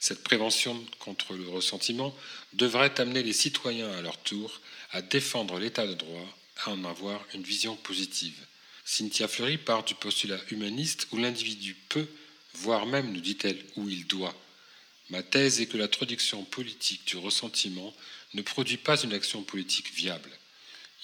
Cette 0.00 0.24
prévention 0.24 0.82
contre 1.00 1.34
le 1.34 1.48
ressentiment 1.48 2.16
devrait 2.54 2.98
amener 3.00 3.22
les 3.22 3.32
citoyens 3.32 3.90
à 3.92 4.00
leur 4.00 4.16
tour 4.18 4.60
à 4.92 5.02
défendre 5.02 5.58
l'état 5.58 5.86
de 5.86 5.94
droit, 5.94 6.38
à 6.64 6.70
en 6.70 6.84
avoir 6.84 7.24
une 7.34 7.42
vision 7.42 7.76
positive. 7.76 8.38
Cynthia 8.84 9.28
Fleury 9.28 9.58
part 9.58 9.84
du 9.84 9.94
postulat 9.94 10.40
humaniste 10.50 11.06
où 11.12 11.16
l'individu 11.16 11.74
peut, 11.88 12.08
voire 12.54 12.86
même, 12.86 13.12
nous 13.12 13.20
dit-elle, 13.20 13.62
où 13.76 13.88
il 13.88 14.06
doit, 14.06 14.34
Ma 15.10 15.22
thèse 15.22 15.60
est 15.60 15.66
que 15.66 15.76
la 15.76 15.88
traduction 15.88 16.44
politique 16.44 17.06
du 17.06 17.16
ressentiment 17.18 17.94
ne 18.34 18.42
produit 18.42 18.78
pas 18.78 19.00
une 19.02 19.12
action 19.12 19.42
politique 19.42 19.92
viable. 19.92 20.30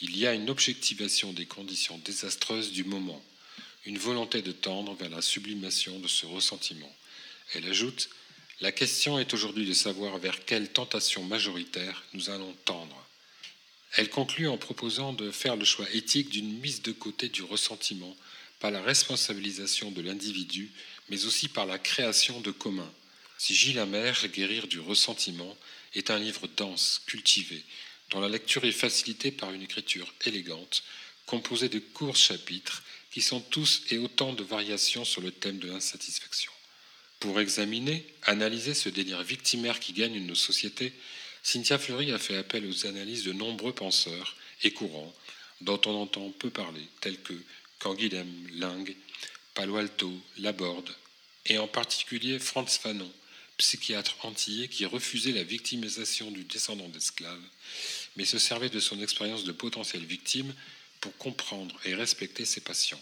Il 0.00 0.16
y 0.16 0.26
a 0.26 0.32
une 0.32 0.48
objectivation 0.48 1.32
des 1.32 1.46
conditions 1.46 1.98
désastreuses 1.98 2.72
du 2.72 2.84
moment, 2.84 3.22
une 3.84 3.98
volonté 3.98 4.42
de 4.42 4.52
tendre 4.52 4.94
vers 4.94 5.10
la 5.10 5.22
sublimation 5.22 5.98
de 5.98 6.08
ce 6.08 6.26
ressentiment. 6.26 6.94
Elle 7.54 7.66
ajoute 7.66 8.08
La 8.60 8.72
question 8.72 9.18
est 9.18 9.34
aujourd'hui 9.34 9.66
de 9.66 9.74
savoir 9.74 10.18
vers 10.18 10.44
quelle 10.44 10.72
tentation 10.72 11.22
majoritaire 11.24 12.04
nous 12.12 12.30
allons 12.30 12.54
tendre. 12.64 13.07
Elle 13.96 14.10
conclut 14.10 14.48
en 14.48 14.58
proposant 14.58 15.12
de 15.12 15.30
faire 15.30 15.56
le 15.56 15.64
choix 15.64 15.88
éthique 15.92 16.30
d'une 16.30 16.58
mise 16.60 16.82
de 16.82 16.92
côté 16.92 17.28
du 17.28 17.42
ressentiment 17.42 18.16
par 18.60 18.70
la 18.70 18.82
responsabilisation 18.82 19.90
de 19.90 20.02
l'individu, 20.02 20.70
mais 21.08 21.24
aussi 21.24 21.48
par 21.48 21.66
la 21.66 21.78
création 21.78 22.40
de 22.40 22.50
communs 22.50 22.92
si 23.38 23.54
Gilles 23.54 23.78
Amer, 23.78 24.14
Guérir 24.28 24.66
du 24.66 24.80
ressentiment, 24.80 25.56
est 25.94 26.10
un 26.10 26.18
livre 26.18 26.48
dense, 26.56 27.00
cultivé, 27.06 27.64
dont 28.10 28.20
la 28.20 28.28
lecture 28.28 28.64
est 28.64 28.72
facilitée 28.72 29.30
par 29.30 29.52
une 29.52 29.62
écriture 29.62 30.12
élégante, 30.26 30.82
composée 31.24 31.68
de 31.68 31.78
courts 31.78 32.16
chapitres 32.16 32.82
qui 33.10 33.22
sont 33.22 33.40
tous 33.40 33.82
et 33.90 33.98
autant 33.98 34.32
de 34.32 34.42
variations 34.42 35.04
sur 35.04 35.22
le 35.22 35.30
thème 35.30 35.58
de 35.58 35.68
l'insatisfaction. 35.68 36.52
Pour 37.20 37.40
examiner, 37.40 38.06
analyser 38.22 38.74
ce 38.74 38.88
délire 38.88 39.22
victimaire 39.22 39.80
qui 39.80 39.92
gagne 39.92 40.18
nos 40.26 40.34
sociétés, 40.34 40.92
Cynthia 41.50 41.78
Fleury 41.78 42.12
a 42.12 42.18
fait 42.18 42.36
appel 42.36 42.66
aux 42.66 42.86
analyses 42.86 43.24
de 43.24 43.32
nombreux 43.32 43.72
penseurs 43.72 44.36
et 44.64 44.70
courants 44.70 45.14
dont 45.62 45.80
on 45.86 46.02
entend 46.02 46.30
peu 46.32 46.50
parler, 46.50 46.86
tels 47.00 47.22
que 47.22 47.32
Canguilhem, 47.78 48.48
Ling, 48.50 48.94
Palo 49.54 49.76
Alto, 49.76 50.12
Laborde, 50.36 50.94
et 51.46 51.56
en 51.56 51.66
particulier 51.66 52.38
Franz 52.38 52.78
Fanon, 52.78 53.10
psychiatre 53.56 54.26
antillais 54.26 54.68
qui 54.68 54.84
refusait 54.84 55.32
la 55.32 55.42
victimisation 55.42 56.30
du 56.30 56.44
descendant 56.44 56.90
d'esclaves, 56.90 57.48
mais 58.16 58.26
se 58.26 58.38
servait 58.38 58.68
de 58.68 58.78
son 58.78 59.00
expérience 59.00 59.44
de 59.44 59.52
potentielle 59.52 60.04
victime 60.04 60.52
pour 61.00 61.16
comprendre 61.16 61.80
et 61.86 61.94
respecter 61.94 62.44
ses 62.44 62.60
patients. 62.60 63.00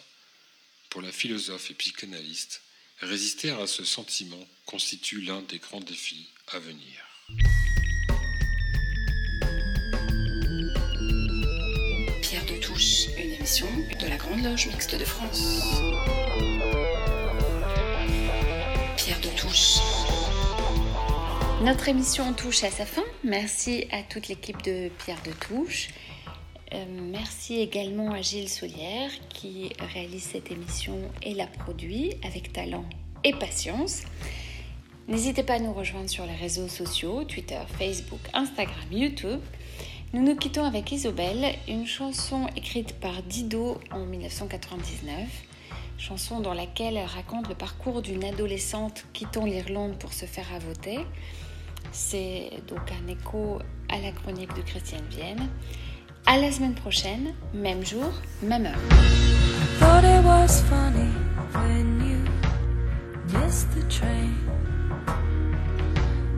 Pour 0.88 1.02
la 1.02 1.10
philosophe 1.10 1.72
et 1.72 1.74
psychanalyste, 1.74 2.62
résister 3.00 3.50
à 3.50 3.66
ce 3.66 3.84
sentiment 3.84 4.46
constitue 4.66 5.22
l'un 5.22 5.42
des 5.42 5.58
grands 5.58 5.80
défis 5.80 6.28
à 6.52 6.60
venir. 6.60 7.75
De 13.46 14.08
la 14.08 14.16
Grande 14.16 14.42
Loge 14.42 14.66
Mixte 14.66 14.98
de 14.98 15.04
France. 15.04 15.80
Pierre 18.96 19.20
de 19.20 19.28
Touche. 19.38 19.76
Notre 21.62 21.88
émission 21.88 22.32
touche 22.32 22.64
à 22.64 22.70
sa 22.70 22.84
fin. 22.84 23.04
Merci 23.22 23.86
à 23.92 24.02
toute 24.02 24.26
l'équipe 24.26 24.60
de 24.64 24.88
Pierre 24.98 25.22
de 25.24 25.30
Touche. 25.30 25.90
Euh, 26.74 26.86
merci 26.90 27.60
également 27.60 28.10
à 28.10 28.20
Gilles 28.20 28.48
Solière 28.48 29.12
qui 29.28 29.70
réalise 29.94 30.24
cette 30.24 30.50
émission 30.50 30.98
et 31.22 31.32
la 31.32 31.46
produit 31.46 32.14
avec 32.24 32.52
talent 32.52 32.84
et 33.22 33.32
patience. 33.32 34.02
N'hésitez 35.06 35.44
pas 35.44 35.54
à 35.54 35.58
nous 35.60 35.72
rejoindre 35.72 36.10
sur 36.10 36.26
les 36.26 36.34
réseaux 36.34 36.66
sociaux, 36.66 37.22
Twitter, 37.22 37.60
Facebook, 37.78 38.18
Instagram, 38.34 38.88
YouTube. 38.90 39.40
Nous 40.12 40.22
nous 40.22 40.36
quittons 40.36 40.64
avec 40.64 40.92
Isobel, 40.92 41.56
une 41.66 41.84
chanson 41.84 42.46
écrite 42.54 42.94
par 43.00 43.22
Dido 43.24 43.78
en 43.90 44.06
1999, 44.06 45.18
chanson 45.98 46.40
dans 46.40 46.54
laquelle 46.54 46.96
elle 46.96 47.06
raconte 47.06 47.48
le 47.48 47.56
parcours 47.56 48.02
d'une 48.02 48.24
adolescente 48.24 49.04
quittant 49.12 49.44
l'Irlande 49.44 49.98
pour 49.98 50.12
se 50.12 50.24
faire 50.24 50.46
avoter. 50.54 51.00
C'est 51.90 52.50
donc 52.68 52.92
un 52.92 53.08
écho 53.08 53.58
à 53.88 53.98
la 53.98 54.12
chronique 54.12 54.54
de 54.54 54.62
Christiane 54.62 55.04
Vienne. 55.10 55.48
À 56.24 56.38
la 56.38 56.52
semaine 56.52 56.74
prochaine, 56.74 57.34
même 57.52 57.84
jour, 57.84 58.12
même 58.42 58.66
heure. 58.66 58.74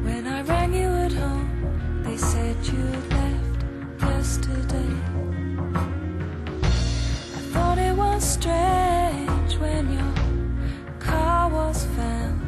When 0.05 0.27
I 0.27 0.43
you 0.75 0.89
at 0.89 1.13
home, 1.13 2.03
they 2.03 2.17
said 2.17 2.57
yesterday. 4.01 4.95
I 5.75 7.41
thought 7.53 7.79
it 7.79 7.97
was 7.97 8.23
strange 8.23 9.57
when 9.57 9.93
your 9.93 10.15
car 10.99 11.49
was 11.51 11.87
found 11.97 12.41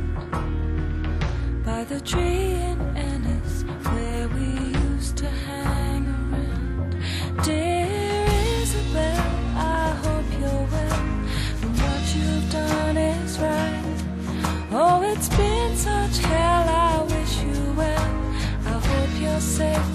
by 1.65 1.85
the 1.85 2.01
tree 2.01 2.55
in 2.71 2.79
Ennis 2.97 3.65
where 3.91 4.29
we 4.29 4.47
used 4.93 5.17
to 5.19 5.29
hang 5.29 6.07
around. 6.07 6.97
Dear 7.43 8.27
Isabel, 8.61 9.21
I 9.57 9.91
hope 10.05 10.27
you're 10.41 10.67
well 10.75 11.01
and 11.63 11.73
what 11.83 12.03
you've 12.15 12.51
done 12.51 12.97
is 12.97 13.39
right. 13.39 13.99
Oh, 14.73 15.03
it's 15.03 15.29
been 15.31 15.77
such 15.77 16.19
hell, 16.19 16.69
I 16.69 17.03
wish 17.15 17.43
you 17.43 17.73
well. 17.73 18.11
I 18.67 18.79
hope 18.91 19.21
you're 19.21 19.41
safe 19.41 19.89